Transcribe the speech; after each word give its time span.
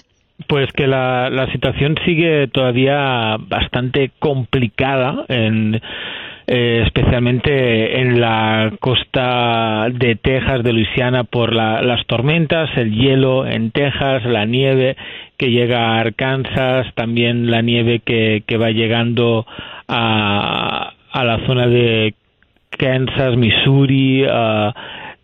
Pues 0.48 0.72
que 0.74 0.86
la, 0.86 1.32
la 1.32 1.52
situación 1.52 1.96
sigue 2.06 2.48
todavía 2.50 3.36
bastante 3.40 4.12
complicada 4.20 5.26
en 5.28 5.82
eh, 6.52 6.82
especialmente 6.84 8.02
en 8.02 8.20
la 8.20 8.74
costa 8.80 9.88
de 9.94 10.16
Texas, 10.16 10.64
de 10.64 10.74
Luisiana, 10.74 11.24
por 11.24 11.54
las 11.54 12.04
tormentas, 12.08 12.72
el 12.76 12.92
hielo 12.92 13.46
en 13.46 13.70
Texas, 13.70 14.26
la 14.26 14.46
nieve 14.46 14.98
que 15.38 15.52
llega 15.52 15.78
a 15.80 16.00
Arkansas, 16.00 16.88
también 16.96 17.52
la 17.52 17.62
nieve 17.62 18.00
que, 18.04 18.42
que 18.48 18.58
va 18.58 18.72
llegando 18.72 19.46
a, 19.88 20.94
a 21.12 21.24
la 21.24 21.46
zona 21.46 21.68
de 21.68 22.16
Kansas, 22.72 23.38
Missouri, 23.38 24.26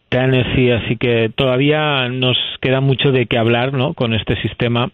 Tennessee, 0.09 0.71
así 0.73 0.95
que 0.97 1.31
todavía 1.35 2.07
nos 2.07 2.37
queda 2.61 2.81
mucho 2.81 3.11
de 3.11 3.25
qué 3.25 3.39
hablar 3.39 3.73
¿no? 3.73 3.95
con 3.95 4.13
este 4.13 4.39
sistema 4.43 4.91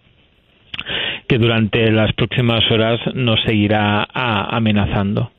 que 1.28 1.38
durante 1.38 1.92
las 1.92 2.14
próximas 2.14 2.64
horas 2.72 3.02
nos 3.16 3.42
seguirá 3.44 4.08
amenazando. 4.14 5.32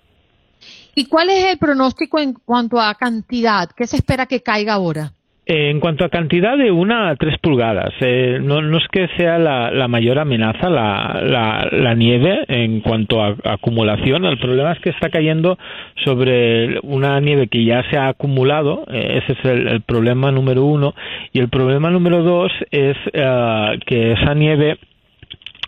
¿Y 0.94 1.06
cuál 1.06 1.30
es 1.30 1.52
el 1.52 1.58
pronóstico 1.58 2.18
en 2.18 2.34
cuanto 2.34 2.80
a 2.80 2.94
cantidad? 2.94 3.68
¿Qué 3.76 3.86
se 3.86 3.96
espera 3.96 4.26
que 4.26 4.42
caiga 4.42 4.74
ahora? 4.74 5.12
En 5.44 5.80
cuanto 5.80 6.04
a 6.04 6.08
cantidad, 6.08 6.56
de 6.56 6.70
una 6.70 7.10
a 7.10 7.16
tres 7.16 7.36
pulgadas. 7.40 7.92
Eh, 8.00 8.38
no, 8.40 8.60
es 8.78 8.86
que 8.92 9.08
sea 9.16 9.38
la, 9.38 9.88
mayor 9.88 10.20
amenaza 10.20 10.70
la, 10.70 11.94
nieve 11.96 12.44
en 12.46 12.80
cuanto 12.80 13.20
a, 13.20 13.34
acumulación. 13.44 14.24
El 14.24 14.38
problema 14.38 14.72
es 14.72 14.78
que 14.80 14.90
está 14.90 15.10
cayendo 15.10 15.58
sobre 16.04 16.78
una 16.84 17.18
nieve 17.18 17.48
que 17.48 17.64
ya 17.64 17.82
se 17.90 17.98
ha 17.98 18.08
acumulado. 18.08 18.84
Eh, 18.88 19.20
ese 19.22 19.32
es 19.32 19.44
el, 19.44 19.80
problema 19.82 20.30
número 20.30 20.64
uno. 20.64 20.94
Y 21.32 21.40
el 21.40 21.48
problema 21.48 21.90
número 21.90 22.22
dos 22.22 22.52
es 22.70 22.96
eh, 23.12 23.78
que 23.84 24.12
esa 24.12 24.34
nieve 24.34 24.78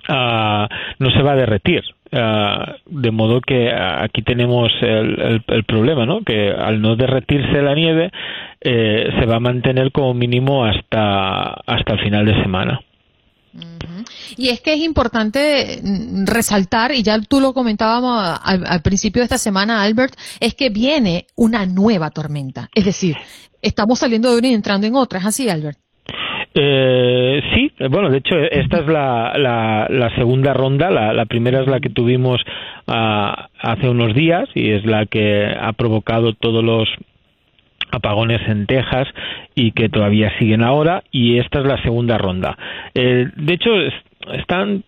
ah, 0.09 0.69
no 0.99 1.11
se 1.11 1.23
va 1.23 1.33
a 1.33 1.37
derretir. 1.37 1.83
Ah, 2.13 2.77
de 2.87 3.11
modo 3.11 3.41
que 3.41 3.73
aquí 3.73 4.23
tenemos 4.23 4.71
el, 4.81 5.43
problema, 5.67 6.07
¿no? 6.07 6.21
Que 6.21 6.51
al 6.51 6.81
no 6.81 6.95
derretirse 6.95 7.61
la 7.61 7.75
nieve 7.75 8.13
eh, 8.61 9.11
se 9.19 9.27
va 9.27 9.37
a 9.37 9.41
mantener 9.41 9.91
como 9.91 10.15
mínimo 10.15 10.65
hasta 10.65 11.55
hasta 11.67 11.95
el 11.95 12.01
final 12.01 12.27
de 12.27 12.43
semana. 12.43 12.81
Y 14.37 14.49
es 14.49 14.61
que 14.61 14.75
es 14.75 14.81
importante 14.81 15.81
mm, 15.83 16.27
resaltar, 16.27 16.93
y 16.93 17.03
ya 17.03 17.21
tú 17.21 17.41
lo 17.41 17.53
comentábamos 17.53 18.39
al, 18.43 18.65
al, 18.67 18.83
principio 18.83 19.21
de 19.21 19.25
esta 19.25 19.39
semana, 19.39 19.83
Albert, 19.83 20.15
es 20.41 20.55
que 20.55 20.71
viene 20.71 21.27
una 21.37 21.67
nueva 21.67 22.11
tormenta. 22.11 22.69
Es 22.75 22.85
decir, 22.85 23.17
estamos 23.63 23.99
saliendo 23.99 24.31
de 24.31 24.39
una 24.39 24.49
y 24.49 24.55
entrando 24.55 24.87
en 24.87 24.97
otra. 24.97 25.21
¿Es 25.21 25.27
así, 25.27 25.49
Albert? 25.49 25.79
Eh, 26.55 27.43
sí, 27.53 27.73
bueno, 27.91 28.11
de 28.11 28.19
hecho, 28.19 28.37
esta 28.39 28.79
es 28.79 28.87
la, 28.87 29.33
la, 29.91 30.15
segunda 30.17 30.53
ronda. 30.55 30.91
La, 30.91 31.25
primera 31.27 31.61
es 31.61 31.67
la 31.67 31.81
que 31.81 31.91
tuvimos 31.91 32.41
ah, 32.87 33.49
hace 33.61 33.89
unos 33.89 34.15
días 34.15 34.49
y 34.55 34.71
es 34.71 34.87
la 34.87 35.07
que 35.07 35.53
ha 35.61 35.73
provocado 35.73 36.33
todos 36.35 36.63
los 36.63 36.89
apagones 37.91 38.41
en 38.49 38.67
Texas 38.67 39.09
y 39.55 39.73
que 39.73 39.89
todavía 39.89 40.33
siguen 40.39 40.63
ahora. 40.63 41.03
Y 41.11 41.39
esta 41.39 41.59
es 41.59 41.67
la 41.67 41.83
segunda 41.83 42.19
ronda. 42.19 42.57
Eh, 42.95 43.27
de 43.35 43.55
hecho, 43.55 43.71
están 44.33 44.85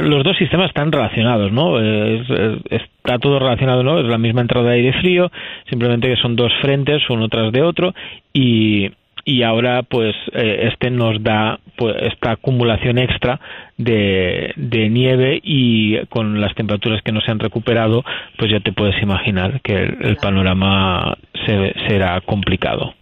los 0.00 0.24
dos 0.24 0.36
sistemas 0.36 0.68
están 0.68 0.90
relacionados, 0.90 1.52
¿no? 1.52 1.78
está 1.78 3.18
todo 3.20 3.38
relacionado, 3.38 3.82
¿no? 3.82 4.00
Es 4.00 4.06
la 4.06 4.18
misma 4.18 4.40
entrada 4.40 4.70
de 4.70 4.76
aire 4.76 4.92
frío, 5.00 5.30
simplemente 5.68 6.08
que 6.08 6.20
son 6.20 6.34
dos 6.34 6.52
frentes, 6.60 7.02
uno 7.08 7.28
tras 7.28 7.52
de 7.52 7.62
otro, 7.62 7.94
y, 8.32 8.90
y 9.24 9.42
ahora 9.42 9.82
pues 9.82 10.14
eh, 10.32 10.70
este 10.72 10.90
nos 10.90 11.22
da 11.22 11.60
pues 11.76 11.96
esta 12.00 12.32
acumulación 12.32 12.98
extra 12.98 13.40
de, 13.76 14.52
de, 14.56 14.88
nieve 14.88 15.40
y 15.42 16.04
con 16.06 16.40
las 16.40 16.54
temperaturas 16.54 17.02
que 17.02 17.12
no 17.12 17.20
se 17.20 17.30
han 17.30 17.38
recuperado 17.38 18.04
pues 18.38 18.50
ya 18.50 18.60
te 18.60 18.72
puedes 18.72 19.00
imaginar 19.02 19.60
que 19.62 19.74
el, 19.74 20.16
panorama 20.16 21.16
se, 21.46 21.74
será 21.88 22.20
complicado. 22.20 22.94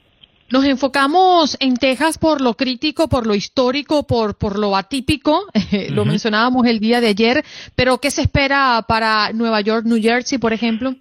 Nos 0.51 0.65
enfocamos 0.65 1.59
en 1.61 1.77
Texas 1.77 2.17
por 2.17 2.41
lo 2.41 2.55
crítico, 2.55 3.09
por 3.09 3.27
lo 3.27 3.35
histórico, 3.35 4.07
por, 4.07 4.39
por 4.39 4.59
lo 4.59 4.77
atípico, 4.77 5.45
lo 5.91 6.05
mencionábamos 6.07 6.67
el 6.67 6.81
día 6.81 7.01
de 7.01 7.09
ayer, 7.09 7.45
pero 7.75 7.99
¿qué 7.99 8.11
se 8.11 8.23
espera 8.23 8.83
para 8.89 9.33
Nueva 9.35 9.61
York, 9.61 9.85
New 9.85 10.01
Jersey, 10.01 10.39
por 10.39 10.55
ejemplo? 10.55 10.95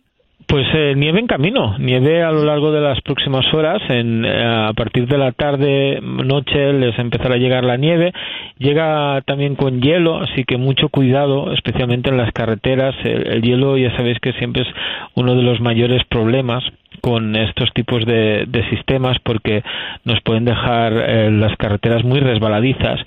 Pues 0.48 0.66
eh, 0.74 0.94
nieve 0.96 1.20
en 1.20 1.28
camino, 1.28 1.76
nieve 1.78 2.24
a 2.24 2.32
lo 2.32 2.46
largo 2.46 2.72
de 2.72 2.80
las 2.80 3.02
próximas 3.02 3.46
horas. 3.54 3.82
En, 3.90 4.24
eh, 4.24 4.46
a 4.46 4.72
partir 4.72 5.06
de 5.06 5.18
la 5.18 5.34
tarde, 5.34 6.00
noche, 6.02 6.72
les 6.72 6.98
empezará 6.98 7.36
a 7.36 7.38
llegar 7.38 7.66
la 7.66 7.76
nieve. 7.76 8.14
Llega 8.58 9.22
también 9.26 9.56
con 9.56 9.82
hielo, 9.82 10.22
así 10.22 10.46
que 10.46 10.56
mucho 10.56 10.88
cuidado, 10.88 11.52
especialmente 11.52 12.10
en 12.10 12.16
las 12.16 12.32
carreteras. 12.32 12.96
El, 13.04 13.42
hielo, 13.42 13.78
ya 13.78 13.94
sabéis 13.98 14.20
que 14.22 14.32
siempre 14.34 14.62
es 14.62 14.70
uno 15.16 15.36
de 15.36 15.44
los 15.44 15.60
mayores 15.60 16.06
problemas 16.06 16.64
con 17.02 17.36
estos 17.36 17.74
tipos 17.74 18.06
de, 18.06 18.46
de 18.48 18.70
sistemas 18.70 19.18
porque 19.24 19.64
nos 20.06 20.22
pueden 20.22 20.46
dejar 20.46 20.94
eh, 20.94 21.30
las 21.30 21.58
carreteras 21.58 22.06
muy 22.06 22.22
resbaladizas 22.22 23.02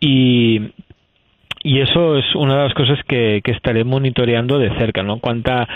y 0.00 0.72
y 1.66 1.80
eso 1.80 2.16
es 2.16 2.24
una 2.36 2.58
de 2.58 2.62
las 2.62 2.74
cosas 2.74 2.96
que, 3.08 3.40
que 3.42 3.50
estaré 3.50 3.82
monitoreando 3.82 4.56
de 4.56 4.70
cerca, 4.78 5.02
¿no? 5.02 5.18
Cuánta 5.18 5.66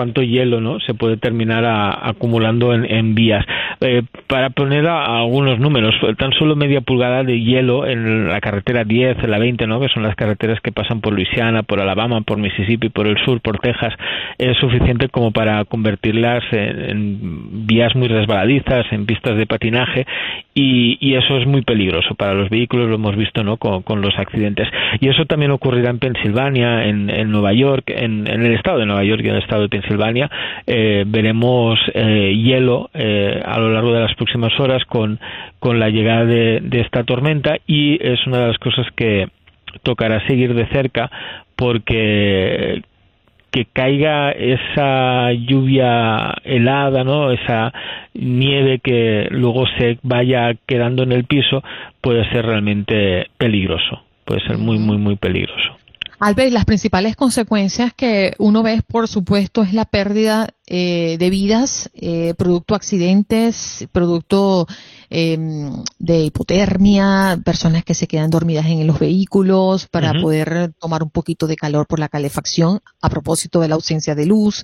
cuánto 0.00 0.22
hielo 0.22 0.62
no 0.62 0.80
se 0.80 0.94
puede 0.94 1.18
terminar 1.18 1.62
acumulando 2.02 2.72
en, 2.72 3.14
vías. 3.14 3.44
Eh, 3.82 4.02
para 4.28 4.48
poner 4.48 4.86
algunos 4.86 5.58
números, 5.58 5.94
tan 6.16 6.32
solo 6.32 6.56
media 6.56 6.80
pulgada 6.80 7.22
de 7.22 7.38
hielo 7.38 7.86
en 7.86 8.26
la 8.28 8.40
carretera 8.40 8.84
10, 8.84 9.18
en 9.22 9.30
la 9.30 9.38
20, 9.38 9.66
¿no? 9.66 9.78
que 9.78 9.88
son 9.88 10.02
las 10.02 10.16
carreteras 10.16 10.58
que 10.62 10.72
pasan 10.72 11.02
por 11.02 11.12
Luisiana, 11.12 11.64
por 11.64 11.80
Alabama, 11.80 12.22
por 12.22 12.38
Mississippi, 12.38 12.88
por 12.88 13.06
el 13.08 13.18
sur, 13.26 13.42
por 13.42 13.58
Texas, 13.58 13.92
es 14.38 14.56
suficiente 14.56 15.10
como 15.10 15.32
para 15.32 15.66
convertirlas 15.66 16.44
en, 16.50 17.66
vías 17.66 17.94
muy 17.94 18.08
resbaladizas, 18.08 18.86
en 18.92 19.04
pistas 19.04 19.36
de 19.36 19.44
patinaje 19.44 20.06
y, 20.54 21.14
eso 21.14 21.36
es 21.36 21.46
muy 21.46 21.60
peligroso 21.62 22.14
para 22.14 22.32
los 22.32 22.48
vehículos, 22.48 22.88
lo 22.88 22.94
hemos 22.94 23.16
visto 23.16 23.44
¿no? 23.44 23.58
con, 23.58 24.00
los 24.00 24.18
accidentes. 24.18 24.66
Y 25.00 25.08
eso 25.08 25.26
también 25.26 25.50
ocurrirá 25.50 25.90
en 25.90 25.98
Pensilvania, 25.98 26.86
en, 26.86 27.30
Nueva 27.30 27.52
York, 27.52 27.84
en, 27.88 28.26
el 28.26 28.54
estado 28.54 28.78
de 28.78 28.86
Nueva 28.86 29.04
York 29.04 29.22
y 29.24 29.28
en 29.28 29.34
el 29.34 29.42
estado 29.42 29.62
de 29.62 29.68
Pensilvania. 29.68 29.89
Eh, 30.66 31.04
veremos 31.06 31.78
eh, 31.94 32.34
hielo 32.34 32.90
eh, 32.94 33.40
a 33.44 33.58
lo 33.58 33.72
largo 33.72 33.92
de 33.92 34.00
las 34.00 34.14
próximas 34.14 34.58
horas 34.58 34.84
con, 34.84 35.18
con 35.58 35.78
la 35.78 35.88
llegada 35.90 36.24
de, 36.24 36.60
de 36.60 36.80
esta 36.80 37.04
tormenta 37.04 37.56
y 37.66 37.98
es 38.06 38.26
una 38.26 38.40
de 38.40 38.48
las 38.48 38.58
cosas 38.58 38.86
que 38.94 39.28
tocará 39.82 40.26
seguir 40.26 40.54
de 40.54 40.66
cerca 40.66 41.10
porque 41.56 42.82
que 43.50 43.64
caiga 43.64 44.30
esa 44.30 45.32
lluvia 45.32 46.34
helada, 46.44 47.02
¿no? 47.04 47.32
Esa 47.32 47.72
nieve 48.14 48.78
que 48.78 49.26
luego 49.30 49.66
se 49.78 49.98
vaya 50.02 50.54
quedando 50.66 51.02
en 51.02 51.12
el 51.12 51.24
piso 51.24 51.62
puede 52.00 52.28
ser 52.30 52.46
realmente 52.46 53.26
peligroso, 53.38 54.02
puede 54.24 54.40
ser 54.46 54.58
muy, 54.58 54.78
muy, 54.78 54.98
muy 54.98 55.16
peligroso. 55.16 55.79
Albert, 56.20 56.52
las 56.52 56.66
principales 56.66 57.16
consecuencias 57.16 57.94
que 57.94 58.34
uno 58.38 58.62
ve, 58.62 58.82
por 58.86 59.08
supuesto, 59.08 59.62
es 59.62 59.72
la 59.72 59.86
pérdida 59.86 60.50
eh, 60.72 61.16
de 61.18 61.30
vidas, 61.30 61.90
eh, 61.94 62.32
producto 62.38 62.76
accidentes, 62.76 63.88
producto 63.90 64.68
em, 65.08 65.82
de 65.98 66.26
hipotermia, 66.26 67.40
personas 67.44 67.84
que 67.84 67.92
se 67.92 68.06
quedan 68.06 68.30
dormidas 68.30 68.66
en 68.66 68.86
los 68.86 69.00
vehículos 69.00 69.88
para 69.88 70.12
poder 70.22 70.72
tomar 70.78 71.02
un 71.02 71.10
poquito 71.10 71.48
de 71.48 71.56
calor 71.56 71.88
por 71.88 71.98
la 71.98 72.08
calefacción 72.08 72.80
a 73.00 73.10
propósito 73.10 73.58
de 73.58 73.66
la 73.66 73.74
ausencia 73.74 74.14
de 74.14 74.26
luz. 74.26 74.62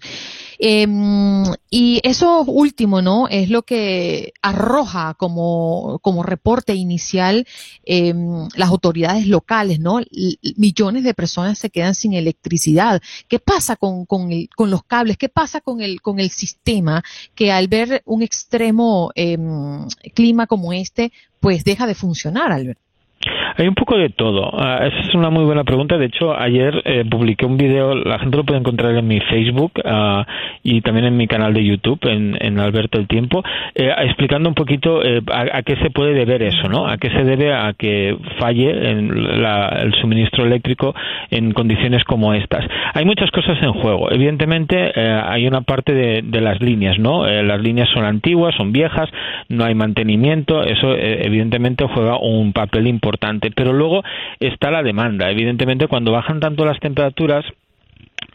Em, 0.60 1.42
y 1.70 2.00
eso 2.04 2.44
último, 2.44 3.02
¿no? 3.02 3.26
Es 3.26 3.50
lo 3.50 3.62
que 3.62 4.32
arroja 4.42 5.14
como, 5.14 5.98
como 6.02 6.22
reporte 6.22 6.74
inicial 6.76 7.48
em, 7.84 8.48
las 8.54 8.68
autoridades 8.68 9.26
locales, 9.26 9.80
¿no? 9.80 10.00
millones 10.56 11.02
de 11.02 11.14
personas 11.14 11.58
se 11.58 11.70
quedan 11.70 11.96
sin 11.96 12.12
electricidad. 12.12 13.02
¿Qué 13.28 13.40
pasa 13.40 13.74
con, 13.74 14.06
con, 14.06 14.30
el, 14.30 14.48
con 14.54 14.70
los 14.70 14.84
cables? 14.84 15.16
¿Qué 15.16 15.28
pasa 15.28 15.60
con 15.60 15.80
el 15.80 15.95
con 15.98 16.20
el 16.20 16.30
sistema 16.30 17.02
que 17.34 17.52
al 17.52 17.68
ver 17.68 18.02
un 18.04 18.22
extremo 18.22 19.10
em, 19.14 19.86
clima 20.14 20.46
como 20.46 20.72
este, 20.72 21.12
pues 21.40 21.64
deja 21.64 21.86
de 21.86 21.94
funcionar, 21.94 22.52
Albert. 22.52 22.80
Hay 23.56 23.66
un 23.66 23.74
poco 23.74 23.96
de 23.96 24.10
todo. 24.10 24.50
Ah, 24.52 24.86
esa 24.86 25.08
es 25.08 25.14
una 25.14 25.30
muy 25.30 25.44
buena 25.44 25.64
pregunta. 25.64 25.96
De 25.96 26.06
hecho, 26.06 26.38
ayer 26.38 26.82
eh, 26.84 27.04
publiqué 27.08 27.46
un 27.46 27.56
video, 27.56 27.94
la 27.94 28.18
gente 28.18 28.36
lo 28.36 28.44
puede 28.44 28.60
encontrar 28.60 28.94
en 28.94 29.06
mi 29.06 29.18
Facebook 29.20 29.72
uh, 29.84 30.22
y 30.62 30.82
también 30.82 31.06
en 31.06 31.16
mi 31.16 31.26
canal 31.26 31.54
de 31.54 31.64
YouTube, 31.64 31.98
en, 32.04 32.36
Alberto 32.58 32.98
el 32.98 33.06
Tiempo, 33.06 33.42
eh, 33.74 33.92
explicando 33.98 34.48
un 34.48 34.54
poquito 34.54 35.02
eh, 35.02 35.22
a, 35.32 35.62
qué 35.62 35.76
se 35.76 35.90
puede 35.90 36.14
deber 36.14 36.42
eso, 36.42 36.68
¿no? 36.68 36.86
A 36.86 36.98
qué 36.98 37.10
se 37.10 37.24
debe 37.24 37.52
a 37.52 37.72
que 37.72 38.16
falle 38.38 38.90
en 38.90 39.42
la, 39.42 39.68
el 39.82 39.94
suministro 39.94 40.44
eléctrico 40.44 40.94
en 41.30 41.52
condiciones 41.52 42.04
como 42.04 42.34
estas. 42.34 42.64
Hay 42.94 43.04
muchas 43.04 43.30
cosas 43.30 43.58
en 43.62 43.72
juego. 43.72 44.10
Evidentemente, 44.10 44.92
hay 44.96 45.46
una 45.46 45.62
parte 45.62 45.92
de, 45.92 46.22
de 46.22 46.40
las 46.40 46.60
líneas, 46.60 46.98
¿no? 46.98 47.26
las 47.26 47.60
líneas 47.60 47.88
son 47.92 48.04
antiguas, 48.04 48.54
son 48.56 48.72
viejas, 48.72 49.08
no 49.48 49.64
hay 49.64 49.74
mantenimiento. 49.74 50.62
Eso, 50.62 50.94
evidentemente, 50.96 51.86
juega 51.92 52.18
un 52.18 52.52
papel 52.52 52.86
importante 52.86 53.05
pero 53.54 53.72
luego 53.72 54.02
está 54.40 54.70
la 54.70 54.82
demanda. 54.82 55.30
Evidentemente, 55.30 55.88
cuando 55.88 56.12
bajan 56.12 56.40
tanto 56.40 56.64
las 56.64 56.80
temperaturas, 56.80 57.44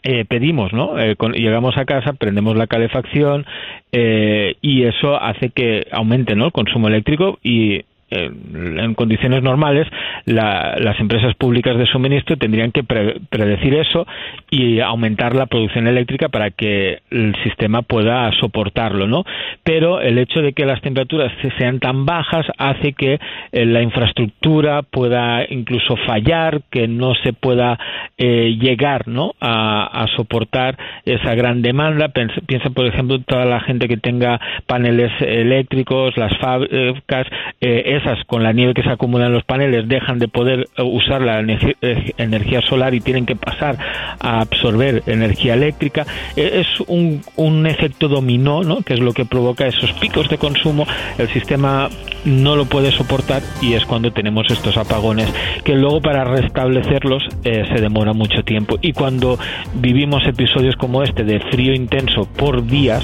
eh, 0.04 0.24
pedimos, 0.24 0.72
¿no? 0.72 0.98
Eh, 0.98 1.16
llegamos 1.34 1.76
a 1.76 1.84
casa, 1.84 2.12
prendemos 2.14 2.56
la 2.56 2.66
calefacción 2.66 3.46
eh, 3.92 4.56
y 4.60 4.82
eso 4.82 5.20
hace 5.20 5.50
que 5.50 5.86
aumente, 5.92 6.34
¿no? 6.34 6.46
El 6.46 6.52
consumo 6.52 6.88
eléctrico 6.88 7.38
y 7.42 7.82
en 8.12 8.94
condiciones 8.94 9.42
normales 9.42 9.88
las 10.26 10.98
empresas 11.00 11.34
públicas 11.36 11.76
de 11.76 11.86
suministro 11.86 12.36
tendrían 12.36 12.72
que 12.72 12.84
predecir 12.84 13.74
eso 13.74 14.06
y 14.50 14.80
aumentar 14.80 15.34
la 15.34 15.46
producción 15.46 15.86
eléctrica 15.86 16.28
para 16.28 16.50
que 16.50 17.00
el 17.10 17.34
sistema 17.42 17.82
pueda 17.82 18.30
soportarlo, 18.40 19.06
¿no? 19.06 19.24
Pero 19.62 20.00
el 20.00 20.18
hecho 20.18 20.40
de 20.40 20.52
que 20.52 20.66
las 20.66 20.80
temperaturas 20.80 21.32
sean 21.58 21.80
tan 21.80 22.06
bajas 22.06 22.46
hace 22.58 22.92
que 22.92 23.18
eh, 23.52 23.66
la 23.66 23.82
infraestructura 23.82 24.82
pueda 24.82 25.44
incluso 25.48 25.96
fallar, 26.06 26.62
que 26.70 26.88
no 26.88 27.14
se 27.22 27.32
pueda 27.32 27.78
eh, 28.18 28.56
llegar, 28.60 29.08
¿no? 29.08 29.32
A, 29.40 30.06
soportar 30.16 30.76
esa 31.04 31.34
gran 31.34 31.62
demanda. 31.62 32.08
Piensa, 32.46 32.70
por 32.70 32.86
ejemplo, 32.86 33.20
toda 33.20 33.44
la 33.44 33.60
gente 33.60 33.88
que 33.88 33.96
tenga 33.96 34.40
paneles 34.66 35.10
eléctricos, 35.20 36.16
las 36.16 36.36
fábricas, 36.38 37.26
eh, 37.60 37.82
con 38.26 38.42
la 38.42 38.52
nieve 38.52 38.74
que 38.74 38.82
se 38.82 38.90
acumula 38.90 39.26
en 39.26 39.32
los 39.32 39.44
paneles 39.44 39.88
dejan 39.88 40.18
de 40.18 40.28
poder 40.28 40.68
eh, 40.76 40.82
usar 40.82 41.22
la 41.22 41.40
eh, 41.40 42.12
energía 42.18 42.60
solar 42.62 42.94
y 42.94 43.00
tienen 43.00 43.26
que 43.26 43.36
pasar 43.36 43.76
a 44.20 44.40
absorber 44.40 45.02
energía 45.06 45.54
eléctrica. 45.54 46.06
E, 46.36 46.60
es 46.60 46.66
un, 46.86 47.22
efecto 47.66 48.08
dominó, 48.08 48.62
¿no? 48.62 48.82
que 48.82 48.94
es 48.94 49.00
lo 49.00 49.12
que 49.12 49.24
provoca 49.24 49.66
esos 49.66 49.92
picos 49.94 50.28
de 50.28 50.38
consumo. 50.38 50.86
El 51.18 51.28
sistema 51.28 51.88
no 52.24 52.56
lo 52.56 52.64
puede 52.66 52.90
soportar 52.92 53.42
y 53.60 53.74
es 53.74 53.84
cuando 53.84 54.12
tenemos 54.12 54.46
estos 54.50 54.76
apagones 54.76 55.32
que 55.64 55.74
luego 55.74 56.00
para 56.00 56.24
restablecerlos 56.24 57.22
eh, 57.44 57.64
se 57.72 57.80
demora 57.80 58.12
mucho 58.12 58.42
tiempo. 58.42 58.78
Y 58.82 58.92
cuando 58.92 59.38
vivimos 59.74 60.26
episodios 60.26 60.76
como 60.76 61.02
este 61.02 61.24
de 61.24 61.40
frío 61.50 61.72
intenso 61.72 62.26
por 62.36 62.66
días, 62.66 63.02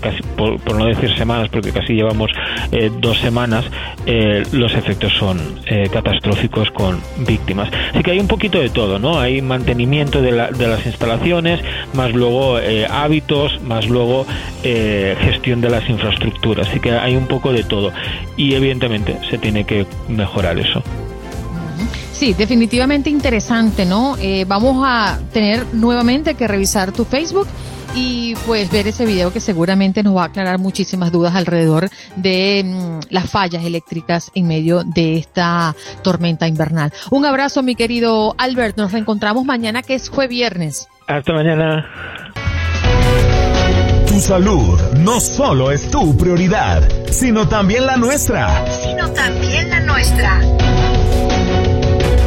casi 0.00 0.22
por, 0.36 0.74
no 0.74 0.86
decir 0.86 1.14
semanas, 1.16 1.48
porque 1.50 1.72
casi 1.72 1.94
llevamos 1.94 2.30
dos 3.00 3.18
semanas, 3.18 3.68
los 4.52 4.74
efectos 4.74 5.12
son 5.18 5.38
eh, 5.66 5.88
catastróficos 5.92 6.70
con 6.70 7.00
víctimas. 7.26 7.70
Así 7.92 8.02
que 8.02 8.12
hay 8.12 8.20
un 8.20 8.28
poquito 8.28 8.58
de 8.58 8.68
todo, 8.68 8.98
¿no? 8.98 9.18
Hay 9.18 9.42
mantenimiento 9.42 10.22
de, 10.22 10.32
las 10.32 10.86
instalaciones, 10.86 11.60
más 11.94 12.12
luego 12.12 12.58
eh, 12.58 12.86
hábitos, 12.86 13.60
más 13.62 13.88
luego 13.88 14.26
eh, 14.62 15.16
gestión 15.20 15.60
de 15.60 15.70
las 15.70 15.88
infraestructuras. 15.88 16.68
Así 16.68 16.80
que 16.80 16.92
hay 16.92 17.16
un 17.16 17.26
poco 17.26 17.52
de 17.52 17.64
todo. 17.64 17.92
Y 18.36 18.54
evidentemente 18.54 19.18
se 19.30 19.38
tiene 19.38 19.64
que 19.64 19.86
mejorar 20.08 20.58
eso. 20.58 20.82
Sí, 22.12 22.34
definitivamente 22.34 23.10
interesante, 23.10 23.86
¿no? 23.86 24.16
vamos 24.48 24.82
a 24.84 25.20
tener 25.32 25.64
nuevamente 25.72 26.34
que 26.34 26.48
revisar 26.48 26.90
tu 26.90 27.04
Facebook 27.04 27.46
y 27.98 28.34
pues 28.46 28.70
ver 28.70 28.86
ese 28.86 29.04
video 29.04 29.32
que 29.32 29.40
seguramente 29.40 30.02
nos 30.02 30.16
va 30.16 30.22
a 30.22 30.26
aclarar 30.26 30.58
muchísimas 30.58 31.10
dudas 31.10 31.34
alrededor 31.34 31.90
de 32.16 32.62
mm, 32.64 33.00
las 33.10 33.28
fallas 33.28 33.64
eléctricas 33.64 34.30
en 34.34 34.46
medio 34.46 34.84
de 34.84 35.16
esta 35.16 35.74
tormenta 36.02 36.46
invernal. 36.46 36.92
Un 37.10 37.26
abrazo, 37.26 37.62
mi 37.62 37.74
querido 37.74 38.34
Albert. 38.38 38.76
Nos 38.76 38.92
reencontramos 38.92 39.44
mañana, 39.44 39.82
que 39.82 39.94
es 39.94 40.08
jueves 40.08 40.28
viernes. 40.28 40.88
Hasta 41.06 41.32
mañana. 41.32 41.84
Tu 44.06 44.20
salud 44.20 44.78
no 44.98 45.20
solo 45.20 45.72
es 45.72 45.90
tu 45.90 46.16
prioridad, 46.16 46.86
sino 47.10 47.48
también 47.48 47.86
la 47.86 47.96
nuestra. 47.96 48.64
Sino 48.82 49.10
también 49.10 49.70
la 49.70 49.80
nuestra. 49.80 50.40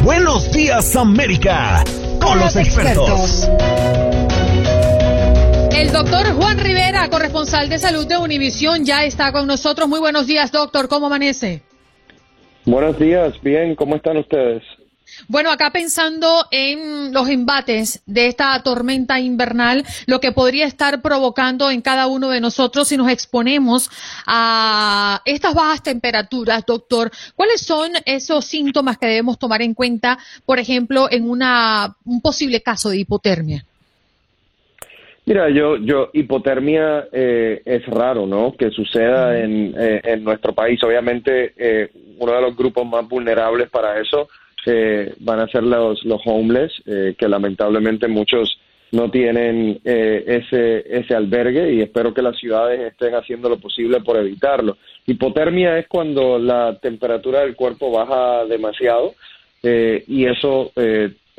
Buenos 0.02 0.50
días, 0.52 0.96
América, 0.96 1.84
con, 2.20 2.40
los, 2.40 2.56
expertos. 2.56 3.48
El 5.74 5.90
doctor 5.90 6.34
Juan 6.34 6.58
Rivera, 6.58 7.08
corresponsal 7.08 7.68
de 7.68 7.78
salud 7.78 8.06
de 8.06 8.18
Univisión, 8.18 8.84
ya 8.84 9.04
está 9.04 9.32
con 9.32 9.46
nosotros. 9.46 9.88
Muy 9.88 10.00
buenos 10.00 10.26
días, 10.26 10.52
doctor. 10.52 10.86
¿Cómo 10.86 11.06
amanece? 11.06 11.62
Buenos 12.66 12.98
días, 12.98 13.40
bien. 13.42 13.74
¿Cómo 13.74 13.96
están 13.96 14.18
ustedes? 14.18 14.62
Bueno, 15.28 15.50
acá 15.50 15.70
pensando 15.70 16.46
en 16.50 17.12
los 17.12 17.28
embates 17.28 18.02
de 18.06 18.26
esta 18.26 18.62
tormenta 18.62 19.18
invernal, 19.18 19.84
lo 20.06 20.20
que 20.20 20.32
podría 20.32 20.66
estar 20.66 21.00
provocando 21.00 21.70
en 21.70 21.80
cada 21.80 22.06
uno 22.06 22.28
de 22.28 22.40
nosotros 22.40 22.88
si 22.88 22.96
nos 22.96 23.10
exponemos 23.10 23.90
a 24.26 25.22
estas 25.24 25.54
bajas 25.54 25.82
temperaturas, 25.82 26.64
doctor, 26.66 27.10
¿cuáles 27.34 27.62
son 27.62 27.92
esos 28.04 28.44
síntomas 28.44 28.98
que 28.98 29.06
debemos 29.06 29.38
tomar 29.38 29.62
en 29.62 29.74
cuenta, 29.74 30.18
por 30.44 30.58
ejemplo, 30.58 31.08
en 31.10 31.28
una, 31.28 31.96
un 32.04 32.20
posible 32.20 32.62
caso 32.62 32.90
de 32.90 32.98
hipotermia? 32.98 33.64
Mira, 35.24 35.48
yo, 35.50 35.76
yo, 35.76 36.10
hipotermia 36.12 37.06
eh, 37.12 37.62
es 37.64 37.86
raro, 37.86 38.26
¿no? 38.26 38.54
Que 38.58 38.70
suceda 38.70 39.38
en, 39.38 39.72
eh, 39.78 40.00
en 40.02 40.24
nuestro 40.24 40.52
país. 40.52 40.82
Obviamente, 40.82 41.52
eh, 41.56 41.90
uno 42.18 42.32
de 42.32 42.40
los 42.40 42.56
grupos 42.56 42.84
más 42.86 43.08
vulnerables 43.08 43.70
para 43.70 44.00
eso 44.00 44.28
van 45.20 45.40
a 45.40 45.48
ser 45.48 45.64
los, 45.64 46.04
los 46.04 46.20
homeless, 46.24 46.72
que 46.84 47.28
lamentablemente 47.28 48.06
muchos 48.06 48.60
no 48.92 49.10
tienen 49.10 49.80
ese, 49.82 50.84
ese 50.88 51.16
albergue 51.16 51.72
y 51.72 51.80
espero 51.80 52.14
que 52.14 52.22
las 52.22 52.38
ciudades 52.38 52.78
estén 52.78 53.12
haciendo 53.16 53.48
lo 53.48 53.58
posible 53.58 54.00
por 54.02 54.18
evitarlo. 54.18 54.76
Hipotermia 55.04 55.80
es 55.80 55.88
cuando 55.88 56.38
la 56.38 56.78
temperatura 56.80 57.40
del 57.40 57.56
cuerpo 57.56 57.90
baja 57.90 58.44
demasiado 58.44 59.16
y 59.64 60.26
eso 60.26 60.70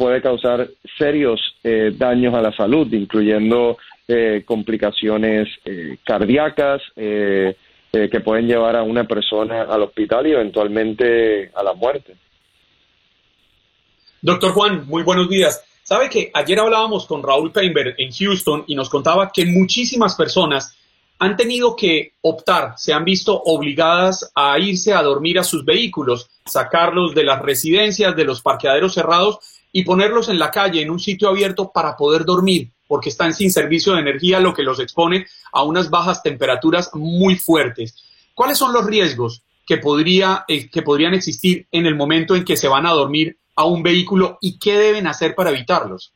puede 0.03 0.21
causar 0.21 0.69
serios 0.97 1.39
eh, 1.63 1.93
daños 1.95 2.33
a 2.33 2.41
la 2.41 2.51
salud, 2.51 2.91
incluyendo 2.91 3.77
eh, 4.05 4.43
complicaciones 4.45 5.47
eh, 5.63 5.95
cardíacas, 6.03 6.81
eh, 6.97 7.55
que 7.89 8.19
pueden 8.19 8.47
llevar 8.47 8.75
a 8.75 8.83
una 8.83 9.05
persona 9.05 9.61
al 9.61 9.83
hospital 9.83 10.27
y 10.27 10.33
eventualmente 10.33 11.51
a 11.55 11.63
la 11.63 11.73
muerte. 11.73 12.17
Doctor 14.21 14.51
Juan, 14.51 14.87
muy 14.87 15.03
buenos 15.03 15.29
días. 15.29 15.63
Sabe 15.83 16.09
que 16.09 16.29
ayer 16.33 16.59
hablábamos 16.59 17.05
con 17.05 17.23
Raúl 17.23 17.53
Peinberg 17.53 17.95
en 17.97 18.11
Houston 18.11 18.65
y 18.67 18.75
nos 18.75 18.89
contaba 18.89 19.31
que 19.33 19.45
muchísimas 19.45 20.15
personas 20.15 20.75
han 21.19 21.37
tenido 21.37 21.77
que 21.77 22.11
optar, 22.19 22.73
se 22.75 22.91
han 22.91 23.05
visto 23.05 23.41
obligadas 23.45 24.29
a 24.35 24.59
irse 24.59 24.93
a 24.93 25.01
dormir 25.01 25.39
a 25.39 25.45
sus 25.45 25.63
vehículos, 25.63 26.29
sacarlos 26.45 27.15
de 27.15 27.23
las 27.23 27.41
residencias, 27.41 28.17
de 28.17 28.25
los 28.25 28.41
parqueaderos 28.41 28.95
cerrados 28.95 29.52
y 29.73 29.83
ponerlos 29.83 30.29
en 30.29 30.39
la 30.39 30.51
calle, 30.51 30.81
en 30.81 30.91
un 30.91 30.99
sitio 30.99 31.27
abierto 31.27 31.71
para 31.73 31.97
poder 31.97 32.23
dormir, 32.23 32.69
porque 32.87 33.09
están 33.09 33.33
sin 33.33 33.51
servicio 33.51 33.93
de 33.93 34.01
energía, 34.01 34.39
lo 34.39 34.53
que 34.53 34.61
los 34.61 34.79
expone 34.79 35.25
a 35.51 35.63
unas 35.63 35.89
bajas 35.89 36.21
temperaturas 36.21 36.91
muy 36.93 37.35
fuertes. 37.35 37.95
¿Cuáles 38.35 38.59
son 38.59 38.71
los 38.71 38.85
riesgos 38.85 39.43
que, 39.65 39.77
podría, 39.77 40.45
eh, 40.47 40.69
que 40.69 40.83
podrían 40.83 41.15
existir 41.15 41.65
en 41.71 41.87
el 41.87 41.95
momento 41.95 42.35
en 42.35 42.45
que 42.45 42.55
se 42.55 42.67
van 42.67 42.85
a 42.85 42.91
dormir 42.91 43.35
a 43.55 43.65
un 43.65 43.81
vehículo 43.81 44.37
y 44.41 44.59
qué 44.59 44.77
deben 44.77 45.07
hacer 45.07 45.33
para 45.33 45.49
evitarlos? 45.49 46.13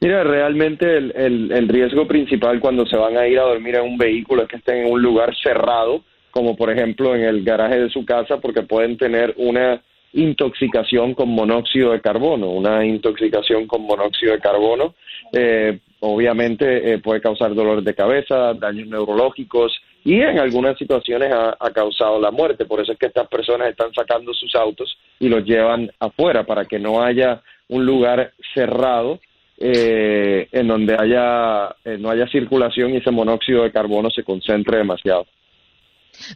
Mira, 0.00 0.22
realmente 0.22 0.96
el, 0.96 1.12
el, 1.52 1.68
riesgo 1.68 2.06
principal 2.06 2.60
cuando 2.60 2.84
se 2.86 2.96
van 2.96 3.16
a 3.16 3.26
ir 3.26 3.38
a 3.38 3.44
dormir 3.44 3.76
en 3.76 3.84
un 3.84 3.96
vehículo 3.96 4.42
es 4.42 4.48
que 4.48 4.56
estén 4.56 4.84
en 4.84 4.92
un 4.92 5.00
lugar 5.00 5.34
cerrado, 5.42 6.02
como 6.30 6.56
por 6.56 6.70
ejemplo 6.70 7.14
en 7.14 7.22
el 7.22 7.44
garaje 7.44 7.78
de 7.78 7.88
su 7.88 8.04
casa, 8.04 8.38
porque 8.38 8.62
pueden 8.62 8.98
tener 8.98 9.32
una 9.38 9.80
intoxicación 10.14 11.14
con 11.14 11.30
monóxido 11.30 11.92
de 11.92 12.00
carbono. 12.00 12.50
Una 12.50 12.84
intoxicación 12.84 13.66
con 13.66 13.82
monóxido 13.82 14.32
de 14.32 14.40
carbono 14.40 14.94
eh, 15.32 15.78
obviamente 16.00 16.92
eh, 16.92 16.98
puede 16.98 17.20
causar 17.20 17.54
dolores 17.54 17.84
de 17.84 17.94
cabeza, 17.94 18.54
daños 18.54 18.88
neurológicos 18.88 19.72
y 20.04 20.20
en 20.20 20.38
algunas 20.40 20.76
situaciones 20.76 21.32
ha, 21.32 21.70
causado 21.70 22.20
la 22.20 22.32
muerte. 22.32 22.64
Por 22.64 22.80
eso 22.80 22.92
es 22.92 22.98
que 22.98 23.06
estas 23.06 23.28
personas 23.28 23.68
están 23.68 23.92
sacando 23.94 24.34
sus 24.34 24.54
autos 24.56 24.98
y 25.20 25.28
los 25.28 25.44
llevan 25.44 25.90
afuera 26.00 26.44
para 26.44 26.64
que 26.64 26.78
no 26.78 27.02
haya 27.02 27.40
un 27.68 27.86
lugar 27.86 28.32
cerrado 28.52 29.20
eh, 29.58 30.48
en 30.50 30.66
donde 30.66 30.96
haya, 30.98 31.76
eh, 31.84 31.96
no 31.98 32.10
haya 32.10 32.26
circulación 32.26 32.92
y 32.92 32.96
ese 32.96 33.12
monóxido 33.12 33.62
de 33.62 33.70
carbono 33.70 34.10
se 34.10 34.24
concentre 34.24 34.78
demasiado. 34.78 35.26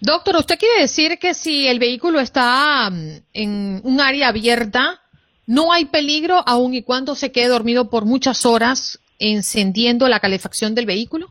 Doctor, 0.01 0.37
¿usted 0.37 0.59
quiere 0.59 0.81
decir 0.81 1.19
que 1.19 1.35
si 1.35 1.67
el 1.69 1.79
vehículo 1.79 2.21
está 2.21 2.91
mm, 2.91 3.11
en 3.33 3.81
un 3.85 4.01
área 4.01 4.29
abierta, 4.29 5.01
no 5.47 5.73
hay 5.73 5.87
peligro 5.87 6.43
aun 6.47 6.75
y 6.75 6.83
cuando 6.83 7.15
se 7.15 7.33
quede 7.33 7.49
dormido 7.49 7.89
por 7.91 8.05
muchas 8.05 8.45
horas 8.47 9.01
encendiendo 9.19 10.09
la 10.09 10.21
calefacción 10.21 10.75
del 10.75 10.87
vehículo? 10.87 11.29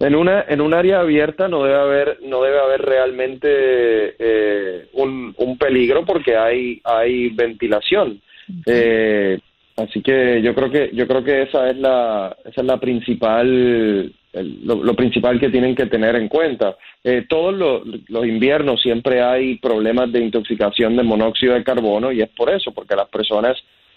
En 0.00 0.16
una 0.16 0.44
en 0.48 0.60
un 0.60 0.74
área 0.74 0.98
abierta 0.98 1.46
no 1.46 1.62
debe 1.62 1.78
haber 1.78 2.18
no 2.22 2.42
debe 2.42 2.58
haber 2.58 2.82
realmente 2.82 4.16
eh, 4.18 4.88
un, 4.94 5.32
un, 5.36 5.56
peligro 5.58 6.04
porque 6.04 6.36
hay 6.36 6.80
hay 6.82 7.28
ventilación. 7.28 8.20
Eh, 8.66 9.38
Así 9.76 10.02
que 10.02 10.42
yo 10.42 10.54
creo 10.54 10.70
que 10.70 10.90
yo 10.92 11.06
creo 11.06 11.24
que 11.24 11.42
esa 11.42 11.70
es 11.70 11.76
la 11.76 12.36
esa 12.44 12.60
es 12.60 12.66
la 12.66 12.78
principal 12.78 14.12
lo, 14.32 14.94
principal 14.94 15.38
que 15.38 15.50
tienen 15.50 15.74
que 15.74 15.86
tener 15.86 16.16
en 16.16 16.28
cuenta. 16.28 16.76
Eh, 17.04 17.26
todos 17.28 17.54
los, 17.54 18.26
inviernos 18.26 18.80
siempre 18.80 19.22
hay 19.22 19.58
problemas 19.58 20.10
de 20.12 20.20
intoxicación 20.20 20.96
de 20.96 21.02
monóxido 21.02 21.54
de 21.54 21.64
carbono 21.64 22.10
y 22.12 22.22
es 22.22 22.30
por 22.30 22.50
eso, 22.50 22.72
porque 22.72 22.96
las 22.96 23.08
personas 23.08 23.56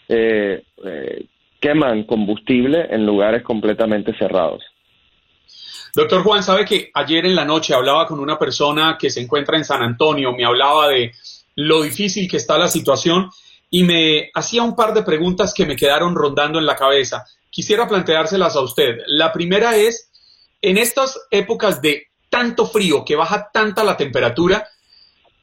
eh, 0.10 0.64
eh, 0.84 1.26
queman 1.60 2.04
combustible 2.04 2.88
en 2.90 3.06
lugares 3.06 3.44
completamente 3.44 4.16
cerrados. 4.18 4.64
Doctor 5.94 6.24
Juan, 6.24 6.44
sabe 6.44 6.66
que 6.66 6.92
ayer 6.94 7.26
en 7.26 7.36
la 7.36 7.46
noche 7.46 7.74
hablaba 7.74 8.06
con 8.06 8.20
una 8.20 8.38
persona 8.38 8.98
que 9.00 9.10
se 9.10 9.22
encuentra 9.22 9.56
en 9.56 9.64
San 9.64 9.82
Antonio, 9.82 10.34
me 10.34 10.44
hablaba 10.44 10.90
de 10.90 11.14
lo 11.56 11.84
difícil 11.84 12.30
que 12.30 12.36
está 12.36 12.58
la 12.58 12.68
situación 12.68 13.30
y 13.76 13.84
me 13.84 14.30
hacía 14.34 14.64
un 14.64 14.74
par 14.74 14.94
de 14.94 15.04
preguntas 15.04 15.54
que 15.54 15.66
me 15.66 15.76
quedaron 15.76 16.16
rondando 16.16 16.60
en 16.60 16.66
la 16.66 16.78
cabeza. 16.78 17.26
Quisiera 17.50 17.90
planteárselas 17.90 18.56
a 18.56 18.62
usted. 18.62 19.00
La 19.08 19.34
primera 19.34 19.76
es, 19.76 20.10
en 20.62 20.78
estas 20.78 21.20
épocas 21.30 21.82
de 21.82 22.08
tanto 22.30 22.68
frío, 22.68 23.04
que 23.04 23.18
baja 23.18 23.50
tanta 23.52 23.84
la 23.84 23.98
temperatura, 23.98 24.66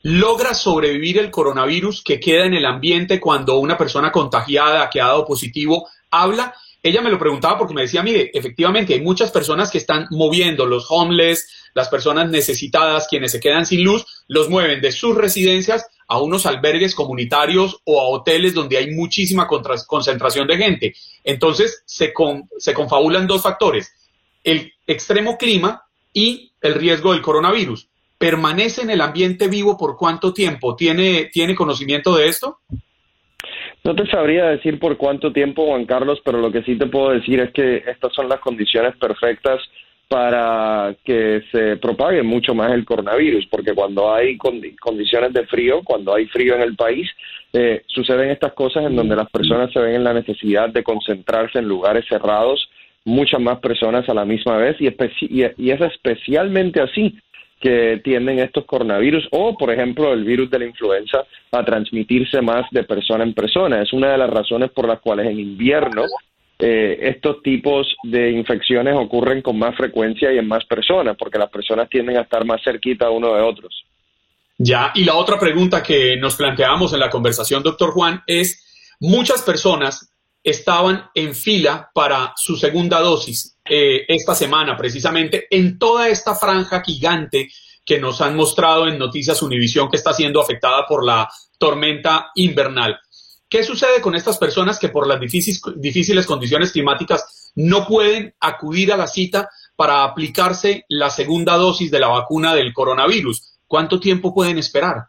¿logra 0.00 0.54
sobrevivir 0.54 1.18
el 1.18 1.30
coronavirus 1.30 2.02
que 2.02 2.18
queda 2.18 2.46
en 2.46 2.54
el 2.54 2.64
ambiente 2.64 3.20
cuando 3.20 3.58
una 3.58 3.76
persona 3.76 4.10
contagiada 4.10 4.88
que 4.88 5.02
ha 5.02 5.08
dado 5.08 5.26
positivo 5.26 5.86
habla? 6.10 6.54
Ella 6.82 7.02
me 7.02 7.10
lo 7.10 7.18
preguntaba 7.18 7.58
porque 7.58 7.74
me 7.74 7.82
decía, 7.82 8.02
mire, 8.02 8.30
efectivamente 8.32 8.94
hay 8.94 9.02
muchas 9.02 9.30
personas 9.30 9.70
que 9.70 9.76
están 9.76 10.06
moviendo, 10.08 10.64
los 10.64 10.86
homeless, 10.88 11.70
las 11.74 11.90
personas 11.90 12.30
necesitadas, 12.30 13.08
quienes 13.08 13.32
se 13.32 13.40
quedan 13.40 13.66
sin 13.66 13.84
luz, 13.84 14.06
los 14.26 14.48
mueven 14.48 14.80
de 14.80 14.90
sus 14.90 15.14
residencias 15.14 15.84
a 16.12 16.20
unos 16.20 16.44
albergues 16.44 16.94
comunitarios 16.94 17.80
o 17.84 17.98
a 17.98 18.04
hoteles 18.04 18.52
donde 18.52 18.76
hay 18.76 18.90
muchísima 18.90 19.46
concentración 19.46 20.46
de 20.46 20.58
gente. 20.58 20.94
Entonces 21.24 21.82
se, 21.86 22.12
se 22.58 22.74
confabulan 22.74 23.26
dos 23.26 23.42
factores, 23.42 23.90
el 24.44 24.74
extremo 24.86 25.38
clima 25.38 25.84
y 26.12 26.52
el 26.60 26.74
riesgo 26.74 27.14
del 27.14 27.22
coronavirus. 27.22 27.88
¿Permanece 28.18 28.82
en 28.82 28.90
el 28.90 29.00
ambiente 29.00 29.48
vivo 29.48 29.78
por 29.78 29.96
cuánto 29.96 30.34
tiempo? 30.34 30.76
¿Tiene, 30.76 31.30
¿Tiene 31.32 31.54
conocimiento 31.54 32.14
de 32.14 32.28
esto? 32.28 32.58
No 33.82 33.94
te 33.94 34.06
sabría 34.08 34.44
decir 34.44 34.78
por 34.78 34.98
cuánto 34.98 35.32
tiempo, 35.32 35.66
Juan 35.66 35.86
Carlos, 35.86 36.20
pero 36.22 36.42
lo 36.42 36.52
que 36.52 36.62
sí 36.62 36.76
te 36.76 36.88
puedo 36.88 37.08
decir 37.08 37.40
es 37.40 37.52
que 37.52 37.78
estas 37.86 38.12
son 38.12 38.28
las 38.28 38.40
condiciones 38.40 38.94
perfectas 38.98 39.62
para 40.12 40.94
que 41.02 41.42
se 41.50 41.78
propague 41.78 42.22
mucho 42.22 42.54
más 42.54 42.70
el 42.72 42.84
coronavirus, 42.84 43.46
porque 43.46 43.72
cuando 43.72 44.12
hay 44.12 44.36
condiciones 44.36 45.32
de 45.32 45.46
frío, 45.46 45.80
cuando 45.82 46.14
hay 46.14 46.26
frío 46.26 46.54
en 46.54 46.60
el 46.60 46.76
país, 46.76 47.08
eh, 47.54 47.80
suceden 47.86 48.28
estas 48.28 48.52
cosas 48.52 48.84
en 48.84 48.94
donde 48.94 49.16
las 49.16 49.30
personas 49.30 49.72
se 49.72 49.80
ven 49.80 49.94
en 49.94 50.04
la 50.04 50.12
necesidad 50.12 50.68
de 50.68 50.84
concentrarse 50.84 51.60
en 51.60 51.64
lugares 51.66 52.04
cerrados, 52.06 52.68
muchas 53.06 53.40
más 53.40 53.58
personas 53.60 54.06
a 54.06 54.12
la 54.12 54.26
misma 54.26 54.58
vez, 54.58 54.76
y 54.78 55.70
es 55.70 55.80
especialmente 55.80 56.82
así 56.82 57.18
que 57.58 58.02
tienden 58.04 58.38
estos 58.38 58.66
coronavirus 58.66 59.26
o, 59.30 59.56
por 59.56 59.72
ejemplo, 59.72 60.12
el 60.12 60.24
virus 60.24 60.50
de 60.50 60.58
la 60.58 60.66
influenza 60.66 61.24
a 61.52 61.64
transmitirse 61.64 62.42
más 62.42 62.66
de 62.70 62.84
persona 62.84 63.24
en 63.24 63.32
persona. 63.32 63.80
Es 63.80 63.94
una 63.94 64.10
de 64.12 64.18
las 64.18 64.28
razones 64.28 64.70
por 64.72 64.86
las 64.86 65.00
cuales 65.00 65.28
en 65.28 65.40
invierno 65.40 66.02
eh, 66.64 67.08
estos 67.08 67.42
tipos 67.42 67.88
de 68.04 68.30
infecciones 68.30 68.94
ocurren 68.96 69.42
con 69.42 69.58
más 69.58 69.76
frecuencia 69.76 70.32
y 70.32 70.38
en 70.38 70.46
más 70.46 70.64
personas, 70.64 71.16
porque 71.18 71.36
las 71.36 71.50
personas 71.50 71.88
tienden 71.90 72.16
a 72.16 72.20
estar 72.20 72.44
más 72.44 72.62
cerquita 72.62 73.10
uno 73.10 73.34
de 73.34 73.42
otros. 73.42 73.84
Ya, 74.58 74.92
y 74.94 75.02
la 75.02 75.16
otra 75.16 75.40
pregunta 75.40 75.82
que 75.82 76.16
nos 76.16 76.36
planteamos 76.36 76.92
en 76.92 77.00
la 77.00 77.10
conversación, 77.10 77.64
doctor 77.64 77.90
Juan, 77.90 78.22
es, 78.28 78.94
muchas 79.00 79.42
personas 79.42 80.14
estaban 80.44 81.06
en 81.16 81.34
fila 81.34 81.90
para 81.92 82.32
su 82.36 82.56
segunda 82.56 83.00
dosis 83.00 83.58
eh, 83.64 84.04
esta 84.06 84.36
semana, 84.36 84.76
precisamente 84.76 85.48
en 85.50 85.80
toda 85.80 86.08
esta 86.08 86.36
franja 86.36 86.80
gigante 86.84 87.48
que 87.84 87.98
nos 87.98 88.20
han 88.20 88.36
mostrado 88.36 88.86
en 88.86 88.98
Noticias 88.98 89.42
Univisión 89.42 89.90
que 89.90 89.96
está 89.96 90.12
siendo 90.12 90.40
afectada 90.40 90.86
por 90.86 91.04
la 91.04 91.28
tormenta 91.58 92.30
invernal. 92.36 93.00
¿Qué 93.52 93.62
sucede 93.62 94.00
con 94.00 94.14
estas 94.14 94.38
personas 94.38 94.78
que 94.78 94.88
por 94.88 95.06
las 95.06 95.20
difíciles, 95.20 96.26
condiciones 96.26 96.72
climáticas 96.72 97.52
no 97.54 97.86
pueden 97.86 98.32
acudir 98.40 98.90
a 98.90 98.96
la 98.96 99.06
cita 99.06 99.50
para 99.76 100.04
aplicarse 100.04 100.86
la 100.88 101.10
segunda 101.10 101.58
dosis 101.58 101.90
de 101.90 102.00
la 102.00 102.08
vacuna 102.08 102.54
del 102.54 102.72
coronavirus? 102.72 103.58
¿Cuánto 103.68 104.00
tiempo 104.00 104.32
pueden 104.32 104.56
esperar? 104.56 105.02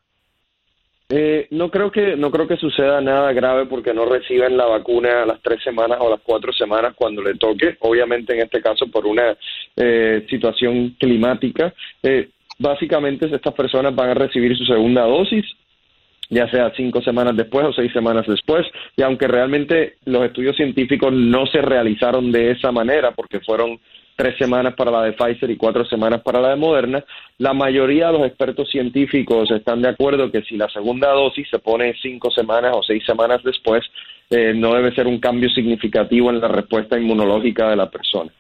Eh, 1.08 1.48
no 1.52 1.72
creo 1.72 1.90
que 1.90 2.18
no 2.18 2.32
creo 2.32 2.46
que 2.46 2.58
suceda 2.58 3.00
nada 3.00 3.32
grave 3.32 3.66
porque 3.66 3.94
no 3.94 4.04
reciben 4.04 4.58
la 4.58 4.66
vacuna 4.66 5.24
a 5.24 5.26
las 5.26 5.42
tres 5.42 5.64
semanas 5.64 6.00
o 6.02 6.10
las 6.10 6.20
cuatro 6.22 6.52
semanas 6.52 6.96
cuando 6.98 7.22
le 7.22 7.36
toque. 7.36 7.78
Obviamente 7.80 8.34
en 8.34 8.42
este 8.42 8.62
caso 8.62 8.88
por 8.88 9.06
una 9.06 9.38
eh, 9.78 10.26
situación 10.30 10.98
climática. 11.00 11.74
Eh, 12.02 12.30
básicamente 12.60 13.34
estas 13.34 13.54
personas 13.54 13.96
van 13.96 14.10
a 14.10 14.16
recibir 14.16 14.58
su 14.58 14.66
segunda 14.66 15.04
dosis 15.04 15.46
ya 16.30 16.50
sea 16.50 16.72
cinco 16.76 17.02
semanas 17.02 17.36
después 17.36 17.66
o 17.66 17.74
seis 17.74 17.92
semanas 17.94 18.26
después, 18.28 18.66
y 18.96 19.02
aunque 19.02 19.28
realmente 19.28 19.98
los 20.06 20.26
estudios 20.26 20.56
científicos 20.56 21.14
no 21.14 21.46
se 21.48 21.62
realizaron 21.62 22.32
de 22.32 22.52
esa 22.52 22.72
manera, 22.72 23.12
porque 23.12 23.40
fueron 23.40 23.80
tres 24.16 24.38
semanas 24.38 24.76
para 24.76 24.92
la 24.92 25.04
de 25.04 25.14
Pfizer 25.14 25.50
y 25.50 25.58
cuatro 25.58 25.86
semanas 25.86 26.22
para 26.22 26.40
la 26.40 26.50
de 26.50 26.56
Moderna, 26.56 27.04
la 27.38 27.54
mayoría 27.54 28.08
de 28.08 28.14
los 28.14 28.28
expertos 28.28 28.70
científicos 28.70 29.50
están 29.52 29.82
de 29.82 29.90
acuerdo 29.90 30.32
que 30.32 30.44
si 30.44 30.56
la 30.56 30.70
segunda 30.70 31.12
dosis 31.12 31.48
se 31.50 31.60
pone 31.60 31.96
cinco 32.02 32.30
semanas 32.32 32.74
o 32.76 32.84
seis 32.84 33.04
semanas 33.06 33.42
después, 33.44 33.84
eh, 34.30 34.54
no 34.56 34.74
debe 34.74 34.94
ser 34.94 35.08
un 35.08 35.20
cambio 35.20 35.50
significativo 35.50 36.30
en 36.30 36.40
la 36.40 36.48
respuesta 36.48 36.98
inmunológica 36.98 37.70
de 37.70 37.76
la 37.76 37.90
persona. 37.90 38.32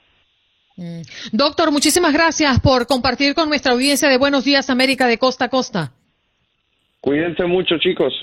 Mm. 0.75 1.01
Doctor, 1.31 1.71
muchísimas 1.71 2.13
gracias 2.13 2.59
por 2.59 2.87
compartir 2.87 3.35
con 3.35 3.49
nuestra 3.49 3.73
audiencia 3.73 4.09
de 4.09 4.17
Buenos 4.17 4.43
Días 4.43 4.69
América 4.69 5.07
de 5.07 5.17
Costa 5.17 5.45
a 5.45 5.49
Costa. 5.49 5.91
Cuídense 7.03 7.43
mucho, 7.45 7.77
chicos. 7.79 8.13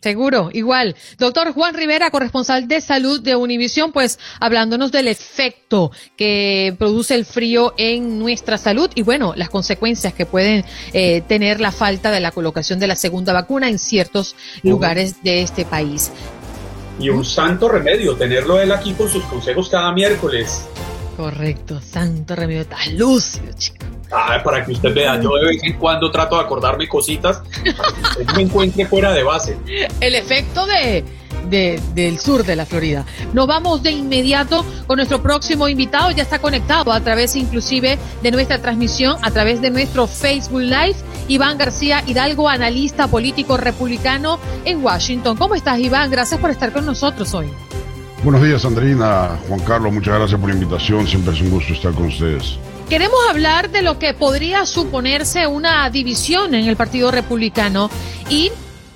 Seguro, 0.00 0.50
igual. 0.52 0.94
Doctor 1.18 1.52
Juan 1.52 1.74
Rivera, 1.74 2.12
corresponsal 2.12 2.68
de 2.68 2.80
salud 2.80 3.20
de 3.20 3.34
Univisión, 3.34 3.90
pues 3.90 4.20
hablándonos 4.38 4.92
del 4.92 5.08
efecto 5.08 5.90
que 6.16 6.72
produce 6.78 7.16
el 7.16 7.24
frío 7.24 7.74
en 7.76 8.20
nuestra 8.20 8.58
salud 8.58 8.88
y 8.94 9.02
bueno, 9.02 9.32
las 9.34 9.48
consecuencias 9.50 10.14
que 10.14 10.24
pueden 10.24 10.64
eh, 10.92 11.22
tener 11.22 11.60
la 11.60 11.72
falta 11.72 12.12
de 12.12 12.20
la 12.20 12.30
colocación 12.30 12.78
de 12.78 12.86
la 12.86 12.94
segunda 12.94 13.32
vacuna 13.32 13.68
en 13.68 13.80
ciertos 13.80 14.36
lugares 14.62 15.20
de 15.24 15.42
este 15.42 15.64
país. 15.64 16.12
Y 17.00 17.08
un 17.08 17.24
santo 17.24 17.68
remedio, 17.68 18.14
tenerlo 18.14 18.60
él 18.60 18.70
aquí 18.70 18.92
con 18.92 19.08
sus 19.08 19.24
consejos 19.24 19.68
cada 19.68 19.92
miércoles. 19.92 20.68
Correcto, 21.16 21.80
santo 21.80 22.36
remedio, 22.36 22.66
tan 22.66 22.96
lúcido, 22.96 23.52
chico. 23.58 23.84
Ah, 24.12 24.40
para 24.44 24.64
que 24.64 24.72
usted 24.72 24.94
vea, 24.94 25.20
yo 25.20 25.34
de 25.36 25.46
vez 25.46 25.62
en 25.64 25.74
cuando 25.78 26.10
trato 26.10 26.36
de 26.36 26.42
acordarme 26.42 26.86
cositas 26.88 27.42
para 27.76 27.92
que 27.92 28.00
usted 28.02 28.36
me 28.36 28.42
encuentre 28.42 28.86
fuera 28.86 29.12
de 29.12 29.22
base. 29.22 29.56
El 30.00 30.14
efecto 30.14 30.66
de, 30.66 31.04
del 31.94 32.18
sur 32.18 32.44
de 32.44 32.56
la 32.56 32.66
Florida. 32.66 33.04
Nos 33.32 33.46
vamos 33.46 33.82
de 33.82 33.90
inmediato 33.90 34.64
con 34.86 34.96
nuestro 34.96 35.22
próximo 35.22 35.68
invitado. 35.68 36.10
Ya 36.10 36.22
está 36.22 36.38
conectado 36.38 36.92
a 36.92 37.00
través 37.00 37.36
inclusive 37.36 37.98
de 38.22 38.30
nuestra 38.30 38.60
transmisión, 38.60 39.16
a 39.22 39.30
través 39.30 39.60
de 39.60 39.70
nuestro 39.70 40.06
Facebook 40.06 40.60
Live. 40.60 40.96
Iván 41.28 41.56
García 41.56 42.02
Hidalgo, 42.06 42.48
analista 42.48 43.06
político 43.06 43.56
republicano 43.56 44.38
en 44.64 44.84
Washington. 44.84 45.36
¿Cómo 45.36 45.54
estás, 45.54 45.78
Iván? 45.78 46.10
Gracias 46.10 46.40
por 46.40 46.50
estar 46.50 46.72
con 46.72 46.84
nosotros 46.84 47.32
hoy. 47.34 47.48
Buenos 48.24 48.42
días, 48.42 48.64
Andrina. 48.64 49.38
Juan 49.48 49.60
Carlos, 49.60 49.92
muchas 49.92 50.14
gracias 50.14 50.38
por 50.38 50.48
la 50.48 50.54
invitación. 50.54 51.06
Siempre 51.06 51.34
es 51.34 51.40
un 51.40 51.50
gusto 51.50 51.72
estar 51.72 51.92
con 51.92 52.06
ustedes. 52.06 52.58
Queremos 52.92 53.20
hablar 53.30 53.70
de 53.70 53.80
lo 53.80 53.98
que 53.98 54.12
podría 54.12 54.66
suponerse 54.66 55.46
una 55.46 55.88
división 55.88 56.54
en 56.54 56.68
el 56.68 56.76
Partido 56.76 57.10
Republicano 57.10 57.88
y 58.28 58.50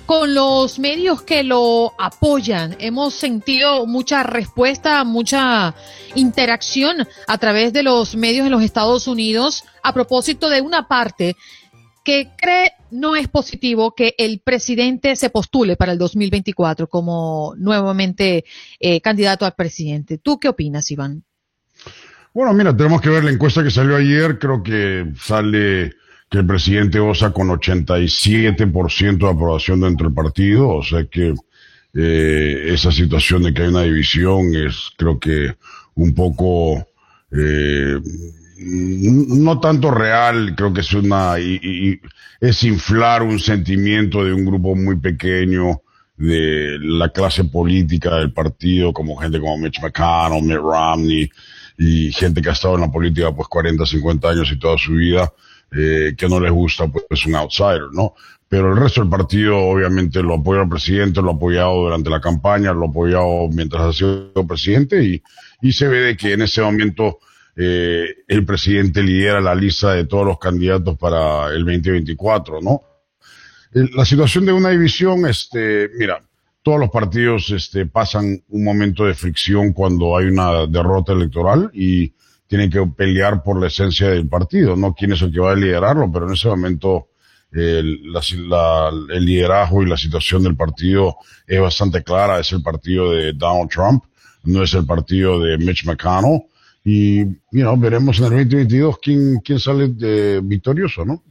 con 0.05 0.35
los 0.35 0.77
medios 0.77 1.23
que 1.23 1.41
lo 1.41 1.93
apoyan. 1.97 2.75
Hemos 2.77 3.15
sentido 3.15 3.87
mucha 3.87 4.21
respuesta, 4.21 5.03
mucha 5.03 5.73
interacción 6.13 7.07
a 7.25 7.37
través 7.39 7.73
de 7.73 7.81
los 7.81 8.15
medios 8.15 8.45
en 8.45 8.51
los 8.51 8.61
Estados 8.61 9.07
Unidos 9.07 9.63
a 9.81 9.95
propósito 9.95 10.47
de 10.47 10.61
una 10.61 10.87
parte 10.87 11.35
que 12.03 12.29
cree 12.37 12.73
no 12.91 13.15
es 13.15 13.27
positivo 13.27 13.95
que 13.95 14.13
el 14.19 14.41
presidente 14.41 15.15
se 15.15 15.31
postule 15.31 15.75
para 15.75 15.93
el 15.93 15.97
2024 15.97 16.87
como 16.87 17.55
nuevamente 17.57 18.45
eh, 18.79 19.01
candidato 19.01 19.43
al 19.43 19.55
presidente. 19.55 20.19
¿Tú 20.19 20.39
qué 20.39 20.49
opinas, 20.49 20.91
Iván? 20.91 21.23
Bueno, 22.37 22.53
mira, 22.53 22.77
tenemos 22.77 23.01
que 23.01 23.09
ver 23.09 23.23
la 23.23 23.31
encuesta 23.31 23.63
que 23.63 23.71
salió 23.71 23.95
ayer. 23.95 24.37
Creo 24.37 24.61
que 24.61 25.11
sale 25.19 25.95
que 26.29 26.37
el 26.37 26.45
presidente 26.45 26.99
goza 26.99 27.31
con 27.31 27.47
87% 27.47 29.17
de 29.17 29.27
aprobación 29.27 29.81
dentro 29.81 30.05
del 30.05 30.13
partido. 30.13 30.69
O 30.69 30.83
sea 30.83 31.03
que 31.05 31.33
eh, 31.95 32.63
esa 32.67 32.91
situación 32.91 33.41
de 33.41 33.55
que 33.55 33.63
hay 33.63 33.69
una 33.69 33.81
división 33.81 34.53
es, 34.53 34.91
creo 34.97 35.19
que, 35.19 35.55
un 35.95 36.13
poco, 36.13 36.87
eh, 37.31 37.99
no 38.59 39.59
tanto 39.59 39.89
real, 39.89 40.53
creo 40.55 40.71
que 40.71 40.81
es 40.81 40.93
una, 40.93 41.39
y, 41.39 41.99
es 42.39 42.63
inflar 42.63 43.23
un 43.23 43.39
sentimiento 43.39 44.23
de 44.23 44.33
un 44.33 44.45
grupo 44.45 44.75
muy 44.75 44.99
pequeño 44.99 45.81
de 46.17 46.77
la 46.81 47.09
clase 47.09 47.45
política 47.45 48.17
del 48.17 48.31
partido, 48.31 48.93
como 48.93 49.17
gente 49.17 49.39
como 49.39 49.57
Mitch 49.57 49.81
McConnell, 49.81 50.43
Mitt 50.43 50.57
Romney, 50.57 51.31
y 51.77 52.11
gente 52.11 52.41
que 52.41 52.49
ha 52.49 52.53
estado 52.53 52.75
en 52.75 52.81
la 52.81 52.91
política 52.91 53.31
pues 53.31 53.47
40, 53.47 53.85
50 53.85 54.29
años 54.29 54.51
y 54.51 54.59
toda 54.59 54.77
su 54.77 54.93
vida, 54.93 55.31
eh, 55.71 56.15
que 56.17 56.27
no 56.27 56.39
les 56.39 56.51
gusta 56.51 56.87
pues 56.87 57.05
es 57.09 57.25
un 57.25 57.35
outsider, 57.35 57.89
¿no? 57.93 58.15
Pero 58.49 58.71
el 58.71 58.79
resto 58.79 59.01
del 59.01 59.09
partido 59.09 59.57
obviamente 59.57 60.23
lo 60.23 60.35
apoya 60.35 60.61
al 60.61 60.69
presidente, 60.69 61.21
lo 61.21 61.31
ha 61.31 61.33
apoyado 61.33 61.83
durante 61.83 62.09
la 62.09 62.21
campaña, 62.21 62.73
lo 62.73 62.85
ha 62.85 62.89
apoyado 62.89 63.49
mientras 63.49 63.83
ha 63.83 63.93
sido 63.93 64.47
presidente 64.47 65.03
y, 65.03 65.21
y 65.61 65.73
se 65.73 65.87
ve 65.87 65.99
de 65.99 66.17
que 66.17 66.33
en 66.33 66.41
ese 66.43 66.61
momento 66.61 67.19
eh, 67.59 68.23
el 68.27 68.45
presidente 68.45 69.01
lidera 69.01 69.41
la 69.41 69.55
lista 69.55 69.93
de 69.93 70.05
todos 70.05 70.25
los 70.25 70.39
candidatos 70.39 70.97
para 70.97 71.47
el 71.47 71.65
2024, 71.65 72.61
¿no? 72.61 72.83
La 73.73 74.05
situación 74.05 74.45
de 74.45 74.53
una 74.53 74.69
división, 74.69 75.25
este, 75.25 75.89
mira, 75.97 76.21
todos 76.67 76.81
los 76.81 76.89
partidos 76.89 77.49
este, 77.51 77.85
pasan 77.85 78.43
un 78.49 78.63
momento 78.65 79.05
de 79.05 79.13
fricción 79.13 79.71
cuando 79.71 80.17
hay 80.17 80.25
una 80.25 80.67
derrota 80.67 81.13
electoral 81.13 81.71
y 81.73 82.11
tienen 82.45 82.69
que 82.69 82.85
pelear 82.87 83.41
por 83.41 83.57
la 83.57 83.67
esencia 83.67 84.09
del 84.09 84.27
partido, 84.27 84.75
no 84.75 84.93
quién 84.93 85.13
es 85.13 85.21
el 85.21 85.31
que 85.31 85.39
va 85.39 85.53
a 85.53 85.55
liderarlo, 85.55 86.11
pero 86.11 86.27
en 86.27 86.33
ese 86.33 86.49
momento 86.49 87.07
el, 87.53 88.11
liderazgo 89.21 89.81
y 89.81 89.85
la 89.85 89.95
situación 89.95 90.43
del 90.43 90.57
partido 90.57 91.15
es 91.47 91.61
bastante 91.61 92.03
clara, 92.03 92.37
es 92.37 92.51
el 92.51 92.61
partido 92.61 93.13
de 93.13 93.31
Donald 93.31 93.69
Trump, 93.69 94.03
no 94.43 94.61
es 94.61 94.73
el 94.73 94.85
partido 94.85 95.39
de 95.39 95.57
Mitch 95.57 95.85
McConnell. 95.85 96.47
Y 96.83 97.23
you 97.53 97.77
veremos 97.77 98.19
en 98.19 98.25
el 98.25 98.31
2022 98.31 98.97
quién, 99.01 99.39
quién 99.39 99.57
sale 99.57 99.87
de 99.87 100.41
victorioso, 100.43 101.05
¿no? 101.05 101.23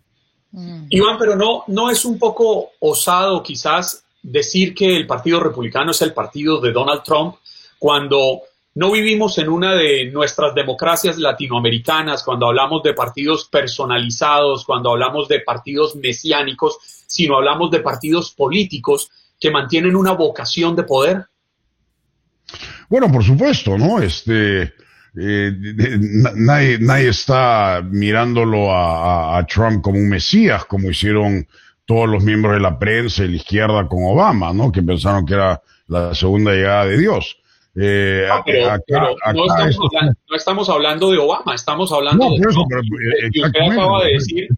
Iván, 0.89 1.19
pero 1.19 1.37
no, 1.37 1.65
no 1.67 1.91
es 1.91 2.07
un 2.07 2.19
poco 2.19 2.71
osado 2.81 3.43
quizás 3.43 4.06
decir 4.27 4.75
que 4.75 4.97
el 4.97 5.07
Partido 5.07 5.41
Republicano 5.41 5.93
es 5.93 6.03
el 6.03 6.13
partido 6.13 6.61
de 6.61 6.73
Donald 6.73 7.03
Trump 7.05 7.37
cuando 7.79 8.41
no 8.75 8.93
vivimos 8.93 9.39
en 9.39 9.49
una 9.49 9.75
de 9.75 10.11
nuestras 10.11 10.55
democracias 10.55 11.17
latinoamericanas, 11.17 12.23
cuando 12.25 12.47
hablamos 12.47 12.83
de 12.83 12.93
partidos 12.93 13.47
personalizados, 13.47 14.65
cuando 14.65 14.91
hablamos 14.91 15.29
de 15.29 15.41
partidos 15.41 15.97
mesiánicos, 15.97 16.79
sino 17.07 17.37
hablamos 17.37 17.71
de 17.71 17.81
partidos 17.81 18.33
políticos 18.33 19.11
que 19.41 19.51
mantienen 19.51 19.97
una 19.97 20.13
vocación 20.13 20.75
de 20.75 20.83
poder? 20.83 21.25
Bueno, 22.89 23.11
por 23.11 23.25
supuesto, 23.25 23.79
¿no? 23.79 24.01
Este, 24.01 24.75
eh, 25.19 25.53
nadie, 26.35 26.79
nadie 26.81 27.09
está 27.09 27.83
mirándolo 27.83 28.73
a, 28.73 29.39
a, 29.39 29.47
Trump 29.47 29.83
como 29.83 29.99
un 29.99 30.09
mesías, 30.09 30.65
como 30.67 30.91
hicieron 30.91 31.47
todos 31.87 32.09
los 32.09 32.23
miembros 32.23 32.55
de 32.55 32.61
la 32.61 32.79
prensa 32.79 33.25
y 33.25 33.29
la 33.29 33.37
izquierda 33.37 33.89
con 33.89 34.01
Obama, 34.05 34.53
¿no? 34.53 34.71
Que 34.71 34.83
pensaron 34.83 35.25
que 35.25 35.35
era 35.35 35.63
la 35.87 36.15
segunda 36.15 36.53
llegada 36.53 36.87
de 36.87 36.99
Dios. 36.99 37.39
Eh, 37.79 38.27
ah, 38.31 38.43
pero, 38.45 39.15
no, 39.35 39.45
estamos 40.35 40.71
hablando, 40.71 41.11
de 41.11 41.19
Obama, 41.19 41.55
estamos 41.55 41.93
hablando 41.93 42.31
de 42.31 42.37
eso, 42.37 42.65
pero, 42.69 42.81
usted 43.45 43.71
acaba 43.71 44.05
de 44.05 44.13
decir, 44.13 44.49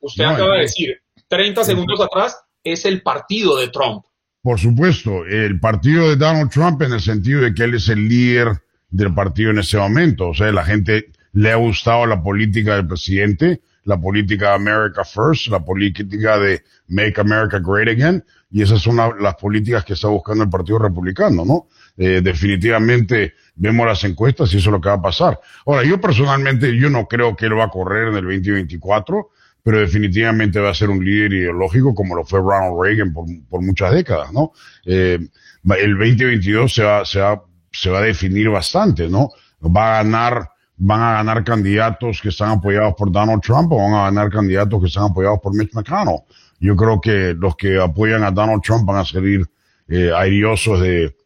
usted 0.00 0.24
acaba 0.24 0.54
de 0.54 0.60
decir, 0.62 1.00
30 1.28 1.64
segundos 1.64 2.00
atrás, 2.00 2.40
es 2.64 2.84
el 2.84 3.02
partido 3.02 3.56
de 3.56 3.68
Trump. 3.68 4.04
Por 4.42 4.58
supuesto, 4.58 5.24
el 5.26 5.60
partido 5.60 6.08
de 6.08 6.16
Donald 6.16 6.50
Trump 6.50 6.82
en 6.82 6.94
el 6.94 7.00
sentido 7.00 7.42
de 7.42 7.54
que 7.54 7.64
él 7.64 7.74
es 7.74 7.88
el 7.88 8.08
líder 8.08 8.48
del 8.88 9.14
partido 9.14 9.50
en 9.50 9.58
ese 9.58 9.78
momento. 9.78 10.30
O 10.30 10.34
sea, 10.34 10.50
la 10.50 10.64
gente 10.64 11.06
le 11.32 11.52
ha 11.52 11.56
gustado 11.56 12.06
la 12.06 12.22
política 12.22 12.76
del 12.76 12.86
presidente, 12.86 13.60
la 13.88 13.98
política 13.98 14.52
America 14.52 15.02
First, 15.02 15.46
la 15.46 15.64
política 15.64 16.38
de 16.38 16.62
Make 16.88 17.18
America 17.22 17.58
Great 17.58 17.88
Again, 17.88 18.22
y 18.50 18.60
esas 18.60 18.82
son 18.82 18.98
las 19.18 19.34
políticas 19.36 19.82
que 19.82 19.94
está 19.94 20.08
buscando 20.08 20.44
el 20.44 20.50
Partido 20.50 20.78
Republicano, 20.78 21.42
¿no? 21.42 21.68
Eh, 21.96 22.20
definitivamente 22.22 23.32
vemos 23.54 23.86
las 23.86 24.04
encuestas 24.04 24.52
y 24.52 24.58
eso 24.58 24.68
es 24.68 24.72
lo 24.72 24.80
que 24.80 24.90
va 24.90 24.96
a 24.96 25.02
pasar. 25.02 25.40
Ahora, 25.64 25.84
yo 25.84 25.98
personalmente, 25.98 26.76
yo 26.76 26.90
no 26.90 27.08
creo 27.08 27.34
que 27.34 27.46
él 27.46 27.58
va 27.58 27.64
a 27.64 27.70
correr 27.70 28.08
en 28.08 28.16
el 28.16 28.24
2024, 28.24 29.30
pero 29.62 29.80
definitivamente 29.80 30.60
va 30.60 30.68
a 30.68 30.74
ser 30.74 30.90
un 30.90 31.02
líder 31.02 31.32
ideológico 31.32 31.94
como 31.94 32.14
lo 32.14 32.26
fue 32.26 32.40
Ronald 32.40 32.76
Reagan 32.78 33.14
por, 33.14 33.62
muchas 33.62 33.92
décadas, 33.92 34.30
¿no? 34.34 34.52
Eh, 34.84 35.18
el 35.78 35.98
2022 35.98 36.74
se 36.74 36.82
va, 36.82 37.06
se 37.06 37.20
va, 37.20 37.42
se 37.72 37.88
va 37.88 38.00
a 38.00 38.02
definir 38.02 38.50
bastante, 38.50 39.08
¿no? 39.08 39.30
Va 39.64 39.94
a 39.98 40.02
ganar 40.02 40.50
van 40.78 41.02
a 41.02 41.12
ganar 41.14 41.44
candidatos 41.44 42.20
que 42.22 42.28
están 42.28 42.50
apoyados 42.50 42.94
por 42.96 43.10
Donald 43.10 43.42
Trump 43.42 43.70
o 43.72 43.76
van 43.76 43.94
a 43.94 44.04
ganar 44.04 44.30
candidatos 44.30 44.80
que 44.80 44.86
están 44.86 45.04
apoyados 45.04 45.40
por 45.42 45.54
Mitch 45.54 45.74
McConnell. 45.74 46.20
Yo 46.60 46.76
creo 46.76 47.00
que 47.00 47.34
los 47.34 47.56
que 47.56 47.80
apoyan 47.80 48.22
a 48.22 48.30
Donald 48.30 48.62
Trump 48.62 48.86
van 48.86 48.98
a 48.98 49.04
salir 49.04 49.44
eh, 49.88 50.10
airiosos 50.14 50.80
de, 50.80 51.16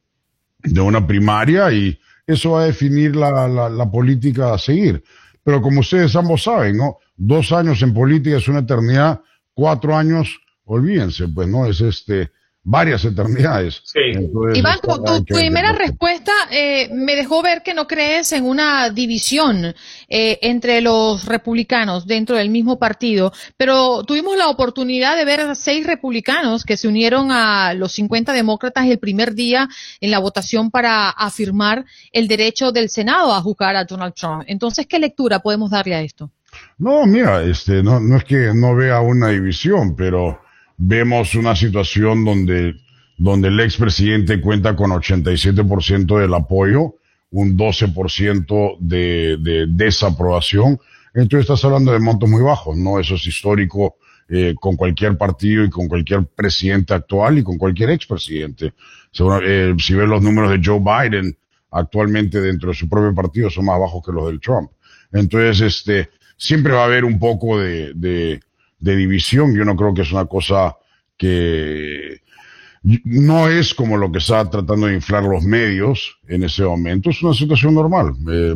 de 0.63 0.81
una 0.81 1.07
primaria 1.07 1.71
y 1.71 1.99
eso 2.27 2.53
va 2.53 2.63
a 2.63 2.67
definir 2.67 3.15
la, 3.15 3.49
la, 3.49 3.69
la, 3.69 3.91
política 3.91 4.55
a 4.55 4.59
seguir. 4.59 5.03
Pero 5.43 5.61
como 5.61 5.81
ustedes 5.81 6.15
ambos 6.17 6.45
saben, 6.45 6.77
¿no? 6.77 6.99
Dos 7.17 7.53
años 7.53 7.83
en 7.83 7.93
política 7.93 8.37
es 8.37 8.49
una 8.49 8.61
eternidad, 8.61 9.21
cuatro 9.53 9.97
años, 9.97 10.39
olvídense, 10.65 11.29
pues, 11.29 11.49
¿no? 11.49 11.67
Es 11.67 11.81
este, 11.81 12.31
varias 12.65 13.05
eternidades. 13.05 13.83
Iván, 14.55 14.79
tu, 14.81 15.25
primera 15.25 15.73
respuesta 15.73 16.33
eh, 16.51 16.89
me 16.93 17.17
dejó 17.17 17.43
ver 17.43 17.63
que 17.63 17.75
no 17.75 17.89
crees 17.89 18.33
en 18.33 18.45
una 18.45 18.91
división 18.91 19.75
eh, 20.09 20.39
entre 20.43 20.81
los 20.81 21.25
republicanos 21.25 22.07
dentro 22.07 22.37
del 22.37 22.51
mismo 22.51 22.79
partido, 22.79 23.33
pero 23.57 24.05
tuvimos 24.05 24.37
la 24.37 24.49
oportunidad 24.49 25.17
de 25.17 25.25
ver 25.25 25.41
a 25.41 25.55
seis 25.57 25.87
republicanos 25.87 26.65
que 26.65 26.77
se 26.77 26.87
unieron 26.87 27.33
a 27.33 27.75
los 27.75 27.93
50 27.93 28.33
demócratas 28.33 28.87
el 28.87 28.99
primer 28.99 29.35
día 29.35 29.69
en 30.01 30.11
la 30.13 30.21
votación 30.21 30.71
para 30.71 31.11
afirmar 31.11 31.85
el 32.13 32.29
derecho 32.29 32.71
del 32.71 32.91
Senado 32.91 33.33
a 33.35 33.41
juzgar 33.41 33.75
a 33.75 33.85
Donald 33.85 34.15
Trump. 34.15 34.45
Entonces, 34.47 34.87
¿qué 34.87 35.01
lectura 35.01 35.41
podemos 35.41 35.71
darle 35.71 35.97
a 35.97 36.03
esto? 36.03 36.31
No, 36.79 37.07
mira, 37.07 37.43
este, 37.43 37.83
no, 37.83 37.99
no 37.99 38.19
es 38.19 38.25
que 38.25 38.53
no 38.55 38.77
vea 38.77 39.01
una 39.01 39.29
división, 39.29 39.97
pero 39.97 40.39
vemos 40.77 41.35
una 41.35 41.55
situación 41.57 42.25
donde, 42.25 42.77
donde 43.19 43.49
el 43.49 43.61
expresidente 43.61 44.41
cuenta 44.41 44.75
con 44.77 44.91
87% 44.91 46.21
del 46.21 46.35
apoyo, 46.35 46.97
un 47.31 47.57
12% 47.57 48.77
de, 48.81 49.37
de 49.39 49.67
desaprobación. 49.69 50.79
Entonces 51.15 51.41
estás 51.41 51.65
hablando 51.65 51.93
de 51.93 51.99
montos 51.99 52.29
muy 52.29 52.43
bajos, 52.43 52.77
¿no? 52.77 52.99
Eso 52.99 53.15
es 53.15 53.27
histórico 53.27 53.97
eh, 54.29 54.55
con 54.59 54.77
cualquier 54.77 55.19
partido 55.19 55.63
y 55.63 55.69
con 55.69 55.89
cualquier 55.89 56.25
presidente 56.25 56.95
actual 56.95 57.39
y 57.39 57.43
con 57.43 57.59
cualquier 57.59 57.91
expresidente. 57.91 58.73
Eh, 59.45 59.75
si 59.79 59.95
ves 59.95 60.09
los 60.09 60.23
números 60.23 60.51
de 60.51 60.61
Joe 60.65 60.81
Biden 60.81 61.37
actualmente 61.71 62.41
dentro 62.41 62.71
de 62.71 62.75
su 62.75 62.89
propio 62.89 63.15
partido 63.15 63.51
son 63.51 63.67
más 63.67 63.79
bajos 63.79 64.03
que 64.03 64.13
los 64.13 64.29
del 64.29 64.41
Trump. 64.41 64.71
Entonces, 65.13 65.61
este, 65.61 66.09
siempre 66.37 66.73
va 66.73 66.83
a 66.83 66.85
haber 66.87 67.05
un 67.05 67.19
poco 67.19 67.61
de, 67.61 67.93
de, 67.95 68.41
de 68.83 68.97
división. 68.97 69.55
Yo 69.55 69.65
no 69.65 69.77
creo 69.77 69.95
que 69.95 70.03
es 70.03 70.13
una 70.13 70.27
cosa 70.27 70.77
que 71.17 72.21
no 73.05 73.49
es 73.49 73.75
como 73.75 73.97
lo 73.97 74.11
que 74.11 74.19
está 74.19 74.51
tratando 74.51 74.89
de 74.89 74.95
inflar 74.95 75.23
los 75.23 75.45
medios 75.45 76.19
en 76.27 76.43
ese 76.43 76.65
momento. 76.65 77.11
Es 77.11 77.23
una 77.23 77.33
situación 77.33 77.75
normal. 77.75 78.15
Eh, 78.29 78.55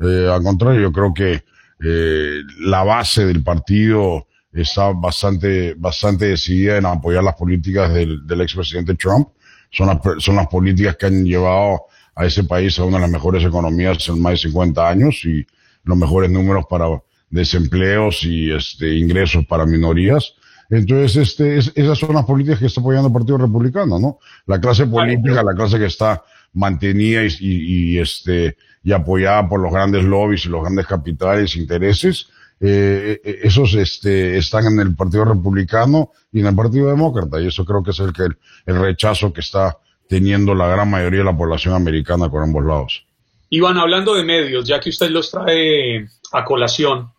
eh, 0.00 0.30
al 0.32 0.42
contrario, 0.42 0.80
yo 0.80 0.92
creo 0.92 1.12
que 1.12 1.44
eh, 1.84 2.38
la 2.60 2.84
base 2.84 3.26
del 3.26 3.42
partido 3.42 4.28
está 4.52 4.92
bastante, 4.92 5.74
bastante 5.74 6.26
decidida 6.26 6.76
en 6.76 6.86
apoyar 6.86 7.24
las 7.24 7.34
políticas 7.34 7.92
del, 7.92 8.24
del 8.26 8.40
expresidente 8.40 8.94
Trump. 8.94 9.28
Son 9.70 9.88
las, 9.88 9.98
son 10.22 10.36
las 10.36 10.46
políticas 10.46 10.96
que 10.96 11.06
han 11.06 11.24
llevado 11.24 11.86
a 12.14 12.26
ese 12.26 12.44
país 12.44 12.78
a 12.78 12.84
una 12.84 12.98
de 12.98 13.02
las 13.02 13.10
mejores 13.10 13.44
economías 13.44 14.08
en 14.08 14.22
más 14.22 14.32
de 14.34 14.48
50 14.48 14.88
años 14.88 15.20
y 15.24 15.44
los 15.82 15.96
mejores 15.98 16.30
números 16.30 16.64
para 16.70 16.86
desempleos 17.30 18.24
y 18.24 18.50
este, 18.50 18.96
ingresos 18.96 19.46
para 19.46 19.66
minorías. 19.66 20.34
Entonces, 20.70 21.16
este, 21.16 21.58
esas 21.58 21.98
son 21.98 22.14
las 22.14 22.26
políticas 22.26 22.58
que 22.58 22.66
está 22.66 22.80
apoyando 22.80 23.08
el 23.08 23.14
Partido 23.14 23.38
Republicano, 23.38 23.98
¿no? 23.98 24.18
La 24.46 24.60
clase 24.60 24.86
política, 24.86 25.42
la 25.42 25.54
clase 25.54 25.78
que 25.78 25.86
está 25.86 26.22
mantenida 26.52 27.24
y, 27.24 27.36
y, 27.40 27.98
este, 27.98 28.56
y 28.82 28.92
apoyada 28.92 29.48
por 29.48 29.60
los 29.60 29.72
grandes 29.72 30.04
lobbies 30.04 30.44
y 30.44 30.48
los 30.50 30.62
grandes 30.62 30.86
capitales, 30.86 31.56
intereses, 31.56 32.28
eh, 32.60 33.20
eh, 33.22 33.38
esos 33.44 33.74
este, 33.74 34.36
están 34.36 34.66
en 34.66 34.80
el 34.80 34.94
Partido 34.94 35.24
Republicano 35.24 36.10
y 36.32 36.40
en 36.40 36.46
el 36.46 36.56
Partido 36.56 36.88
Demócrata, 36.88 37.40
y 37.40 37.46
eso 37.46 37.64
creo 37.64 37.82
que 37.82 37.92
es 37.92 38.00
el, 38.00 38.12
que, 38.12 38.24
el 38.66 38.80
rechazo 38.80 39.32
que 39.32 39.40
está 39.40 39.78
teniendo 40.08 40.54
la 40.54 40.66
gran 40.66 40.90
mayoría 40.90 41.20
de 41.20 41.26
la 41.26 41.36
población 41.36 41.74
americana 41.74 42.28
con 42.28 42.42
ambos 42.42 42.64
lados. 42.64 43.06
Iván, 43.50 43.78
hablando 43.78 44.14
de 44.14 44.24
medios, 44.24 44.66
ya 44.66 44.80
que 44.80 44.90
usted 44.90 45.10
los 45.10 45.30
trae 45.30 46.06
a 46.32 46.44
colación, 46.44 47.10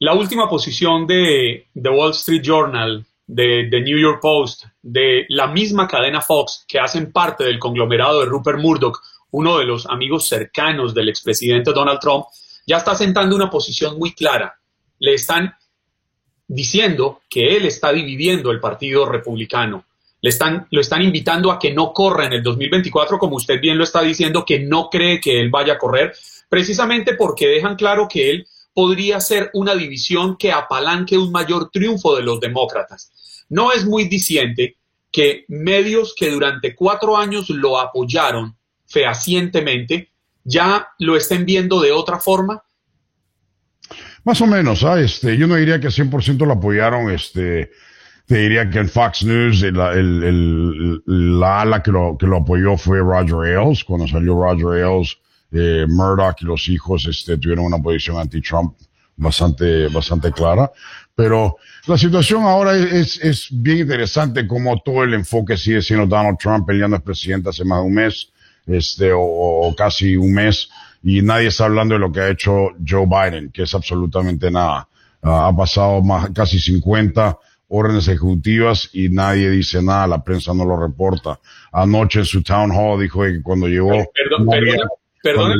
la 0.00 0.14
última 0.14 0.48
posición 0.48 1.06
de 1.06 1.68
The 1.80 1.90
Wall 1.90 2.12
Street 2.12 2.42
Journal, 2.42 3.04
de 3.26 3.68
The 3.70 3.80
New 3.82 3.98
York 3.98 4.18
Post, 4.20 4.64
de 4.82 5.26
la 5.28 5.46
misma 5.46 5.86
cadena 5.86 6.22
Fox, 6.22 6.64
que 6.66 6.80
hacen 6.80 7.12
parte 7.12 7.44
del 7.44 7.58
conglomerado 7.58 8.20
de 8.20 8.26
Rupert 8.26 8.58
Murdoch, 8.58 8.98
uno 9.32 9.58
de 9.58 9.66
los 9.66 9.86
amigos 9.86 10.26
cercanos 10.26 10.94
del 10.94 11.10
expresidente 11.10 11.72
Donald 11.72 12.00
Trump, 12.00 12.24
ya 12.66 12.78
está 12.78 12.94
sentando 12.94 13.36
una 13.36 13.50
posición 13.50 13.98
muy 13.98 14.14
clara. 14.14 14.58
Le 14.98 15.12
están 15.12 15.54
diciendo 16.48 17.20
que 17.28 17.56
él 17.56 17.66
está 17.66 17.92
dividiendo 17.92 18.50
el 18.50 18.58
Partido 18.58 19.04
Republicano. 19.04 19.84
Le 20.22 20.30
están, 20.30 20.66
lo 20.70 20.80
están 20.80 21.02
invitando 21.02 21.52
a 21.52 21.58
que 21.58 21.74
no 21.74 21.92
corra 21.92 22.24
en 22.24 22.32
el 22.32 22.42
2024, 22.42 23.18
como 23.18 23.36
usted 23.36 23.60
bien 23.60 23.76
lo 23.76 23.84
está 23.84 24.00
diciendo, 24.00 24.46
que 24.46 24.60
no 24.60 24.88
cree 24.88 25.20
que 25.20 25.40
él 25.40 25.50
vaya 25.50 25.74
a 25.74 25.78
correr, 25.78 26.14
precisamente 26.48 27.14
porque 27.14 27.48
dejan 27.48 27.76
claro 27.76 28.08
que 28.08 28.30
él 28.30 28.46
podría 28.72 29.20
ser 29.20 29.50
una 29.54 29.74
división 29.74 30.36
que 30.36 30.52
apalanque 30.52 31.18
un 31.18 31.32
mayor 31.32 31.70
triunfo 31.70 32.16
de 32.16 32.22
los 32.22 32.40
demócratas. 32.40 33.44
No 33.48 33.72
es 33.72 33.84
muy 33.84 34.04
diciente 34.04 34.76
que 35.10 35.44
medios 35.48 36.14
que 36.16 36.30
durante 36.30 36.74
cuatro 36.74 37.16
años 37.16 37.50
lo 37.50 37.80
apoyaron 37.80 38.56
fehacientemente 38.86 40.10
ya 40.44 40.88
lo 40.98 41.16
estén 41.16 41.44
viendo 41.44 41.80
de 41.80 41.92
otra 41.92 42.18
forma. 42.18 42.62
Más 44.24 44.40
o 44.40 44.46
menos, 44.46 44.84
¿ah? 44.84 45.00
este, 45.00 45.36
yo 45.36 45.46
no 45.46 45.56
diría 45.56 45.80
que 45.80 45.88
100% 45.88 46.46
lo 46.46 46.52
apoyaron, 46.52 47.10
este, 47.10 47.70
te 48.26 48.36
diría 48.36 48.68
que 48.68 48.78
en 48.78 48.88
Fox 48.88 49.24
News 49.24 49.62
la, 49.72 49.92
la 49.94 51.60
ala 51.60 51.82
que 51.82 51.90
lo, 51.90 52.16
que 52.18 52.26
lo 52.26 52.38
apoyó 52.38 52.76
fue 52.76 52.98
Roger 52.98 53.58
Ailes, 53.58 53.84
cuando 53.84 54.06
salió 54.06 54.34
Roger 54.34 54.84
Ailes 54.84 55.18
eh, 55.52 55.86
Murdoch 55.88 56.40
y 56.40 56.44
los 56.44 56.68
hijos 56.68 57.06
este, 57.06 57.38
tuvieron 57.38 57.64
una 57.64 57.78
posición 57.78 58.18
anti-Trump 58.18 58.74
bastante, 59.16 59.88
bastante 59.88 60.32
clara. 60.32 60.70
Pero 61.14 61.56
la 61.86 61.98
situación 61.98 62.44
ahora 62.44 62.76
es, 62.76 63.18
es 63.22 63.48
bien 63.50 63.78
interesante 63.78 64.46
como 64.46 64.80
todo 64.80 65.04
el 65.04 65.14
enfoque 65.14 65.56
sigue 65.56 65.82
siendo 65.82 66.06
Donald 66.06 66.38
Trump 66.38 66.66
peleando 66.66 66.96
al 66.96 67.02
presidente 67.02 67.50
hace 67.50 67.64
más 67.64 67.80
de 67.80 67.86
un 67.86 67.94
mes, 67.94 68.32
este, 68.66 69.10
o, 69.14 69.74
casi 69.76 70.16
un 70.16 70.32
mes, 70.32 70.68
y 71.02 71.22
nadie 71.22 71.48
está 71.48 71.64
hablando 71.64 71.94
de 71.94 72.00
lo 72.00 72.12
que 72.12 72.20
ha 72.20 72.28
hecho 72.28 72.70
Joe 72.86 73.06
Biden, 73.06 73.50
que 73.50 73.62
es 73.62 73.74
absolutamente 73.74 74.50
nada. 74.50 74.88
Ah, 75.22 75.48
ha 75.48 75.56
pasado 75.56 76.02
más, 76.02 76.30
casi 76.30 76.58
50 76.58 77.38
órdenes 77.68 78.08
ejecutivas 78.08 78.88
y 78.92 79.08
nadie 79.08 79.50
dice 79.50 79.82
nada, 79.82 80.06
la 80.06 80.24
prensa 80.24 80.52
no 80.54 80.64
lo 80.64 80.76
reporta. 80.80 81.38
Anoche 81.72 82.20
en 82.20 82.24
su 82.24 82.42
town 82.42 82.70
hall 82.72 83.00
dijo 83.00 83.22
que 83.22 83.42
cuando 83.42 83.68
llegó... 83.68 83.90
Perdón, 83.90 84.48
Perdón, 84.48 84.88
cuando 85.22 85.54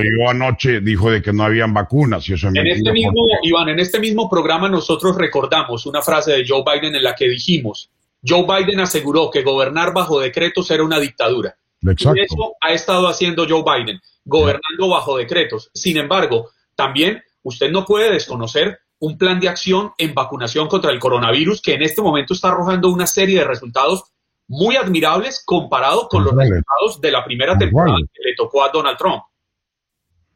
llegó, 0.00 0.30
anoche 0.30 0.80
dijo 0.80 1.10
de 1.10 1.20
que 1.20 1.32
no 1.32 1.44
habían 1.44 1.74
vacunas 1.74 2.28
y 2.28 2.34
eso 2.34 2.48
en 2.48 2.66
este 2.66 2.92
mismo 2.92 3.26
Iván, 3.42 3.68
en 3.68 3.80
este 3.80 3.98
mismo 3.98 4.30
programa 4.30 4.68
nosotros 4.68 5.16
recordamos 5.16 5.86
una 5.86 6.02
frase 6.02 6.32
de 6.32 6.44
Joe 6.46 6.62
Biden 6.64 6.94
en 6.94 7.02
la 7.02 7.14
que 7.14 7.28
dijimos 7.28 7.90
Joe 8.26 8.44
Biden 8.44 8.80
aseguró 8.80 9.30
que 9.30 9.42
gobernar 9.42 9.92
bajo 9.92 10.20
decretos 10.20 10.70
era 10.70 10.82
una 10.82 10.98
dictadura. 10.98 11.56
Exacto. 11.82 12.18
Y 12.18 12.22
eso 12.22 12.54
ha 12.60 12.72
estado 12.72 13.08
haciendo 13.08 13.46
Joe 13.48 13.62
Biden, 13.62 14.00
gobernando 14.24 14.88
bajo 14.88 15.16
decretos. 15.16 15.70
Sin 15.74 15.96
embargo, 15.96 16.50
también 16.74 17.22
usted 17.42 17.70
no 17.70 17.84
puede 17.84 18.10
desconocer 18.10 18.80
un 18.98 19.18
plan 19.18 19.38
de 19.38 19.48
acción 19.48 19.92
en 19.98 20.14
vacunación 20.14 20.68
contra 20.68 20.90
el 20.90 20.98
coronavirus 20.98 21.60
que 21.60 21.74
en 21.74 21.82
este 21.82 22.02
momento 22.02 22.34
está 22.34 22.48
arrojando 22.48 22.88
una 22.88 23.06
serie 23.06 23.38
de 23.38 23.44
resultados 23.44 24.04
muy 24.48 24.76
admirables 24.76 25.42
comparado 25.44 26.08
con 26.08 26.24
los 26.24 26.34
resultados 26.34 27.00
de 27.00 27.10
la 27.10 27.24
primera 27.24 27.56
temporada 27.58 27.98
que 28.12 28.22
le 28.28 28.34
tocó 28.36 28.62
a 28.64 28.70
Donald 28.70 28.96
Trump. 28.96 29.22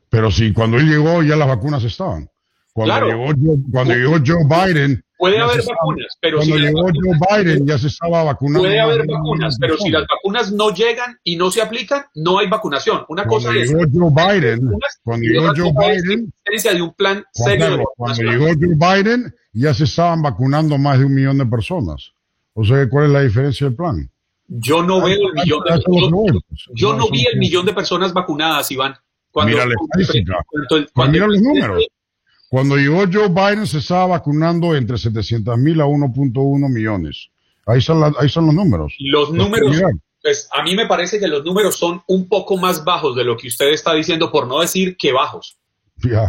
Pero 0.09 0.31
si 0.31 0.53
cuando 0.53 0.77
él 0.79 0.89
llegó 0.89 1.23
ya 1.23 1.37
las 1.37 1.49
vacunas 1.49 1.85
estaban. 1.85 2.29
Cuando, 2.73 3.07
llegó, 3.07 3.57
cuando 3.71 3.95
llegó 3.95 4.17
Joe 4.25 4.45
Biden. 4.45 5.05
Puede 5.19 5.39
haber 5.39 5.63
vacunas, 5.67 6.17
pero 6.21 6.39
cuando 6.39 6.57
si 6.57 6.63
llegó 6.63 6.83
Joe 6.83 7.45
Biden 7.45 7.67
ya 7.67 7.79
se 7.79 7.89
estaba 7.89 8.25
vacunando. 8.25 8.61
Puede 8.61 8.81
haber 8.81 9.07
vacunas, 9.07 9.57
pero 9.61 9.77
si 9.77 9.91
las 9.91 10.05
vacunas 10.09 10.51
no 10.53 10.71
llegan 10.71 11.19
y 11.23 11.37
no 11.37 11.51
se 11.51 11.61
aplican, 11.61 12.05
no 12.15 12.39
hay 12.39 12.49
vacunación. 12.49 13.05
Una 13.09 13.27
cuando 13.27 13.49
cosa 13.49 13.59
llegó 13.59 13.81
Joe 13.93 14.11
Biden, 14.11 14.71
cuando 15.05 15.29
llegó 15.29 15.47
Joe 15.55 15.73
Biden, 15.73 16.33
de 16.45 16.83
un 16.83 16.95
plan 16.95 17.25
serio 17.33 17.85
cuando 17.97 18.23
llegó 18.23 18.47
Joe 18.47 19.03
Biden 19.03 19.35
ya 19.53 19.75
se 19.75 19.85
estaban 19.85 20.23
vacunando 20.23 20.79
más 20.79 20.99
de 20.99 21.05
un 21.05 21.15
millón 21.15 21.39
de 21.39 21.47
personas. 21.47 22.13
O 22.55 22.65
sea, 22.65 22.89
¿cuál 22.89 23.07
es 23.07 23.11
la 23.11 23.23
diferencia 23.23 23.67
del 23.67 23.77
plan? 23.77 24.11
Yo 24.49 24.83
no 24.83 25.01
veo 25.01 25.29
el 25.29 25.35
millón 25.35 25.63
de 25.65 25.81
yo, 25.87 26.41
yo 26.75 26.95
no 26.95 27.09
vi 27.09 27.25
el 27.27 27.39
millón 27.39 27.65
de 27.65 27.73
personas 27.73 28.13
vacunadas, 28.13 28.71
Iván. 28.71 28.95
Cuando, 29.31 29.53
mira 29.53 29.65
la 29.65 29.75
estadística. 29.81 30.45
Cuando, 30.93 31.13
mira 31.13 31.27
los 31.29 31.41
números. 31.41 31.87
Cuando 32.49 32.77
llegó 32.77 33.05
Joe 33.11 33.29
Biden 33.29 33.65
se 33.65 33.79
estaba 33.79 34.07
vacunando 34.07 34.75
entre 34.75 34.99
700 34.99 35.57
mil 35.57 35.81
a 35.81 35.85
1.1 35.85 36.69
millones. 36.69 37.31
Ahí 37.65 37.81
son, 37.81 38.13
ahí 38.19 38.29
son 38.29 38.47
los 38.47 38.55
números. 38.57 38.93
Los 38.99 39.33
números, 39.33 39.77
pues 40.21 40.49
a 40.53 40.65
mí 40.65 40.75
me 40.75 40.87
parece 40.87 41.21
que 41.21 41.29
los 41.29 41.45
números 41.45 41.77
son 41.77 42.03
un 42.09 42.29
poco 42.29 42.57
más 42.57 42.85
bajos 42.85 43.15
de 43.15 43.23
lo 43.23 43.37
que 43.37 43.47
usted 43.47 43.69
está 43.69 43.95
diciendo, 43.95 44.33
por 44.33 44.49
no 44.49 44.61
decir 44.61 44.97
que 44.97 45.13
bajos. 45.13 45.60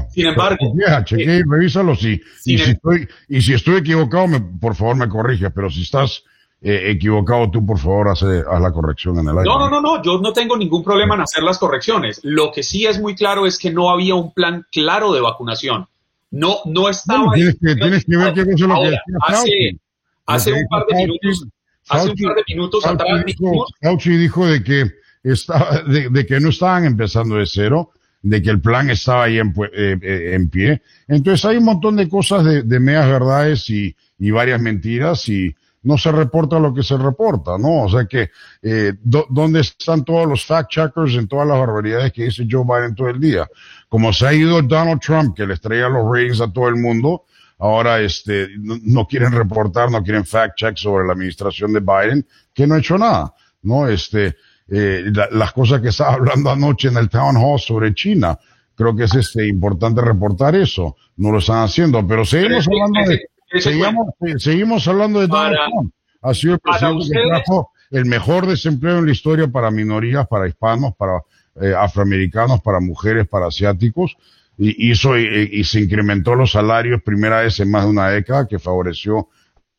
Sin 0.09 0.25
embargo, 0.25 0.73
ya, 0.75 1.03
cheque, 1.03 1.37
eh, 1.37 1.43
revísalo 1.47 1.95
si, 1.95 2.13
y, 2.13 2.21
si 2.57 2.63
em- 2.63 2.71
estoy, 2.71 3.07
y 3.29 3.41
si 3.41 3.53
estoy 3.53 3.77
equivocado, 3.77 4.27
me, 4.27 4.39
por 4.39 4.75
favor 4.75 4.95
me 4.95 5.07
corrige, 5.07 5.49
pero 5.51 5.69
si 5.69 5.83
estás 5.83 6.23
eh, 6.61 6.91
equivocado, 6.91 7.49
tú 7.49 7.65
por 7.65 7.79
favor 7.79 8.09
haz, 8.09 8.23
haz, 8.23 8.61
la 8.61 8.71
corrección 8.71 9.17
en 9.17 9.27
el 9.27 9.37
aire. 9.37 9.43
No, 9.45 9.57
no, 9.57 9.69
no, 9.69 9.81
no, 9.81 10.03
yo 10.03 10.19
no 10.19 10.31
tengo 10.31 10.55
ningún 10.55 10.83
problema 10.83 11.15
en 11.15 11.21
hacer 11.21 11.43
las 11.43 11.57
correcciones. 11.57 12.19
Lo 12.23 12.51
que 12.51 12.61
sí 12.61 12.85
es 12.85 12.99
muy 12.99 13.15
claro 13.15 13.47
es 13.47 13.57
que 13.57 13.71
no 13.71 13.89
había 13.89 14.15
un 14.15 14.33
plan 14.33 14.65
claro 14.71 15.11
de 15.11 15.21
vacunación. 15.21 15.87
No, 16.29 16.57
no 16.65 16.87
estaba. 16.87 17.33
tienes, 17.33 17.57
que, 17.59 17.75
tienes 17.75 18.05
que 18.05 18.15
ver 18.15 18.33
qué 18.33 18.45
cosa 18.45 18.67
lo 18.67 18.75
que 18.81 18.97
hace, 19.21 19.79
hace 20.25 20.53
un 20.53 20.67
par 20.69 20.85
de 20.87 20.95
minutos, 20.95 21.47
hace 21.89 22.09
un 22.09 22.15
par 22.15 22.35
de 22.35 22.43
minutos 22.47 22.85
atrás 22.85 23.25
dijo, 23.25 23.65
Fauci 23.81 24.11
dijo 24.11 24.45
de 24.47 24.63
que 24.63 24.91
estaba, 25.23 25.81
de, 25.83 26.09
de 26.09 26.25
que 26.25 26.39
no 26.39 26.49
estaban 26.49 26.85
empezando 26.85 27.35
de 27.35 27.45
cero, 27.45 27.91
de 28.21 28.41
que 28.41 28.49
el 28.49 28.61
plan 28.61 28.89
estaba 28.89 29.23
ahí 29.23 29.39
en, 29.39 29.53
eh, 29.73 29.97
eh, 30.01 30.31
en 30.33 30.49
pie. 30.49 30.81
Entonces 31.07 31.43
hay 31.45 31.57
un 31.57 31.65
montón 31.65 31.95
de 31.95 32.07
cosas 32.07 32.45
de, 32.45 32.63
de 32.63 32.79
medias 32.79 33.07
verdades 33.07 33.69
y, 33.69 33.95
y, 34.19 34.31
varias 34.31 34.61
mentiras 34.61 35.27
y 35.27 35.55
no 35.83 35.97
se 35.97 36.11
reporta 36.11 36.59
lo 36.59 36.73
que 36.73 36.83
se 36.83 36.95
reporta, 36.97 37.57
¿no? 37.57 37.83
O 37.83 37.89
sea 37.89 38.05
que, 38.05 38.29
eh, 38.61 38.93
¿dónde 39.01 39.61
están 39.61 40.05
todos 40.05 40.27
los 40.27 40.45
fact 40.45 40.69
checkers 40.69 41.15
en 41.15 41.27
todas 41.27 41.47
las 41.47 41.57
barbaridades 41.57 42.13
que 42.13 42.25
dice 42.25 42.47
Joe 42.49 42.63
Biden 42.63 42.93
todo 42.93 43.09
el 43.09 43.19
día? 43.19 43.49
Como 43.89 44.13
se 44.13 44.27
ha 44.27 44.33
ido 44.33 44.61
Donald 44.61 45.01
Trump, 45.01 45.35
que 45.35 45.47
les 45.47 45.59
traía 45.59 45.89
los 45.89 46.05
ratings 46.05 46.41
a 46.41 46.51
todo 46.51 46.67
el 46.67 46.75
mundo, 46.75 47.25
ahora 47.57 47.99
este, 47.99 48.49
no, 48.57 49.07
quieren 49.07 49.31
reportar, 49.31 49.89
no 49.89 50.03
quieren 50.03 50.25
fact 50.25 50.57
check 50.57 50.77
sobre 50.77 51.05
la 51.07 51.13
administración 51.13 51.73
de 51.73 51.79
Biden, 51.79 52.27
que 52.53 52.67
no 52.67 52.75
ha 52.75 52.79
hecho 52.79 52.97
nada, 52.97 53.33
¿no? 53.63 53.87
Este, 53.87 54.35
eh, 54.67 55.05
las 55.31 55.51
cosas 55.51 55.81
que 55.81 55.89
estaba 55.89 56.13
hablando 56.13 56.49
anoche 56.49 56.87
en 56.87 56.97
el 56.97 57.09
town 57.09 57.35
hall 57.37 57.59
sobre 57.59 57.93
China, 57.93 58.39
creo 58.75 58.95
que 58.95 59.03
es 59.03 59.15
este 59.15 59.47
importante 59.47 60.01
reportar 60.01 60.55
eso, 60.55 60.95
no 61.17 61.31
lo 61.31 61.39
están 61.39 61.63
haciendo, 61.63 62.05
pero 62.07 62.25
seguimos 62.25 62.67
hablando 62.67 63.09
de, 63.09 63.61
seguimos, 63.61 64.07
seguimos 64.37 64.87
hablando 64.87 65.19
de 65.19 65.27
Donald 65.27 65.57
Trump. 65.69 65.93
Ha 66.21 66.33
sido 66.33 66.53
el 66.53 66.59
presidente 66.59 67.09
que 67.11 67.27
trajo 67.27 67.71
el 67.91 68.05
mejor 68.05 68.47
desempleo 68.47 68.99
en 68.99 69.05
la 69.05 69.11
historia 69.11 69.47
para 69.47 69.69
minorías, 69.69 70.27
para 70.27 70.47
hispanos, 70.47 70.95
para 70.95 71.21
eh, 71.61 71.73
afroamericanos, 71.77 72.61
para 72.61 72.79
mujeres, 72.79 73.27
para 73.27 73.47
asiáticos, 73.47 74.15
y 74.57 74.91
hizo 74.91 75.17
y, 75.17 75.63
se 75.63 75.81
incrementó 75.81 76.35
los 76.35 76.51
salarios 76.51 77.01
primera 77.01 77.41
vez 77.41 77.59
en 77.59 77.71
más 77.71 77.83
de 77.83 77.89
una 77.89 78.09
década 78.09 78.47
que 78.47 78.59
favoreció 78.59 79.29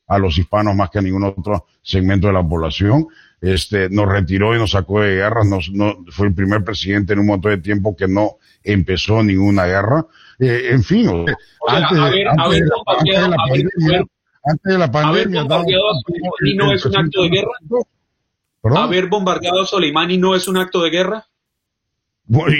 a 0.06 0.18
los 0.18 0.36
hispanos 0.36 0.74
más 0.74 0.90
que 0.90 0.98
a 0.98 1.02
ningún 1.02 1.24
otro 1.24 1.66
segmento 1.82 2.26
de 2.26 2.32
la 2.34 2.46
población. 2.46 3.06
Este, 3.42 3.90
nos 3.90 4.08
retiró 4.08 4.54
y 4.54 4.58
nos 4.58 4.70
sacó 4.70 5.00
de 5.00 5.16
guerras, 5.16 5.44
nos, 5.48 5.68
no, 5.72 6.04
fue 6.10 6.28
el 6.28 6.34
primer 6.34 6.62
presidente 6.62 7.12
en 7.12 7.18
un 7.18 7.26
montón 7.26 7.50
de 7.50 7.58
tiempo 7.58 7.96
que 7.96 8.06
no 8.06 8.38
empezó 8.62 9.20
ninguna 9.20 9.66
guerra. 9.66 10.06
Eh, 10.38 10.68
en 10.70 10.84
fin, 10.84 11.08
antes, 11.08 11.36
de 12.12 12.24
la 12.24 12.36
pandemia, 12.84 14.04
antes 14.44 14.72
de 14.72 14.78
la 14.78 14.92
pandemia. 14.92 15.46
¿Y 16.44 16.54
no 16.54 16.72
es 16.72 16.86
un 16.86 16.96
acto 16.96 17.22
de 17.24 17.28
guerra? 17.30 17.50
¿Haber 18.80 19.08
bombardeado 19.08 19.62
a 19.62 19.66
Soleimani 19.66 20.18
no 20.18 20.36
es 20.36 20.46
un 20.46 20.58
acto 20.58 20.80
de 20.82 20.90
guerra? 20.90 21.26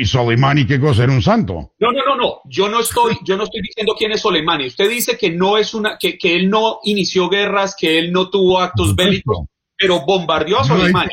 ¿Y 0.01 0.05
Soleimani 0.05 0.67
qué 0.67 0.81
cosa? 0.81 1.05
¿Era 1.05 1.13
un 1.13 1.23
santo? 1.23 1.75
No, 1.79 1.93
no, 1.93 2.05
no, 2.05 2.17
no. 2.17 2.41
Yo 2.47 2.69
no 2.69 2.81
estoy, 2.81 3.17
yo 3.25 3.37
no 3.37 3.45
estoy 3.45 3.63
diciendo 3.63 3.95
quién 3.97 4.11
es 4.11 4.21
Soleimani. 4.21 4.67
Usted 4.67 4.91
dice 4.91 5.17
que 5.17 5.31
no 5.31 5.57
es 5.57 5.75
una, 5.75 5.97
que, 5.97 6.19
que 6.19 6.35
él 6.35 6.51
no 6.51 6.81
inició 6.83 7.29
guerras, 7.29 7.77
que 7.79 8.01
él 8.01 8.13
no 8.13 8.31
tuvo 8.31 8.61
actos 8.61 8.97
bélicos, 8.97 9.47
pero 9.83 10.01
bombardeó 10.07 10.61
a 10.61 10.65
Soleimani. 10.65 11.11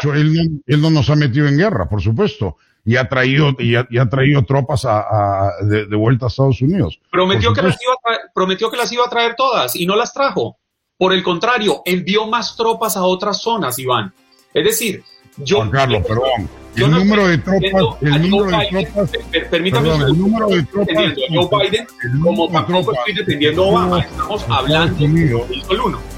Yo 0.00 0.14
él, 0.14 0.80
no, 0.80 0.90
nos 0.90 1.10
ha 1.10 1.16
metido 1.16 1.48
en 1.48 1.58
guerra, 1.58 1.88
por 1.88 2.00
supuesto. 2.00 2.56
Y 2.84 2.94
ha 2.94 3.08
traído, 3.08 3.56
y 3.58 3.74
ha, 3.74 4.08
traído 4.08 4.44
tropas 4.44 4.84
a, 4.84 5.50
de, 5.62 5.96
vuelta 5.96 6.26
a 6.26 6.28
Estados 6.28 6.62
Unidos. 6.62 7.00
Prometió 7.10 7.52
que, 7.52 7.62
las 7.62 7.76
iba 7.82 7.94
a 7.94 8.32
prometió 8.32 8.70
que 8.70 8.76
las 8.76 8.92
iba 8.92 9.04
a 9.04 9.10
traer 9.10 9.34
todas 9.34 9.74
y 9.74 9.84
no 9.84 9.96
las 9.96 10.14
trajo. 10.14 10.58
Por 10.96 11.12
el 11.12 11.24
contrario, 11.24 11.82
envió 11.84 12.28
más 12.28 12.56
tropas 12.56 12.96
a 12.96 13.02
otras 13.02 13.42
zonas, 13.42 13.76
Iván. 13.80 14.14
Es 14.54 14.64
decir, 14.64 15.02
yo... 15.38 15.56
Juan 15.56 15.70
Carlos, 15.70 16.02
perdón. 16.06 16.48
El 16.76 16.90
número 16.90 17.26
de 17.26 17.38
tropas, 17.38 18.02
el 18.02 18.30
número 18.30 18.58
de 18.58 18.66
tropas, 18.66 19.10
permítame 19.50 19.94
el 19.94 20.18
número 20.18 20.48
de 20.48 20.62
tropas, 20.62 20.94
Joe 21.28 21.48
Biden, 21.50 21.86
como 22.22 22.48
tampoco 22.48 22.92
estoy 22.92 23.14
defendiendo 23.14 23.66
Obama, 23.66 24.00
estamos 24.00 24.46
hablando 24.48 24.98
del 24.98 25.80
uno. 25.80 26.15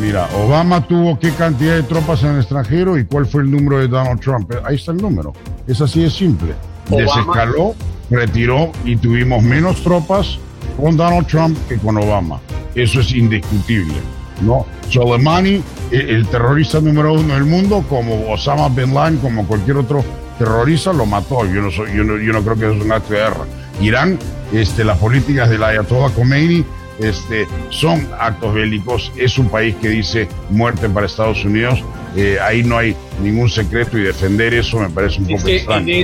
Mira, 0.00 0.28
Obama 0.36 0.86
tuvo 0.86 1.18
qué 1.18 1.32
cantidad 1.32 1.74
de 1.74 1.82
tropas 1.82 2.22
en 2.22 2.30
el 2.30 2.38
extranjero 2.38 2.96
y 2.96 3.04
cuál 3.04 3.26
fue 3.26 3.42
el 3.42 3.50
número 3.50 3.78
de 3.78 3.88
Donald 3.88 4.20
Trump. 4.20 4.52
Ahí 4.64 4.76
está 4.76 4.92
el 4.92 4.98
número. 4.98 5.32
Es 5.66 5.80
así 5.80 6.02
de 6.02 6.10
simple. 6.10 6.54
Desescaló, 6.88 7.74
retiró 8.08 8.70
y 8.84 8.96
tuvimos 8.96 9.42
menos 9.42 9.82
tropas 9.82 10.38
con 10.80 10.96
Donald 10.96 11.26
Trump 11.26 11.58
que 11.68 11.78
con 11.78 11.96
Obama. 11.96 12.40
Eso 12.76 13.00
es 13.00 13.12
indiscutible. 13.12 13.94
¿no? 14.42 14.66
Soleimani, 14.88 15.62
el 15.90 16.26
terrorista 16.28 16.80
número 16.80 17.14
uno 17.14 17.34
del 17.34 17.44
mundo, 17.44 17.84
como 17.88 18.30
Osama 18.30 18.68
Bin 18.68 18.94
Laden, 18.94 19.18
como 19.18 19.46
cualquier 19.46 19.78
otro 19.78 20.04
terrorista, 20.38 20.92
lo 20.92 21.06
mató. 21.06 21.44
Yo 21.44 21.60
no, 21.60 21.70
soy, 21.72 21.96
yo 21.96 22.04
no, 22.04 22.16
yo 22.18 22.32
no 22.32 22.42
creo 22.42 22.56
que 22.56 22.76
es 22.76 22.84
un 22.84 22.92
acto 22.92 23.14
de 23.14 23.20
guerra. 23.20 23.44
Irán, 23.80 24.18
este, 24.52 24.84
las 24.84 24.98
políticas 24.98 25.50
de 25.50 25.58
la 25.58 25.68
Ayatollah 25.68 26.10
Khomeini 26.10 26.64
este, 26.98 27.46
son 27.70 28.06
actos 28.18 28.54
bélicos. 28.54 29.12
Es 29.16 29.38
un 29.38 29.48
país 29.48 29.74
que 29.76 29.88
dice 29.88 30.28
muerte 30.50 30.88
para 30.88 31.06
Estados 31.06 31.44
Unidos. 31.44 31.82
Eh, 32.16 32.38
ahí 32.40 32.62
no 32.62 32.78
hay 32.78 32.96
ningún 33.22 33.48
secreto 33.48 33.98
y 33.98 34.02
defender 34.02 34.54
eso 34.54 34.78
me 34.78 34.88
parece 34.88 35.20
un 35.20 35.28
poco 35.28 35.48
extraño. 35.48 35.94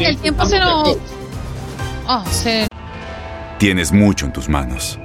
el 0.00 0.16
tiempo 0.18 0.46
se 0.46 0.58
nos... 0.58 0.96
Oh, 2.06 2.24
Tienes 3.58 3.92
mucho 3.92 4.26
en 4.26 4.32
tus 4.32 4.48
manos 4.48 4.98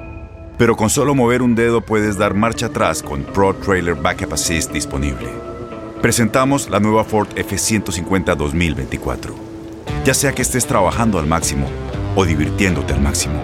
pero 0.58 0.76
con 0.76 0.90
solo 0.90 1.16
mover 1.16 1.42
un 1.42 1.56
dedo 1.56 1.82
puedes 1.82 2.18
dar 2.18 2.34
marcha 2.34 2.68
atrás 2.68 3.04
con 3.04 3.24
Pro 3.24 3.54
Trailer 3.56 3.96
Backup 3.96 4.34
Assist 4.34 4.72
disponible. 4.72 5.28
Presentamos 6.02 6.70
la 6.70 6.80
nueva 6.80 7.04
Ford 7.04 7.28
F150 7.36 8.36
2024. 8.36 9.36
Ya 10.06 10.14
sea 10.14 10.34
que 10.34 10.42
estés 10.42 10.66
trabajando 10.66 11.20
al 11.20 11.26
máximo 11.28 11.68
o 12.16 12.26
divirtiéndote 12.26 12.94
al 12.94 13.02
máximo, 13.02 13.44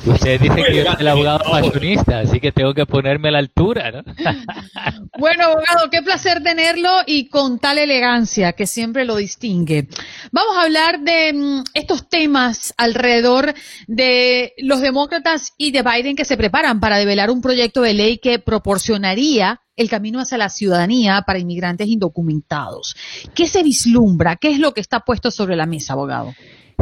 Ustedes 0.04 0.40
dicen 0.40 0.64
que 0.64 0.74
yo 0.76 0.84
soy 0.84 0.96
el 1.00 1.08
abogado 1.08 1.44
fashionista, 1.44 2.20
así 2.20 2.40
que 2.40 2.50
tengo 2.50 2.74
que 2.74 2.86
ponerme 2.86 3.28
a 3.28 3.32
la 3.32 3.38
altura, 3.38 3.90
¿no? 3.90 4.02
Bueno, 5.18 5.44
abogado, 5.44 5.90
qué 5.90 6.02
placer 6.02 6.42
tenerlo 6.42 6.88
y 7.06 7.28
con 7.28 7.58
tal 7.58 7.78
elegancia 7.78 8.54
que 8.54 8.66
siempre 8.66 9.04
lo 9.04 9.14
distingue. 9.16 9.86
Vamos 10.32 10.56
a 10.56 10.62
hablar 10.62 11.00
de 11.00 11.32
mm, 11.32 11.64
estos 11.74 12.08
temas 12.08 12.74
alrededor 12.76 13.54
de 13.86 14.54
los 14.58 14.80
demócratas 14.80 15.52
y 15.58 15.70
de 15.70 15.82
Biden 15.82 16.16
que 16.16 16.24
se 16.24 16.36
preparan 16.36 16.80
para 16.80 16.96
develar 16.96 17.30
un 17.30 17.40
proyecto 17.40 17.82
de 17.82 17.94
ley 17.94 18.18
que 18.18 18.38
proporcionaría 18.38 19.60
el 19.76 19.88
camino 19.88 20.20
hacia 20.20 20.38
la 20.38 20.48
ciudadanía 20.48 21.22
para 21.26 21.38
inmigrantes 21.38 21.86
indocumentados. 21.88 22.96
¿Qué 23.34 23.46
se 23.46 23.62
vislumbra? 23.62 24.36
¿Qué 24.36 24.50
es 24.50 24.58
lo 24.58 24.72
que 24.74 24.80
está 24.80 25.00
puesto 25.00 25.30
sobre 25.30 25.56
la 25.56 25.66
mesa, 25.66 25.92
abogado? 25.92 26.34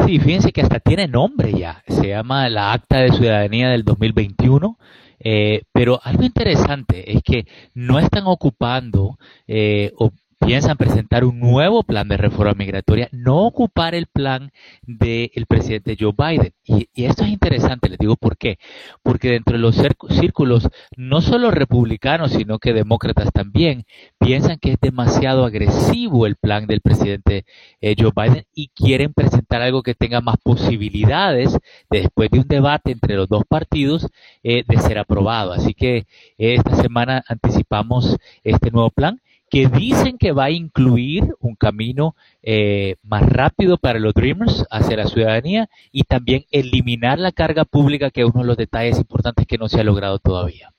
Sí, 0.06 0.18
fíjense 0.18 0.52
que 0.52 0.62
hasta 0.62 0.80
tiene 0.80 1.06
nombre 1.06 1.52
ya. 1.52 1.82
Se 1.86 2.08
llama 2.08 2.48
la 2.48 2.72
Acta 2.72 2.98
de 2.98 3.12
Ciudadanía 3.12 3.68
del 3.70 3.84
2021. 3.84 4.78
Eh, 5.22 5.62
pero 5.72 6.00
algo 6.02 6.22
interesante 6.24 7.12
es 7.12 7.22
que 7.22 7.46
no 7.74 7.98
están 7.98 8.24
ocupando 8.26 9.18
eh, 9.46 9.92
o 9.98 10.12
piensan 10.40 10.76
presentar 10.78 11.24
un 11.24 11.38
nuevo 11.38 11.82
plan 11.82 12.08
de 12.08 12.16
reforma 12.16 12.54
migratoria, 12.54 13.08
no 13.12 13.44
ocupar 13.44 13.94
el 13.94 14.06
plan 14.06 14.52
del 14.82 15.46
presidente 15.46 15.96
Joe 16.00 16.14
Biden. 16.16 16.52
Y, 16.64 16.88
esto 16.94 17.24
es 17.24 17.30
interesante, 17.30 17.88
les 17.88 17.98
digo 17.98 18.16
por 18.16 18.36
qué. 18.38 18.58
Porque 19.02 19.30
dentro 19.30 19.56
de 19.56 19.60
los 19.60 19.80
círculos, 20.08 20.68
no 20.96 21.20
solo 21.20 21.50
republicanos, 21.50 22.32
sino 22.32 22.58
que 22.58 22.72
demócratas 22.72 23.30
también, 23.32 23.84
piensan 24.18 24.58
que 24.58 24.72
es 24.72 24.80
demasiado 24.80 25.44
agresivo 25.44 26.26
el 26.26 26.36
plan 26.36 26.66
del 26.66 26.80
presidente 26.80 27.44
eh, 27.80 27.94
Joe 27.98 28.12
Biden 28.14 28.44
y 28.54 28.68
quieren 28.68 29.12
presentar 29.12 29.60
algo 29.62 29.82
que 29.82 29.94
tenga 29.94 30.20
más 30.20 30.36
posibilidades 30.42 31.56
después 31.90 32.30
de 32.30 32.40
un 32.40 32.48
debate 32.48 32.92
entre 32.92 33.14
los 33.14 33.28
dos 33.28 33.44
partidos 33.46 34.08
eh, 34.42 34.64
de 34.66 34.78
ser 34.78 34.98
aprobado. 34.98 35.52
Así 35.52 35.74
que 35.74 36.06
esta 36.38 36.74
semana 36.76 37.22
anticipamos 37.28 38.16
este 38.42 38.70
nuevo 38.70 38.90
plan 38.90 39.20
que 39.50 39.66
dicen 39.66 40.16
que 40.16 40.30
va 40.30 40.44
a 40.44 40.50
incluir 40.50 41.24
un 41.40 41.56
camino 41.56 42.14
eh, 42.42 42.96
más 43.02 43.28
rápido 43.28 43.76
para 43.76 43.98
los 43.98 44.14
Dreamers 44.14 44.64
hacia 44.70 44.96
la 44.96 45.06
ciudadanía 45.06 45.68
y 45.90 46.04
también 46.04 46.46
eliminar 46.52 47.18
la 47.18 47.32
carga 47.32 47.64
pública, 47.64 48.10
que 48.10 48.20
es 48.20 48.28
uno 48.32 48.42
de 48.42 48.46
los 48.46 48.56
detalles 48.56 48.98
importantes 48.98 49.46
que 49.46 49.58
no 49.58 49.68
se 49.68 49.80
ha 49.80 49.84
logrado 49.84 50.20
todavía. 50.20 50.72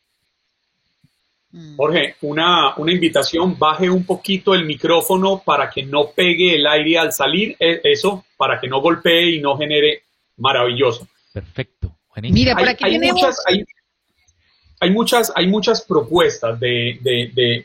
Mm. 1.52 1.76
Jorge, 1.76 2.16
una, 2.22 2.76
una 2.78 2.94
invitación, 2.94 3.60
baje 3.60 3.90
un 3.90 4.06
poquito 4.06 4.54
el 4.54 4.66
micrófono 4.66 5.42
para 5.46 5.70
que 5.70 5.84
no 5.84 6.12
pegue 6.16 6.56
el 6.56 6.66
aire 6.66 6.98
al 6.98 7.12
salir, 7.12 7.58
e, 7.60 7.82
eso, 7.84 8.24
para 8.38 8.60
que 8.60 8.70
no 8.70 8.80
golpee 8.80 9.36
y 9.36 9.42
no 9.42 9.58
genere 9.58 10.04
maravilloso. 10.38 11.08
Perfecto. 11.34 11.98
Mira, 12.22 12.56
por 12.56 12.68
aquí 12.68 12.86
hay, 12.86 13.00
muchas, 13.00 13.38
hay, 13.48 13.64
muchas, 14.90 15.32
hay 15.36 15.48
muchas 15.48 15.84
propuestas 15.84 16.60
de, 16.60 17.00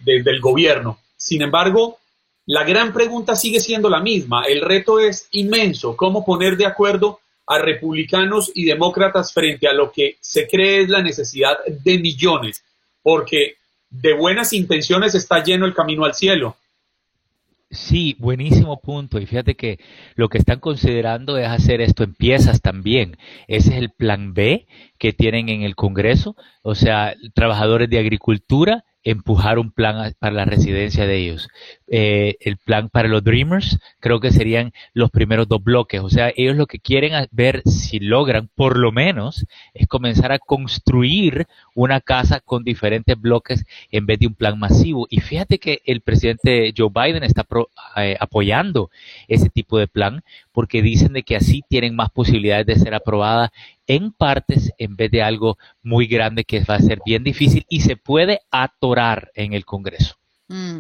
del 0.07 0.41
gobierno. 0.41 0.99
Sin 1.17 1.41
embargo, 1.41 1.99
la 2.45 2.63
gran 2.63 2.93
pregunta 2.93 3.35
sigue 3.35 3.59
siendo 3.59 3.89
la 3.89 4.01
misma. 4.01 4.45
El 4.45 4.61
reto 4.61 5.01
es 5.01 5.27
inmenso. 5.31 5.97
¿Cómo 5.97 6.25
poner 6.25 6.57
de 6.57 6.67
acuerdo 6.67 7.21
a 7.47 7.59
republicanos 7.59 8.53
y 8.55 8.65
demócratas 8.67 9.33
frente 9.33 9.67
a 9.67 9.73
lo 9.73 9.91
que 9.91 10.19
se 10.21 10.47
cree 10.47 10.83
es 10.83 10.89
la 10.91 11.03
necesidad 11.03 11.57
de 11.67 11.99
millones? 11.99 12.63
Porque 13.03 13.57
de 13.89 14.13
buenas 14.13 14.53
intenciones 14.53 15.15
está 15.15 15.43
lleno 15.43 15.65
el 15.65 15.75
camino 15.75 16.05
al 16.05 16.15
cielo. 16.15 16.57
Sí, 17.71 18.17
buenísimo 18.19 18.81
punto. 18.81 19.19
Y 19.19 19.27
fíjate 19.27 19.57
que 19.57 19.79
lo 20.15 20.29
que 20.29 20.39
están 20.39 20.61
considerando 20.61 21.37
es 21.37 21.49
hacer 21.49 21.81
esto 21.81 22.05
en 22.05 22.15
piezas 22.15 22.63
también. 22.63 23.17
Ese 23.49 23.71
es 23.71 23.77
el 23.77 23.91
plan 23.91 24.35
B 24.35 24.67
que 24.99 25.13
tienen 25.13 25.49
en 25.49 25.63
el 25.63 25.75
Congreso, 25.75 26.37
o 26.63 26.75
sea, 26.75 27.15
trabajadores 27.35 27.91
de 27.91 27.99
agricultura 27.99 28.85
empujar 29.07 29.61
un 29.61 29.71
plan 29.71 30.15
para 30.19 30.35
la 30.35 30.45
residencia 30.45 31.07
de 31.07 31.17
ellos. 31.17 31.49
Eh, 31.87 32.37
el 32.41 32.57
plan 32.57 32.89
para 32.91 33.09
los 33.09 33.23
Dreamers 33.23 33.79
creo 34.01 34.19
que 34.19 34.33
serían 34.33 34.73
los 34.95 35.11
primeros 35.13 35.47
dos 35.47 35.63
bloques. 35.63 36.01
O 36.01 36.11
sea, 36.11 36.33
ellos 36.37 36.57
lo 36.57 36.67
que 36.67 36.81
quieren 36.81 37.29
ver 37.31 37.63
si 37.67 38.01
logran, 38.01 38.51
por 38.57 38.77
lo 38.77 38.91
menos, 38.91 39.47
es 39.75 39.87
comenzar 39.87 40.33
a 40.33 40.41
construir 40.41 41.47
una 41.77 42.01
casa 42.01 42.41
con 42.41 42.65
diferentes 42.65 43.21
bloques 43.21 43.65
en 43.93 44.07
vez 44.07 44.19
de 44.19 44.27
un 44.27 44.35
plan 44.35 44.59
masivo. 44.59 45.07
Y 45.11 45.21
fíjate 45.21 45.59
que 45.59 45.83
el 45.85 46.01
presidente 46.01 46.73
Joe 46.77 46.91
Biden 46.93 47.23
está 47.23 47.47
eh, 47.97 48.17
apoyando 48.19 48.91
ese 49.29 49.51
tipo 49.51 49.79
de 49.79 49.87
plan 49.87 50.23
porque 50.53 50.83
dicen 50.83 51.13
de 51.13 51.23
que 51.23 51.37
así 51.37 51.63
tienen 51.69 51.95
más 51.95 52.11
posibilidades 52.11 52.67
de 52.67 52.77
ser 52.77 52.95
aprobada 52.95 53.53
en 53.87 54.11
partes 54.11 54.73
en 54.79 54.97
vez 54.97 55.11
de 55.11 55.23
algo 55.23 55.59
muy 55.83 56.07
grande 56.07 56.45
que 56.45 56.65
va 56.65 56.77
a 56.77 56.81
ser 56.81 57.01
bien 57.05 57.23
difícil 57.23 57.67
y 57.69 57.83
se 57.83 57.97
puede 57.97 58.41
atorar 58.51 59.31
en 59.35 59.53
el 59.53 59.67
Congreso. 59.67 60.17
Mm. 60.49 60.79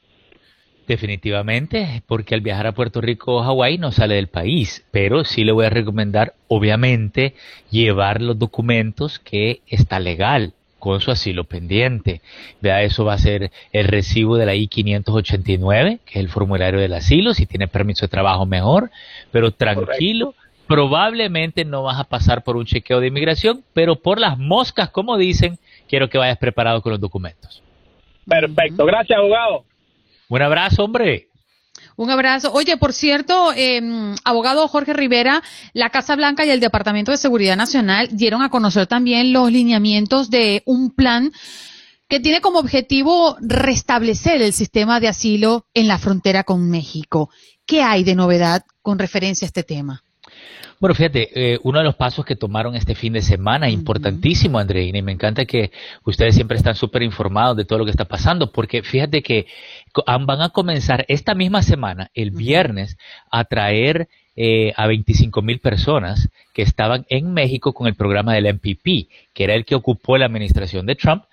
Definitivamente, 0.94 2.04
porque 2.06 2.36
al 2.36 2.42
viajar 2.42 2.68
a 2.68 2.74
Puerto 2.74 3.02
Rico 3.02 3.38
o 3.38 3.42
Hawái 3.42 3.80
no 3.80 3.92
sale 3.92 4.14
del 4.14 4.28
país, 4.28 4.86
pero 4.92 5.26
sí 5.26 5.44
le 5.44 5.52
voy 5.52 5.66
a 5.66 5.72
recomendar, 5.72 6.36
obviamente, 6.48 7.34
llevar 7.72 8.22
los 8.22 8.38
documentos 8.38 9.18
que 9.18 9.62
está 9.66 10.00
legal 10.00 10.54
con 10.78 11.02
su 11.02 11.10
asilo 11.10 11.46
pendiente. 11.46 12.22
Vea, 12.62 12.84
eso 12.84 13.06
va 13.06 13.14
a 13.14 13.18
ser 13.18 13.52
el 13.72 13.88
recibo 13.88 14.38
de 14.38 14.46
la 14.46 14.54
I-589, 14.54 15.98
que 16.06 16.20
es 16.20 16.24
el 16.24 16.30
formulario 16.30 16.80
del 16.80 16.94
asilo, 16.94 17.34
si 17.34 17.48
tiene 17.48 17.68
permiso 17.68 18.06
de 18.06 18.10
trabajo 18.10 18.46
mejor, 18.46 18.92
pero 19.32 19.50
tranquilo, 19.50 20.36
probablemente 20.68 21.66
no 21.66 21.82
vas 21.82 22.00
a 22.00 22.04
pasar 22.04 22.44
por 22.44 22.56
un 22.56 22.68
chequeo 22.68 23.00
de 23.00 23.08
inmigración, 23.08 23.64
pero 23.74 23.96
por 23.96 24.20
las 24.20 24.38
moscas, 24.38 24.92
como 24.92 25.18
dicen, 25.18 25.58
quiero 25.90 26.08
que 26.08 26.20
vayas 26.20 26.38
preparado 26.38 26.84
con 26.84 26.92
los 26.92 27.02
documentos. 27.02 27.64
Perfecto, 28.28 28.86
gracias 28.86 29.18
abogado. 29.18 29.66
Un 30.34 30.42
abrazo, 30.42 30.84
hombre. 30.84 31.28
Un 31.96 32.10
abrazo. 32.10 32.52
Oye, 32.54 32.76
por 32.78 32.92
cierto, 32.92 33.54
em, 33.56 34.16
abogado 34.24 34.68
Jorge 34.68 34.92
Rivera, 34.92 35.44
la 35.74 35.92
Casa 35.92 36.16
Blanca 36.16 36.44
y 36.44 36.50
el 36.50 36.60
Departamento 36.60 37.12
de 37.12 37.18
Seguridad 37.18 37.56
Nacional 37.56 38.10
dieron 38.12 38.42
a 38.42 38.50
conocer 38.50 38.88
también 38.88 39.32
los 39.32 39.52
lineamientos 39.52 40.32
de 40.32 40.64
un 40.66 40.90
plan 40.90 41.32
que 42.10 42.20
tiene 42.20 42.42
como 42.42 42.58
objetivo 42.58 43.38
restablecer 43.42 44.42
el 44.42 44.54
sistema 44.54 45.00
de 45.00 45.10
asilo 45.10 45.68
en 45.76 45.88
la 45.88 46.00
frontera 46.00 46.44
con 46.44 46.68
México. 46.68 47.30
¿Qué 47.68 47.84
hay 47.84 48.04
de 48.04 48.16
novedad 48.16 48.64
con 48.82 48.98
referencia 48.98 49.46
a 49.46 49.50
este 49.50 49.62
tema? 49.62 50.04
Bueno, 50.84 50.96
fíjate, 50.96 51.30
eh, 51.54 51.60
uno 51.64 51.80
de 51.80 51.86
los 51.86 51.96
pasos 51.96 52.26
que 52.26 52.36
tomaron 52.36 52.76
este 52.76 52.94
fin 52.94 53.14
de 53.14 53.22
semana, 53.22 53.70
importantísimo, 53.70 54.60
Andreina, 54.60 54.98
y 54.98 55.02
me 55.02 55.14
encanta 55.14 55.46
que 55.46 55.72
ustedes 56.04 56.36
siempre 56.36 56.58
están 56.58 56.76
súper 56.76 57.04
informados 57.04 57.56
de 57.56 57.64
todo 57.64 57.80
lo 57.80 57.86
que 57.86 57.92
está 57.92 58.04
pasando, 58.04 58.52
porque 58.52 58.84
fíjate 58.84 59.24
que 59.24 59.46
van 60.06 60.42
a 60.42 60.50
comenzar 60.50 61.06
esta 61.08 61.36
misma 61.36 61.62
semana, 61.62 62.10
el 62.14 62.32
viernes, 62.32 62.98
a 63.32 63.46
traer 63.46 64.10
eh, 64.36 64.74
a 64.76 64.88
25 64.88 65.42
mil 65.42 65.60
personas 65.60 66.30
que 66.54 66.64
estaban 66.64 67.06
en 67.10 67.34
México 67.34 67.74
con 67.74 67.88
el 67.88 67.96
programa 67.96 68.34
del 68.34 68.48
MPP, 68.48 69.10
que 69.34 69.44
era 69.44 69.54
el 69.54 69.66
que 69.66 69.76
ocupó 69.76 70.18
la 70.18 70.26
administración 70.26 70.86
de 70.86 70.96
Trump, 70.96 71.26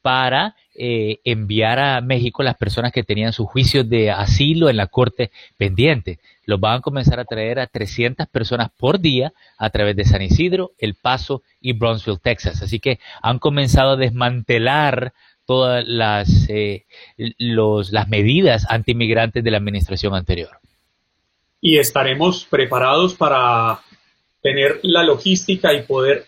para 0.00 0.54
eh, 0.74 1.18
enviar 1.24 1.78
a 1.78 2.00
México 2.00 2.42
las 2.42 2.56
personas 2.56 2.92
que 2.92 3.02
tenían 3.02 3.32
su 3.32 3.44
juicio 3.44 3.82
de 3.82 4.10
asilo 4.10 4.68
en 4.68 4.76
la 4.76 4.86
corte 4.86 5.30
pendiente 5.56 6.20
los 6.46 6.60
van 6.60 6.78
a 6.78 6.80
comenzar 6.80 7.20
a 7.20 7.24
traer 7.24 7.58
a 7.58 7.66
300 7.66 8.28
personas 8.28 8.70
por 8.76 9.00
día 9.00 9.32
a 9.58 9.68
través 9.70 9.96
de 9.96 10.04
San 10.04 10.22
Isidro, 10.22 10.72
El 10.78 10.94
Paso 10.94 11.42
y 11.60 11.72
Brownsville, 11.72 12.20
Texas. 12.22 12.62
Así 12.62 12.78
que 12.78 12.98
han 13.20 13.38
comenzado 13.38 13.92
a 13.92 13.96
desmantelar 13.96 15.12
todas 15.46 15.86
las, 15.86 16.28
eh, 16.48 16.84
las 17.16 18.08
medidas 18.08 18.66
antimigrantes 18.68 19.42
de 19.42 19.50
la 19.50 19.58
administración 19.58 20.14
anterior. 20.14 20.50
Y 21.60 21.78
estaremos 21.78 22.44
preparados 22.44 23.14
para 23.14 23.80
tener 24.42 24.80
la 24.82 25.02
logística 25.02 25.72
y 25.72 25.82
poder 25.82 26.26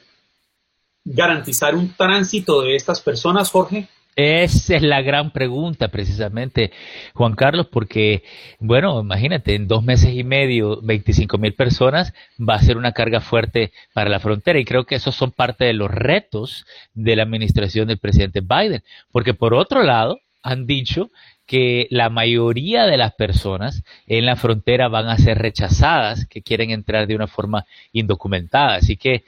garantizar 1.04 1.74
un 1.74 1.94
tránsito 1.94 2.62
de 2.62 2.76
estas 2.76 3.00
personas, 3.00 3.50
Jorge. 3.50 3.88
Esa 4.18 4.74
es 4.74 4.83
la 4.83 5.00
gran 5.00 5.31
pregunta, 5.31 5.92
precisamente, 5.92 6.72
Juan 7.14 7.37
Carlos, 7.37 7.68
porque, 7.70 8.24
bueno, 8.59 9.00
imagínate, 9.00 9.54
en 9.54 9.68
dos 9.68 9.85
meses 9.85 10.12
y 10.12 10.24
medio, 10.24 10.81
25 10.83 11.38
mil 11.38 11.54
personas 11.54 12.12
va 12.37 12.57
a 12.57 12.62
ser 12.62 12.76
una 12.78 12.90
carga 12.90 13.20
fuerte 13.20 13.70
para 13.92 14.11
la 14.11 14.18
frontera 14.18 14.59
y 14.59 14.64
creo 14.64 14.87
que 14.87 14.96
esos 14.96 15.14
son 15.14 15.31
parte 15.31 15.66
de 15.66 15.72
los 15.72 15.88
retos 15.88 16.66
de 16.94 17.14
la 17.14 17.22
administración 17.22 17.87
del 17.87 17.98
presidente 17.98 18.40
Biden, 18.40 18.83
porque 19.12 19.35
por 19.35 19.54
otro 19.54 19.85
lado, 19.85 20.18
han 20.42 20.66
dicho 20.66 21.11
que 21.46 21.87
la 21.90 22.11
mayoría 22.11 22.87
de 22.87 22.96
las 22.96 23.14
personas 23.14 23.85
en 24.09 24.26
la 24.26 24.35
frontera 24.35 24.88
van 24.88 25.07
a 25.07 25.18
ser 25.18 25.38
rechazadas, 25.38 26.26
que 26.26 26.42
quieren 26.42 26.70
entrar 26.70 27.07
de 27.07 27.14
una 27.14 27.28
forma 27.28 27.66
indocumentada. 27.92 28.74
Así 28.74 28.96
que 28.96 29.22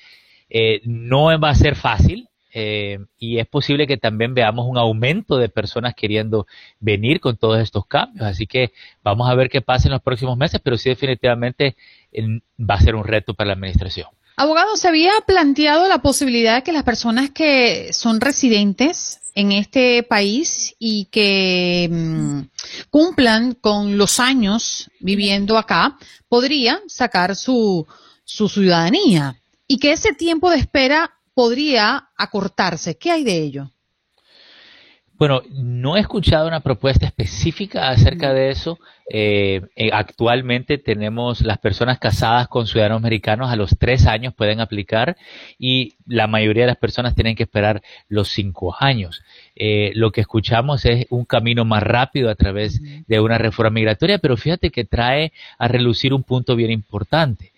eh, 0.48 0.80
no 0.84 1.26
va 1.38 1.50
a 1.50 1.54
ser 1.54 1.76
fácil, 1.76 2.29
eh, 2.52 2.98
y 3.18 3.38
es 3.38 3.46
posible 3.46 3.86
que 3.86 3.96
también 3.96 4.34
veamos 4.34 4.66
un 4.68 4.78
aumento 4.78 5.36
de 5.36 5.48
personas 5.48 5.94
queriendo 5.94 6.46
venir 6.78 7.20
con 7.20 7.36
todos 7.36 7.60
estos 7.60 7.86
cambios. 7.86 8.26
Así 8.26 8.46
que 8.46 8.72
vamos 9.02 9.30
a 9.30 9.34
ver 9.34 9.48
qué 9.48 9.60
pasa 9.60 9.88
en 9.88 9.92
los 9.92 10.02
próximos 10.02 10.36
meses, 10.36 10.60
pero 10.62 10.76
sí 10.76 10.88
definitivamente 10.88 11.76
va 12.58 12.74
a 12.74 12.80
ser 12.80 12.94
un 12.94 13.04
reto 13.04 13.34
para 13.34 13.48
la 13.48 13.54
administración. 13.54 14.08
Abogado, 14.36 14.76
se 14.76 14.88
había 14.88 15.12
planteado 15.26 15.86
la 15.86 15.98
posibilidad 15.98 16.56
de 16.56 16.62
que 16.62 16.72
las 16.72 16.82
personas 16.82 17.30
que 17.30 17.92
son 17.92 18.20
residentes 18.20 19.20
en 19.34 19.52
este 19.52 20.02
país 20.02 20.74
y 20.78 21.06
que 21.06 21.88
mm, 21.90 22.40
cumplan 22.88 23.52
con 23.54 23.98
los 23.98 24.18
años 24.18 24.90
viviendo 24.98 25.58
acá, 25.58 25.98
podrían 26.28 26.78
sacar 26.88 27.36
su, 27.36 27.86
su 28.24 28.48
ciudadanía. 28.48 29.36
y 29.66 29.78
que 29.78 29.92
ese 29.92 30.14
tiempo 30.14 30.50
de 30.50 30.56
espera 30.56 31.19
podría 31.34 32.10
acortarse. 32.16 32.98
¿Qué 32.98 33.10
hay 33.10 33.24
de 33.24 33.38
ello? 33.38 33.70
Bueno, 35.20 35.42
no 35.50 35.98
he 35.98 36.00
escuchado 36.00 36.48
una 36.48 36.60
propuesta 36.60 37.04
específica 37.04 37.90
acerca 37.90 38.32
de 38.32 38.48
eso. 38.48 38.78
Eh, 39.12 39.60
eh, 39.76 39.90
actualmente 39.92 40.78
tenemos 40.78 41.42
las 41.42 41.58
personas 41.58 41.98
casadas 41.98 42.48
con 42.48 42.66
ciudadanos 42.66 42.96
americanos 42.96 43.50
a 43.50 43.56
los 43.56 43.76
tres 43.78 44.06
años 44.06 44.32
pueden 44.32 44.60
aplicar 44.60 45.18
y 45.58 45.96
la 46.06 46.26
mayoría 46.26 46.62
de 46.62 46.68
las 46.68 46.78
personas 46.78 47.14
tienen 47.14 47.36
que 47.36 47.42
esperar 47.42 47.82
los 48.08 48.28
cinco 48.28 48.74
años. 48.80 49.22
Eh, 49.56 49.92
lo 49.94 50.10
que 50.10 50.22
escuchamos 50.22 50.86
es 50.86 51.04
un 51.10 51.26
camino 51.26 51.66
más 51.66 51.82
rápido 51.82 52.30
a 52.30 52.34
través 52.34 52.80
de 53.06 53.20
una 53.20 53.36
reforma 53.36 53.72
migratoria, 53.74 54.20
pero 54.20 54.38
fíjate 54.38 54.70
que 54.70 54.86
trae 54.86 55.34
a 55.58 55.68
relucir 55.68 56.14
un 56.14 56.22
punto 56.22 56.56
bien 56.56 56.70
importante. 56.70 57.49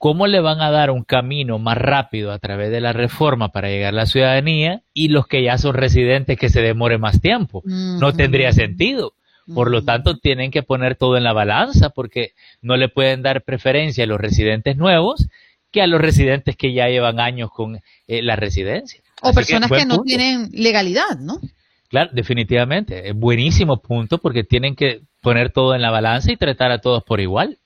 ¿Cómo 0.00 0.26
le 0.26 0.40
van 0.40 0.62
a 0.62 0.70
dar 0.70 0.90
un 0.90 1.04
camino 1.04 1.58
más 1.58 1.76
rápido 1.76 2.32
a 2.32 2.38
través 2.38 2.70
de 2.70 2.80
la 2.80 2.94
reforma 2.94 3.52
para 3.52 3.68
llegar 3.68 3.92
a 3.92 3.96
la 3.98 4.06
ciudadanía 4.06 4.80
y 4.94 5.08
los 5.08 5.26
que 5.26 5.42
ya 5.42 5.58
son 5.58 5.74
residentes 5.74 6.38
que 6.38 6.48
se 6.48 6.62
demore 6.62 6.96
más 6.96 7.20
tiempo? 7.20 7.60
No 7.66 8.14
tendría 8.14 8.50
sentido. 8.54 9.12
Por 9.54 9.70
lo 9.70 9.84
tanto, 9.84 10.16
tienen 10.16 10.50
que 10.50 10.62
poner 10.62 10.96
todo 10.96 11.18
en 11.18 11.22
la 11.24 11.34
balanza 11.34 11.90
porque 11.90 12.32
no 12.62 12.78
le 12.78 12.88
pueden 12.88 13.20
dar 13.20 13.42
preferencia 13.42 14.04
a 14.04 14.06
los 14.06 14.18
residentes 14.18 14.78
nuevos 14.78 15.28
que 15.70 15.82
a 15.82 15.86
los 15.86 16.00
residentes 16.00 16.56
que 16.56 16.72
ya 16.72 16.88
llevan 16.88 17.20
años 17.20 17.50
con 17.50 17.78
eh, 18.06 18.22
la 18.22 18.36
residencia. 18.36 19.02
O 19.20 19.34
personas 19.34 19.70
que, 19.70 19.84
no 19.84 20.00
tienen 20.00 20.48
legalidad, 20.50 21.18
¿no? 21.18 21.42
Claro, 21.90 22.08
definitivamente. 22.14 23.10
Es 23.10 23.14
buenísimo 23.14 23.82
punto 23.82 24.16
porque 24.16 24.44
tienen 24.44 24.76
que 24.76 25.02
poner 25.20 25.52
todo 25.52 25.74
en 25.74 25.82
la 25.82 25.90
balanza 25.90 26.32
y 26.32 26.38
tratar 26.38 26.70
a 26.70 26.80
todos 26.80 27.04
por 27.04 27.20
igual. 27.20 27.58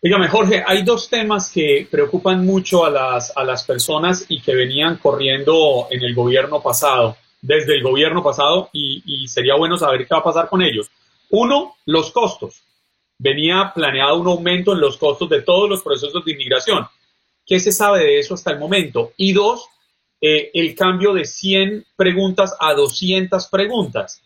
Dígame, 0.00 0.28
Jorge, 0.28 0.62
hay 0.64 0.84
dos 0.84 1.08
temas 1.08 1.50
que 1.50 1.88
preocupan 1.90 2.46
mucho 2.46 2.84
a 2.84 2.90
las, 2.90 3.36
a 3.36 3.42
las 3.42 3.64
personas 3.64 4.26
y 4.28 4.40
que 4.40 4.54
venían 4.54 4.98
corriendo 4.98 5.88
en 5.90 6.04
el 6.04 6.14
gobierno 6.14 6.62
pasado, 6.62 7.16
desde 7.40 7.74
el 7.74 7.82
gobierno 7.82 8.22
pasado, 8.22 8.70
y, 8.72 9.26
sería 9.26 9.56
bueno 9.56 9.76
saber 9.76 10.06
qué 10.06 10.14
va 10.14 10.20
a 10.20 10.24
pasar 10.24 10.48
con 10.48 10.62
ellos. 10.62 10.88
Uno, 11.30 11.74
los 11.84 12.12
costos. 12.12 12.62
Venía 13.18 13.72
planeado 13.74 14.20
un 14.20 14.28
aumento 14.28 14.72
en 14.72 14.80
los 14.80 14.96
costos 14.98 15.28
de 15.28 15.42
todos 15.42 15.68
los 15.68 15.82
procesos 15.82 16.24
de 16.24 16.30
inmigración. 16.30 16.86
¿Qué 17.44 17.58
se 17.58 17.72
sabe 17.72 18.04
de 18.04 18.18
eso 18.20 18.34
hasta 18.34 18.52
el 18.52 18.60
momento? 18.60 19.12
Y 19.16 19.32
dos, 19.32 19.66
eh, 20.20 20.52
el 20.54 20.76
cambio 20.76 21.12
de 21.12 21.24
100 21.24 21.86
preguntas 21.96 22.56
a 22.60 22.72
200 22.74 23.48
preguntas. 23.48 24.22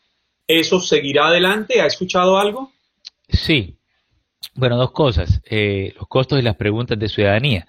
¿Eso 0.46 0.80
seguirá 0.80 1.28
adelante? 1.28 1.80
¿Ha 1.80 1.86
escuchado 1.86 2.36
algo? 2.36 2.72
Sí, 3.26 3.78
bueno, 4.54 4.76
dos 4.76 4.92
cosas, 4.92 5.40
eh, 5.50 5.94
los 5.98 6.08
costos 6.08 6.38
y 6.38 6.42
las 6.42 6.56
preguntas 6.56 6.98
de 6.98 7.08
ciudadanía. 7.08 7.66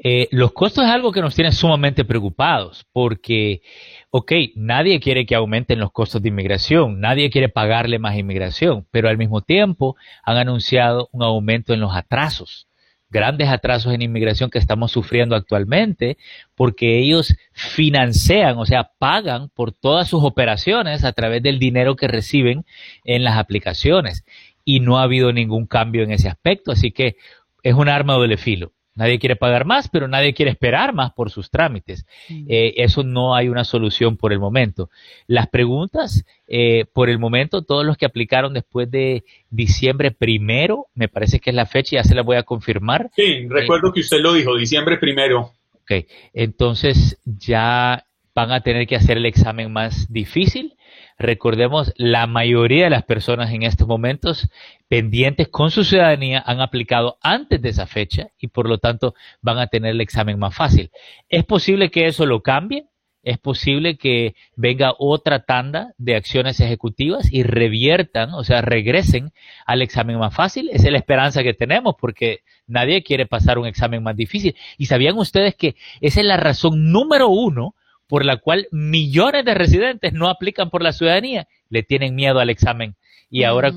Eh, 0.00 0.28
los 0.30 0.52
costos 0.52 0.84
es 0.84 0.90
algo 0.90 1.10
que 1.10 1.20
nos 1.20 1.34
tiene 1.34 1.50
sumamente 1.50 2.04
preocupados 2.04 2.86
porque, 2.92 3.62
ok, 4.10 4.32
nadie 4.54 5.00
quiere 5.00 5.26
que 5.26 5.34
aumenten 5.34 5.80
los 5.80 5.90
costos 5.90 6.22
de 6.22 6.28
inmigración, 6.28 7.00
nadie 7.00 7.30
quiere 7.30 7.48
pagarle 7.48 7.98
más 7.98 8.16
inmigración, 8.16 8.86
pero 8.92 9.08
al 9.08 9.18
mismo 9.18 9.40
tiempo 9.40 9.96
han 10.22 10.36
anunciado 10.36 11.08
un 11.10 11.24
aumento 11.24 11.74
en 11.74 11.80
los 11.80 11.96
atrasos, 11.96 12.68
grandes 13.10 13.48
atrasos 13.48 13.92
en 13.92 14.02
inmigración 14.02 14.50
que 14.50 14.58
estamos 14.60 14.92
sufriendo 14.92 15.34
actualmente 15.34 16.16
porque 16.54 17.00
ellos 17.00 17.34
financian, 17.52 18.56
o 18.58 18.66
sea, 18.66 18.92
pagan 18.98 19.48
por 19.48 19.72
todas 19.72 20.06
sus 20.06 20.22
operaciones 20.22 21.04
a 21.04 21.12
través 21.12 21.42
del 21.42 21.58
dinero 21.58 21.96
que 21.96 22.06
reciben 22.06 22.64
en 23.02 23.24
las 23.24 23.36
aplicaciones 23.36 24.24
y 24.68 24.80
no 24.80 24.98
ha 24.98 25.04
habido 25.04 25.32
ningún 25.32 25.66
cambio 25.66 26.02
en 26.02 26.10
ese 26.10 26.28
aspecto, 26.28 26.72
así 26.72 26.90
que 26.90 27.16
es 27.62 27.72
un 27.72 27.88
arma 27.88 28.12
de 28.12 28.18
doble 28.18 28.36
filo. 28.36 28.72
Nadie 28.94 29.18
quiere 29.18 29.34
pagar 29.34 29.64
más, 29.64 29.88
pero 29.88 30.08
nadie 30.08 30.34
quiere 30.34 30.50
esperar 30.50 30.92
más 30.92 31.12
por 31.12 31.30
sus 31.30 31.50
trámites. 31.50 32.04
Eh, 32.28 32.74
eso 32.76 33.02
no 33.02 33.34
hay 33.34 33.48
una 33.48 33.64
solución 33.64 34.18
por 34.18 34.30
el 34.30 34.40
momento. 34.40 34.90
Las 35.26 35.46
preguntas, 35.48 36.26
eh, 36.46 36.84
por 36.92 37.08
el 37.08 37.18
momento, 37.18 37.62
todos 37.62 37.86
los 37.86 37.96
que 37.96 38.04
aplicaron 38.04 38.52
después 38.52 38.90
de 38.90 39.24
diciembre 39.48 40.10
primero, 40.10 40.88
me 40.94 41.08
parece 41.08 41.40
que 41.40 41.48
es 41.48 41.56
la 41.56 41.64
fecha, 41.64 41.96
ya 41.96 42.04
se 42.04 42.14
la 42.14 42.20
voy 42.20 42.36
a 42.36 42.42
confirmar. 42.42 43.08
Sí, 43.16 43.48
recuerdo 43.48 43.90
que 43.90 44.00
usted 44.00 44.20
lo 44.20 44.34
dijo, 44.34 44.54
diciembre 44.54 44.98
primero. 44.98 45.52
Ok, 45.76 46.04
entonces 46.34 47.18
ya 47.24 48.04
van 48.34 48.52
a 48.52 48.60
tener 48.60 48.86
que 48.86 48.96
hacer 48.96 49.16
el 49.16 49.24
examen 49.24 49.72
más 49.72 50.12
difícil 50.12 50.74
Recordemos, 51.18 51.92
la 51.96 52.26
mayoría 52.26 52.84
de 52.84 52.90
las 52.90 53.04
personas 53.04 53.50
en 53.50 53.64
estos 53.64 53.88
momentos 53.88 54.48
pendientes 54.88 55.48
con 55.48 55.70
su 55.70 55.84
ciudadanía 55.84 56.42
han 56.46 56.60
aplicado 56.60 57.18
antes 57.22 57.60
de 57.60 57.70
esa 57.70 57.86
fecha 57.86 58.28
y 58.38 58.48
por 58.48 58.68
lo 58.68 58.78
tanto 58.78 59.14
van 59.42 59.58
a 59.58 59.66
tener 59.66 59.92
el 59.92 60.00
examen 60.00 60.38
más 60.38 60.54
fácil. 60.54 60.90
¿Es 61.28 61.44
posible 61.44 61.90
que 61.90 62.06
eso 62.06 62.24
lo 62.24 62.42
cambie? 62.42 62.86
es 63.22 63.38
posible 63.38 63.98
que 63.98 64.34
venga 64.56 64.94
otra 64.98 65.44
tanda 65.44 65.92
de 65.98 66.16
acciones 66.16 66.60
ejecutivas 66.60 67.30
y 67.30 67.42
reviertan, 67.42 68.32
o 68.32 68.42
sea, 68.42 68.62
regresen 68.62 69.32
al 69.66 69.82
examen 69.82 70.18
más 70.18 70.34
fácil. 70.34 70.70
Esa 70.72 70.86
es 70.86 70.92
la 70.92 70.98
esperanza 70.98 71.42
que 71.42 71.52
tenemos 71.52 71.94
porque 72.00 72.40
nadie 72.66 73.02
quiere 73.02 73.26
pasar 73.26 73.58
un 73.58 73.66
examen 73.66 74.02
más 74.02 74.16
difícil. 74.16 74.56
¿Y 74.78 74.86
sabían 74.86 75.18
ustedes 75.18 75.54
que 75.56 75.76
esa 76.00 76.20
es 76.20 76.26
la 76.26 76.38
razón 76.38 76.90
número 76.90 77.28
uno 77.28 77.74
por 78.08 78.24
la 78.24 78.38
cual 78.38 78.66
millones 78.72 79.44
de 79.44 79.54
residentes 79.54 80.12
no 80.12 80.28
aplican 80.28 80.70
por 80.70 80.82
la 80.82 80.92
ciudadanía, 80.92 81.46
le 81.68 81.82
tienen 81.82 82.14
miedo 82.14 82.40
al 82.40 82.50
examen. 82.50 82.96
Y 83.30 83.44
ahora, 83.44 83.72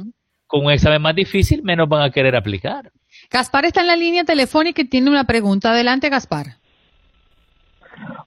con 0.47 0.65
un 0.65 0.71
examen 0.71 1.01
más 1.01 1.15
difícil, 1.15 1.61
menos 1.63 1.89
van 1.89 2.01
a 2.01 2.09
querer 2.09 2.35
aplicar. 2.35 2.91
Gaspar 3.29 3.65
está 3.65 3.81
en 3.81 3.87
la 3.87 3.95
línea 3.95 4.23
telefónica 4.23 4.81
y 4.81 4.85
tiene 4.85 5.09
una 5.09 5.25
pregunta. 5.25 5.71
Adelante, 5.71 6.09
Gaspar. 6.09 6.57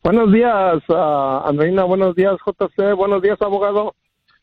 Buenos 0.02 0.30
días, 0.30 0.82
uh, 0.88 1.46
Andreina. 1.46 1.84
Buenos 1.84 2.14
días, 2.14 2.36
JC. 2.46 2.94
Buenos 2.94 3.22
días, 3.22 3.40
abogado. 3.40 3.94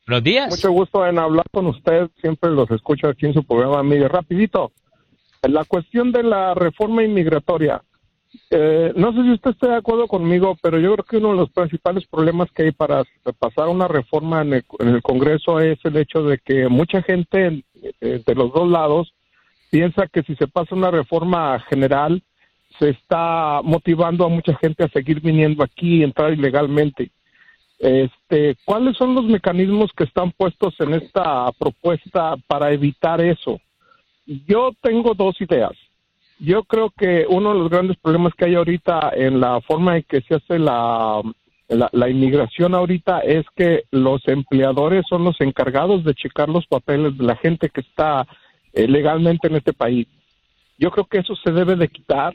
Buenos 0.07 0.23
días. 0.23 0.49
Mucho 0.49 0.71
gusto 0.71 1.05
en 1.05 1.19
hablar 1.19 1.45
con 1.51 1.67
usted. 1.67 2.09
Siempre 2.19 2.49
los 2.49 2.69
escucho 2.71 3.07
aquí 3.07 3.27
en 3.27 3.33
su 3.33 3.43
programa. 3.43 3.83
Mire, 3.83 4.07
rapidito. 4.07 4.71
La 5.43 5.63
cuestión 5.65 6.11
de 6.11 6.23
la 6.23 6.55
reforma 6.55 7.03
inmigratoria. 7.03 7.81
Eh, 8.49 8.93
no 8.95 9.13
sé 9.13 9.23
si 9.23 9.31
usted 9.31 9.51
está 9.51 9.67
de 9.67 9.75
acuerdo 9.75 10.07
conmigo, 10.07 10.57
pero 10.61 10.79
yo 10.79 10.93
creo 10.93 11.05
que 11.05 11.17
uno 11.17 11.31
de 11.31 11.37
los 11.37 11.49
principales 11.51 12.05
problemas 12.07 12.49
que 12.51 12.63
hay 12.63 12.71
para 12.71 13.03
pasar 13.39 13.67
una 13.67 13.87
reforma 13.87 14.41
en 14.41 14.53
el, 14.53 15.01
Congreso 15.01 15.59
es 15.59 15.79
el 15.83 15.97
hecho 15.97 16.23
de 16.23 16.37
que 16.37 16.67
mucha 16.69 17.01
gente 17.01 17.63
eh, 18.01 18.23
de 18.25 18.35
los 18.35 18.53
dos 18.53 18.69
lados 18.69 19.13
piensa 19.69 20.07
que 20.07 20.23
si 20.23 20.35
se 20.35 20.47
pasa 20.47 20.75
una 20.75 20.91
reforma 20.91 21.59
general 21.69 22.21
se 22.79 22.89
está 22.89 23.61
motivando 23.63 24.25
a 24.25 24.29
mucha 24.29 24.55
gente 24.55 24.83
a 24.83 24.89
seguir 24.89 25.21
viniendo 25.21 25.63
aquí 25.63 25.97
y 25.97 26.03
entrar 26.03 26.33
ilegalmente. 26.33 27.11
Este, 27.79 28.55
¿cuáles 28.63 28.95
son 28.95 29.15
los 29.15 29.25
mecanismos 29.25 29.91
que 29.95 30.03
están 30.03 30.31
puestos 30.31 30.75
en 30.79 30.93
esta 30.93 31.51
propuesta 31.53 32.35
para 32.47 32.71
evitar 32.71 33.21
eso? 33.21 33.59
Yo 34.25 34.71
tengo 34.81 35.13
dos 35.13 35.39
ideas. 35.41 35.73
Yo 36.43 36.63
creo 36.63 36.89
que 36.89 37.27
uno 37.29 37.53
de 37.53 37.59
los 37.59 37.69
grandes 37.69 37.97
problemas 37.97 38.33
que 38.33 38.45
hay 38.45 38.55
ahorita 38.55 39.11
en 39.13 39.39
la 39.39 39.61
forma 39.61 39.97
en 39.97 40.03
que 40.09 40.21
se 40.21 40.33
hace 40.33 40.57
la, 40.57 41.21
la, 41.69 42.09
inmigración 42.09 42.73
ahorita 42.73 43.19
es 43.19 43.45
que 43.55 43.83
los 43.91 44.27
empleadores 44.27 45.05
son 45.07 45.23
los 45.23 45.39
encargados 45.39 46.03
de 46.03 46.15
checar 46.15 46.49
los 46.49 46.65
papeles 46.65 47.15
de 47.15 47.25
la 47.25 47.35
gente 47.35 47.69
que 47.69 47.81
está 47.81 48.25
eh, 48.73 48.87
legalmente 48.87 49.49
en 49.49 49.57
este 49.57 49.71
país. 49.71 50.07
Yo 50.79 50.89
creo 50.89 51.05
que 51.05 51.19
eso 51.19 51.35
se 51.35 51.51
debe 51.51 51.75
de 51.75 51.89
quitar 51.89 52.33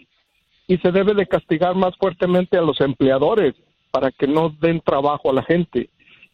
y 0.69 0.79
se 0.79 0.93
debe 0.93 1.13
de 1.13 1.27
castigar 1.27 1.75
más 1.75 1.97
fuertemente 1.97 2.57
a 2.57 2.63
los 2.63 2.81
empleadores 2.81 3.57
para 3.91 4.13
que 4.13 4.29
no 4.29 4.51
den 4.61 4.81
trabajo 4.83 5.31
a 5.31 5.35
la 5.35 5.43
gente. 5.43 5.91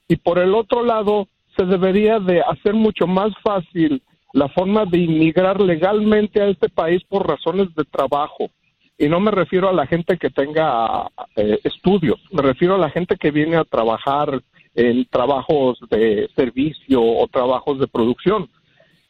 Y 0.08 0.16
por 0.16 0.38
el 0.38 0.54
otro 0.54 0.84
lado, 0.84 1.26
se 1.56 1.64
debería 1.64 2.18
de 2.18 2.42
hacer 2.42 2.74
mucho 2.74 3.06
más 3.06 3.32
fácil 3.42 4.02
la 4.32 4.48
forma 4.48 4.84
de 4.86 4.98
inmigrar 4.98 5.60
legalmente 5.60 6.40
a 6.40 6.48
este 6.48 6.68
país 6.68 7.02
por 7.04 7.28
razones 7.28 7.74
de 7.74 7.84
trabajo. 7.84 8.50
Y 8.98 9.08
no 9.08 9.20
me 9.20 9.30
refiero 9.30 9.68
a 9.68 9.72
la 9.72 9.86
gente 9.86 10.16
que 10.16 10.30
tenga 10.30 11.08
eh, 11.36 11.58
estudios, 11.64 12.20
me 12.30 12.42
refiero 12.42 12.76
a 12.76 12.78
la 12.78 12.90
gente 12.90 13.16
que 13.16 13.30
viene 13.30 13.56
a 13.56 13.64
trabajar 13.64 14.40
en 14.74 15.04
trabajos 15.06 15.78
de 15.90 16.28
servicio 16.34 17.02
o 17.02 17.26
trabajos 17.28 17.78
de 17.78 17.88
producción. 17.88 18.48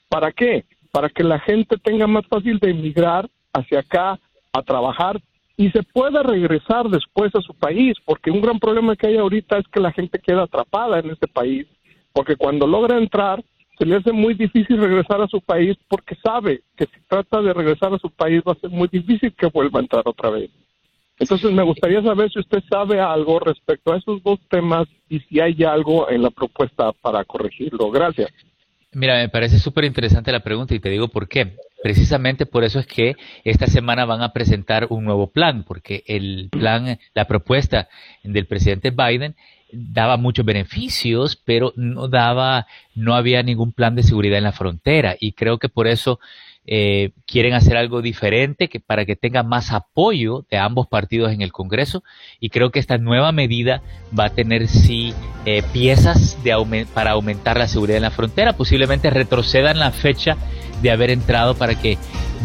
¿Para 0.08 0.32
qué? 0.32 0.64
Para 0.90 1.08
que 1.08 1.22
la 1.22 1.38
gente 1.40 1.76
tenga 1.78 2.06
más 2.06 2.26
fácil 2.26 2.58
de 2.58 2.70
inmigrar 2.70 3.28
hacia 3.52 3.80
acá 3.80 4.18
a 4.52 4.62
trabajar 4.62 5.20
y 5.56 5.70
se 5.70 5.82
pueda 5.82 6.22
regresar 6.22 6.88
después 6.88 7.34
a 7.34 7.40
su 7.40 7.54
país, 7.54 7.96
porque 8.04 8.30
un 8.30 8.40
gran 8.40 8.58
problema 8.58 8.96
que 8.96 9.08
hay 9.08 9.16
ahorita 9.16 9.58
es 9.58 9.68
que 9.68 9.80
la 9.80 9.92
gente 9.92 10.18
queda 10.18 10.44
atrapada 10.44 10.98
en 10.98 11.10
este 11.10 11.28
país, 11.28 11.66
porque 12.12 12.36
cuando 12.36 12.66
logra 12.66 12.98
entrar 12.98 13.42
se 13.78 13.86
le 13.86 13.96
hace 13.96 14.12
muy 14.12 14.34
difícil 14.34 14.78
regresar 14.78 15.20
a 15.20 15.28
su 15.28 15.40
país 15.40 15.76
porque 15.88 16.16
sabe 16.22 16.62
que 16.76 16.84
si 16.86 17.00
trata 17.08 17.40
de 17.40 17.52
regresar 17.52 17.92
a 17.94 17.98
su 17.98 18.10
país 18.10 18.42
va 18.46 18.52
a 18.52 18.60
ser 18.60 18.70
muy 18.70 18.88
difícil 18.88 19.32
que 19.34 19.46
vuelva 19.46 19.80
a 19.80 19.82
entrar 19.82 20.02
otra 20.06 20.30
vez. 20.30 20.50
Entonces 21.18 21.52
me 21.52 21.62
gustaría 21.62 22.02
saber 22.02 22.30
si 22.32 22.40
usted 22.40 22.62
sabe 22.68 23.00
algo 23.00 23.38
respecto 23.38 23.92
a 23.92 23.98
esos 23.98 24.22
dos 24.22 24.40
temas 24.48 24.88
y 25.08 25.20
si 25.20 25.40
hay 25.40 25.62
algo 25.64 26.10
en 26.10 26.22
la 26.22 26.30
propuesta 26.30 26.92
para 26.92 27.24
corregirlo. 27.24 27.90
Gracias. 27.90 28.30
Mira, 28.94 29.16
me 29.16 29.28
parece 29.28 29.58
súper 29.58 29.84
interesante 29.84 30.32
la 30.32 30.40
pregunta 30.40 30.74
y 30.74 30.80
te 30.80 30.90
digo 30.90 31.08
por 31.08 31.28
qué. 31.28 31.56
precisamente 31.82 32.44
por 32.44 32.62
eso 32.62 32.78
es 32.78 32.86
que 32.86 33.14
esta 33.42 33.66
semana 33.66 34.04
van 34.04 34.22
a 34.22 34.32
presentar 34.32 34.86
un 34.90 35.04
nuevo 35.04 35.28
plan, 35.28 35.64
porque 35.64 36.04
el 36.06 36.48
plan, 36.50 36.98
la 37.14 37.24
propuesta 37.26 37.88
del 38.22 38.46
presidente 38.46 38.90
Biden 38.90 39.34
daba 39.72 40.16
muchos 40.16 40.44
beneficios, 40.44 41.36
pero 41.36 41.72
no 41.76 42.08
daba, 42.08 42.66
no 42.94 43.14
había 43.14 43.42
ningún 43.42 43.72
plan 43.72 43.94
de 43.94 44.02
seguridad 44.02 44.38
en 44.38 44.44
la 44.44 44.52
frontera. 44.52 45.16
Y 45.18 45.32
creo 45.32 45.58
que 45.58 45.68
por 45.68 45.86
eso 45.86 46.20
eh, 46.64 47.10
quieren 47.26 47.54
hacer 47.54 47.76
algo 47.76 48.02
diferente 48.02 48.68
que 48.68 48.78
para 48.78 49.04
que 49.04 49.16
tenga 49.16 49.42
más 49.42 49.72
apoyo 49.72 50.46
de 50.48 50.58
ambos 50.58 50.86
partidos 50.86 51.32
en 51.32 51.42
el 51.42 51.52
Congreso. 51.52 52.04
Y 52.38 52.50
creo 52.50 52.70
que 52.70 52.78
esta 52.78 52.98
nueva 52.98 53.32
medida 53.32 53.82
va 54.16 54.26
a 54.26 54.30
tener 54.30 54.68
sí 54.68 55.14
eh, 55.44 55.62
piezas 55.72 56.42
de 56.44 56.86
para 56.94 57.12
aumentar 57.12 57.58
la 57.58 57.66
seguridad 57.66 57.96
en 57.96 58.04
la 58.04 58.10
frontera, 58.10 58.52
posiblemente 58.52 59.10
retrocedan 59.10 59.78
la 59.78 59.90
fecha 59.90 60.36
de 60.82 60.90
haber 60.90 61.10
entrado 61.10 61.54
para 61.54 61.74
que 61.74 61.96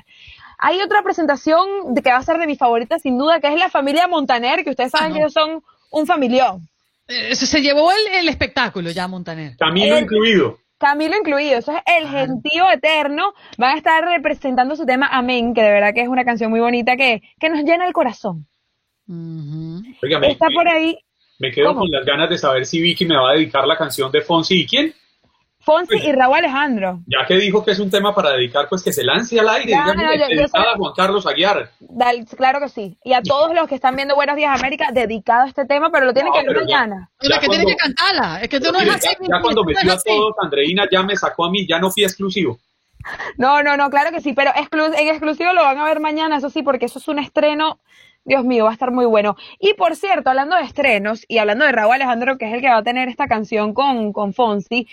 Hay 0.60 0.82
otra 0.82 1.02
presentación 1.02 1.93
de 1.93 2.02
que 2.02 2.12
va 2.12 2.18
a 2.18 2.24
ser 2.24 2.38
de 2.38 2.45
mi 2.45 2.58
favorita 2.58 3.00
sin 3.00 3.18
duda, 3.18 3.39
que 3.39 3.48
es 3.48 3.58
la 3.58 3.70
familia 3.70 4.08
Montaner, 4.08 4.64
que 4.64 4.72
ustedes 4.72 4.91
saben 4.91 5.14
que 5.14 5.20
ellos 5.20 5.34
son 5.34 5.64
un 5.89 6.06
familión. 6.06 6.68
Eh, 7.08 7.34
se 7.36 7.62
llevó 7.62 7.89
el, 7.91 8.28
espectáculo 8.28 8.91
ya 8.91 9.08
Montaner. 9.08 9.56
Camilo 9.58 9.98
incluido. 9.98 10.58
Camilo 10.78 11.16
incluido, 11.16 11.58
eso 11.58 11.72
es 11.72 11.82
el 11.86 12.08
gentío 12.10 12.70
eterno. 12.70 13.34
Van 13.58 13.76
a 13.76 13.78
estar 13.78 14.04
representando 14.04 14.76
su 14.76 14.86
tema 14.86 15.08
Amén, 15.08 15.54
que 15.54 15.62
de 15.62 15.72
verdad 15.72 15.93
que 15.93 16.02
es 16.02 16.10
una 16.10 16.26
canción 16.26 16.52
muy 16.52 16.60
bonita 16.60 16.98
que, 16.98 17.22
que 17.39 17.50
nos 17.50 17.64
llena 17.64 17.88
el 17.88 17.93
corazón. 17.93 18.45
Está 19.08 20.48
por 20.54 20.68
ahí. 20.68 21.00
Me 21.39 21.52
quedo 21.52 21.76
con 21.76 21.89
las 21.89 22.06
ganas 22.06 22.30
de 22.30 22.38
saber 22.38 22.66
si 22.66 22.82
Vicky 22.82 23.06
me 23.06 23.16
va 23.16 23.32
a 23.32 23.34
dedicar 23.36 23.66
la 23.66 23.78
canción 23.78 24.12
de 24.12 24.22
Fonsi 24.22 24.62
y 24.62 24.68
quién. 24.68 24.93
Fonsi 25.68 25.97
y 25.97 26.13
Raúl 26.13 26.38
Alejandro. 26.38 27.01
Ya 27.07 27.26
que 27.28 27.36
dijo 27.36 27.65
que 27.65 27.72
es 27.72 27.80
un 27.80 27.89
tema 27.89 28.15
para 28.15 28.32
dedicar, 28.32 28.70
pues 28.70 28.82
que 28.82 28.93
se 28.93 29.03
lance 29.03 29.38
al 29.38 29.49
aire. 29.49 29.74
dedicada 29.74 30.72
a 30.72 30.78
Juan 30.78 30.93
Carlos 30.95 31.28
Aguiar. 31.28 31.72
claro 32.38 32.61
que 32.61 32.70
sí. 32.70 32.97
Y 33.03 33.11
a 33.11 33.22
todos 33.22 33.53
los 33.53 33.68
que 33.68 33.76
están 33.76 33.97
viendo 33.97 34.15
Buenos 34.15 34.38
Días 34.38 34.57
América, 34.57 34.91
dedicado 34.93 35.43
a 35.43 35.47
este 35.49 35.65
tema, 35.65 35.89
pero 35.91 36.05
lo 36.05 36.13
tienen 36.13 36.32
que 36.32 36.41
ver 36.41 36.55
mañana. 36.55 37.09
Ya, 37.20 37.41
que 37.41 37.49
tiene 37.49 37.65
que 37.65 37.76
cantarla. 37.76 38.41
Es 38.41 38.47
que 38.47 38.61
tú 38.61 38.72
no 38.72 38.80
es 38.80 38.89
así. 38.89 39.09
Ya, 39.20 39.41
cuando 39.41 39.65
metió 39.65 39.91
a 39.91 39.97
todos, 39.97 40.36
Andreina 40.41 40.88
ya 40.89 41.03
me 41.03 41.18
sacó 41.18 41.43
a 41.43 41.51
mí, 41.51 41.68
ya 41.68 41.80
no 41.80 41.91
fui 41.91 42.05
exclusivo. 42.05 42.57
No, 43.38 43.61
no, 43.61 43.76
no, 43.76 43.89
claro 43.89 44.11
que 44.11 44.22
sí, 44.22 44.32
pero 44.32 44.51
en 44.55 45.07
exclusivo 45.09 45.51
lo 45.51 45.63
van 45.63 45.80
a 45.80 45.84
ver 45.84 45.99
mañana, 45.99 46.38
eso 46.38 46.49
sí, 46.49 46.61
porque 46.63 46.86
eso 46.86 46.99
es 46.99 47.07
un 47.09 47.20
estreno 47.20 47.80
Dios 48.28 48.43
mío, 48.43 48.65
va 48.65 48.72
a 48.72 48.74
estar 48.74 48.91
muy 48.91 49.05
bueno. 49.05 49.38
Y 49.57 49.74
por 49.74 49.95
cierto, 49.95 50.30
hablando 50.30 50.57
de 50.57 50.63
estrenos 50.63 51.24
y 51.30 51.38
hablando 51.38 51.63
de 51.63 51.72
Raúl 51.72 51.93
Alejandro, 51.93 52.38
que 52.38 52.45
es 52.45 52.53
el 52.53 52.59
que 52.59 52.68
va 52.68 52.78
a 52.78 52.84
tener 52.84 53.07
esta 53.07 53.28
canción 53.28 53.74
con, 53.74 54.11
con 54.11 54.34
Fonsi, 54.34 54.86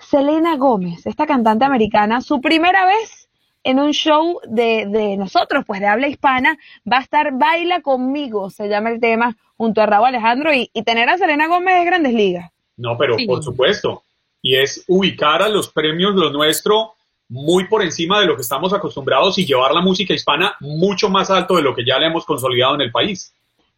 Selena 0.00 0.56
Gómez, 0.56 1.06
esta 1.06 1.26
cantante 1.26 1.64
americana, 1.64 2.20
su 2.20 2.40
primera 2.40 2.86
vez 2.86 3.28
en 3.62 3.78
un 3.78 3.92
show 3.92 4.40
de, 4.48 4.86
de, 4.86 5.16
nosotros, 5.16 5.64
pues 5.66 5.80
de 5.80 5.86
habla 5.86 6.08
hispana, 6.08 6.58
va 6.90 6.98
a 6.98 7.02
estar 7.02 7.36
Baila 7.36 7.82
conmigo, 7.82 8.50
se 8.50 8.68
llama 8.68 8.90
el 8.90 9.00
tema, 9.00 9.36
junto 9.56 9.82
a 9.82 9.86
Raúl 9.86 10.06
Alejandro, 10.06 10.52
y, 10.54 10.70
tener 10.84 11.08
a 11.08 11.18
Selena 11.18 11.46
Gómez 11.46 11.76
es 11.78 11.86
grandes 11.86 12.14
ligas. 12.14 12.50
No, 12.76 12.96
pero 12.96 13.16
por 13.26 13.42
supuesto, 13.42 14.02
y 14.40 14.56
es 14.56 14.84
ubicar 14.88 15.42
a 15.42 15.48
los 15.48 15.68
premios 15.68 16.14
lo 16.14 16.30
nuestro 16.30 16.94
muy 17.28 17.68
por 17.68 17.82
encima 17.82 18.20
de 18.20 18.26
lo 18.26 18.34
que 18.34 18.42
estamos 18.42 18.72
acostumbrados 18.72 19.38
y 19.38 19.46
llevar 19.46 19.72
la 19.72 19.82
música 19.82 20.14
hispana 20.14 20.56
mucho 20.60 21.08
más 21.08 21.30
alto 21.30 21.56
de 21.56 21.62
lo 21.62 21.74
que 21.74 21.84
ya 21.84 21.98
le 21.98 22.06
hemos 22.06 22.24
consolidado 22.24 22.74
en 22.74 22.80
el 22.80 22.90
país. 22.90 23.32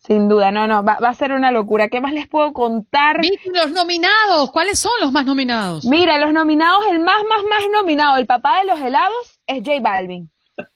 Sin 0.04 0.28
duda, 0.28 0.50
no, 0.50 0.66
no, 0.66 0.82
va, 0.82 0.94
a 0.94 1.14
ser 1.14 1.30
una 1.32 1.52
locura. 1.52 1.88
¿Qué 1.88 2.00
más 2.00 2.12
les 2.12 2.26
puedo 2.26 2.52
contar? 2.52 3.20
Los 3.54 3.70
nominados, 3.70 4.50
¿cuáles 4.50 4.80
son 4.80 4.92
los 5.00 5.12
más 5.12 5.24
nominados? 5.24 5.84
Mira, 5.84 6.18
los 6.18 6.32
nominados, 6.32 6.84
el 6.90 6.98
más, 6.98 7.22
más, 7.28 7.44
más 7.48 7.62
nominado, 7.72 8.16
el 8.16 8.26
papá 8.26 8.58
de 8.58 8.66
los 8.66 8.80
helados, 8.80 9.40
es 9.46 9.58
J 9.64 9.80
Balvin. 9.80 10.28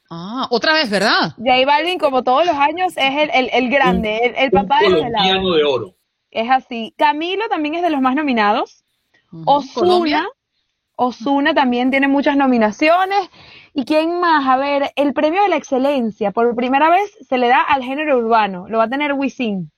Ah, 0.08 0.46
otra 0.50 0.74
vez, 0.74 0.88
¿verdad? 0.88 1.34
J 1.38 1.66
Balvin, 1.66 1.98
como 1.98 2.22
todos 2.22 2.46
los 2.46 2.54
años, 2.54 2.92
es 2.96 3.30
el, 3.34 3.50
el, 3.52 3.68
grande, 3.68 4.32
el, 4.36 4.50
papá 4.52 4.78
de 4.80 4.90
los 4.90 5.02
helados. 5.02 5.56
de 5.56 5.64
oro. 5.64 5.94
Es 6.30 6.48
así. 6.48 6.94
Camilo 6.96 7.48
también 7.48 7.74
es 7.74 7.82
de 7.82 7.90
los 7.90 8.00
más 8.00 8.14
nominados. 8.14 8.84
Osuna, 9.44 10.28
Osuna 10.94 11.52
también 11.52 11.90
tiene 11.90 12.06
muchas 12.06 12.36
nominaciones. 12.36 13.28
¿Y 13.78 13.84
quién 13.84 14.20
más? 14.20 14.48
A 14.48 14.56
ver, 14.56 14.90
el 14.96 15.12
premio 15.12 15.42
de 15.42 15.50
la 15.50 15.56
excelencia, 15.56 16.30
por 16.30 16.56
primera 16.56 16.88
vez 16.88 17.14
se 17.28 17.36
le 17.36 17.48
da 17.48 17.60
al 17.60 17.82
género 17.82 18.16
urbano, 18.16 18.66
lo 18.70 18.78
va 18.78 18.84
a 18.84 18.88
tener 18.88 19.12
Wisin. 19.12 19.70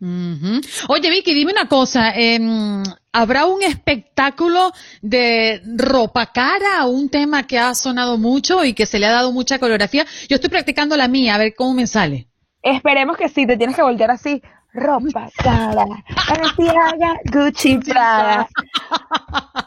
Oye, 0.00 1.10
Vicky, 1.10 1.34
dime 1.34 1.50
una 1.50 1.66
cosa, 1.66 2.12
em, 2.14 2.84
¿habrá 3.12 3.46
un 3.46 3.60
espectáculo 3.64 4.70
de 5.02 5.60
ropa 5.76 6.26
cara, 6.26 6.86
un 6.86 7.08
tema 7.08 7.48
que 7.48 7.58
ha 7.58 7.74
sonado 7.74 8.18
mucho 8.18 8.64
y 8.64 8.72
que 8.72 8.86
se 8.86 9.00
le 9.00 9.06
ha 9.06 9.10
dado 9.10 9.32
mucha 9.32 9.58
coreografía? 9.58 10.06
Yo 10.28 10.36
estoy 10.36 10.48
practicando 10.48 10.96
la 10.96 11.08
mía, 11.08 11.34
a 11.34 11.38
ver 11.38 11.54
cómo 11.56 11.74
me 11.74 11.88
sale. 11.88 12.28
Esperemos 12.62 13.16
que 13.16 13.28
sí, 13.28 13.48
te 13.48 13.56
tienes 13.56 13.74
que 13.74 13.82
voltear 13.82 14.12
así 14.12 14.40
ropa 14.72 15.28
cara, 15.36 15.84
Balenciaga, 16.28 17.20
Gucci, 17.32 17.78
Prada. 17.78 18.48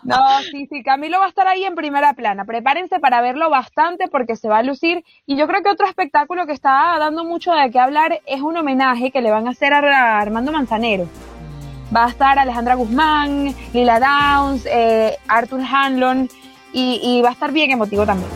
No, 0.04 0.18
sí, 0.52 0.68
sí, 0.70 0.84
Camilo 0.84 1.18
va 1.20 1.26
a 1.26 1.30
estar 1.30 1.48
ahí 1.48 1.64
en 1.64 1.76
primera 1.76 2.14
plana. 2.14 2.44
Prepárense 2.44 3.00
para 3.00 3.22
verlo 3.22 3.50
bastante 3.50 4.10
porque 4.10 4.36
se 4.36 4.50
va 4.50 4.58
a 4.58 4.64
lucir. 4.64 5.06
Y 5.26 5.38
yo 5.38 5.48
creo 5.48 5.64
que 5.64 5.70
otro 5.70 5.88
espectáculo 5.88 6.46
que 6.46 6.52
está 6.52 6.98
dando 7.00 7.24
mucho 7.24 7.54
de 7.54 7.72
qué 7.72 7.80
hablar 7.80 8.20
es 8.26 8.42
un 8.42 8.58
homenaje 8.58 9.12
que 9.12 9.22
le 9.22 9.32
van 9.32 9.48
a 9.48 9.52
hacer 9.52 9.74
a 9.74 10.20
Armando 10.20 10.52
Manzanero. 10.52 11.08
Va 11.96 12.06
a 12.06 12.10
estar 12.10 12.38
Alejandra 12.38 12.76
Guzmán, 12.76 13.56
Lila 13.72 14.00
Downs, 14.00 14.66
eh, 14.66 15.18
Arthur 15.28 15.62
Hanlon 15.62 16.28
y, 16.74 17.00
y 17.02 17.22
va 17.22 17.30
a 17.30 17.34
estar 17.34 17.54
bien 17.54 17.72
emotivo 17.72 18.06
también. 18.06 18.30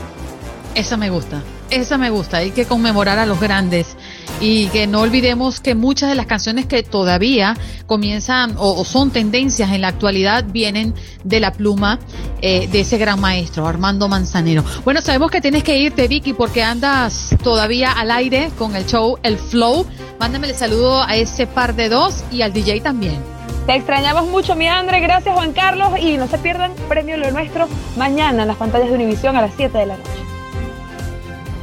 Esa 0.73 0.95
me 0.95 1.09
gusta, 1.09 1.41
esa 1.69 1.97
me 1.97 2.09
gusta. 2.09 2.37
Hay 2.37 2.51
que 2.51 2.65
conmemorar 2.65 3.19
a 3.19 3.25
los 3.25 3.39
grandes 3.39 3.95
y 4.39 4.67
que 4.67 4.87
no 4.87 5.01
olvidemos 5.01 5.59
que 5.59 5.75
muchas 5.75 6.09
de 6.09 6.15
las 6.15 6.25
canciones 6.25 6.65
que 6.65 6.83
todavía 6.83 7.55
comienzan 7.85 8.55
o, 8.57 8.83
son 8.85 9.11
tendencias 9.11 9.71
en 9.71 9.81
la 9.81 9.89
actualidad 9.89 10.45
vienen 10.47 10.93
de 11.23 11.39
la 11.39 11.51
pluma 11.51 11.99
eh, 12.41 12.67
de 12.67 12.81
ese 12.81 12.97
gran 12.97 13.19
maestro, 13.19 13.67
Armando 13.67 14.07
Manzanero. 14.07 14.63
Bueno, 14.83 15.01
sabemos 15.01 15.31
que 15.31 15.41
tienes 15.41 15.63
que 15.63 15.77
irte, 15.77 16.07
Vicky, 16.07 16.33
porque 16.33 16.63
andas 16.63 17.35
todavía 17.43 17.91
al 17.91 18.11
aire 18.11 18.51
con 18.57 18.75
el 18.75 18.85
show 18.85 19.17
El 19.23 19.37
Flow. 19.37 19.85
Mándame 20.19 20.47
el 20.47 20.55
saludo 20.55 21.03
a 21.03 21.15
ese 21.15 21.47
par 21.47 21.75
de 21.75 21.89
dos 21.89 22.23
y 22.31 22.41
al 22.41 22.53
DJ 22.53 22.81
también. 22.81 23.37
Te 23.67 23.75
extrañamos 23.75 24.27
mucho, 24.27 24.55
mi 24.55 24.65
André. 24.67 25.01
Gracias, 25.01 25.35
Juan 25.35 25.51
Carlos. 25.51 25.99
Y 25.99 26.15
no 26.15 26.27
se 26.27 26.37
pierdan 26.37 26.71
Premio 26.87 27.17
Lo 27.17 27.31
Nuestro 27.31 27.67
mañana 27.97 28.43
en 28.43 28.47
las 28.47 28.57
pantallas 28.57 28.87
de 28.87 28.95
Univisión 28.95 29.35
a 29.35 29.41
las 29.41 29.51
7 29.57 29.77
de 29.77 29.85
la 29.87 29.97
noche. 29.97 30.36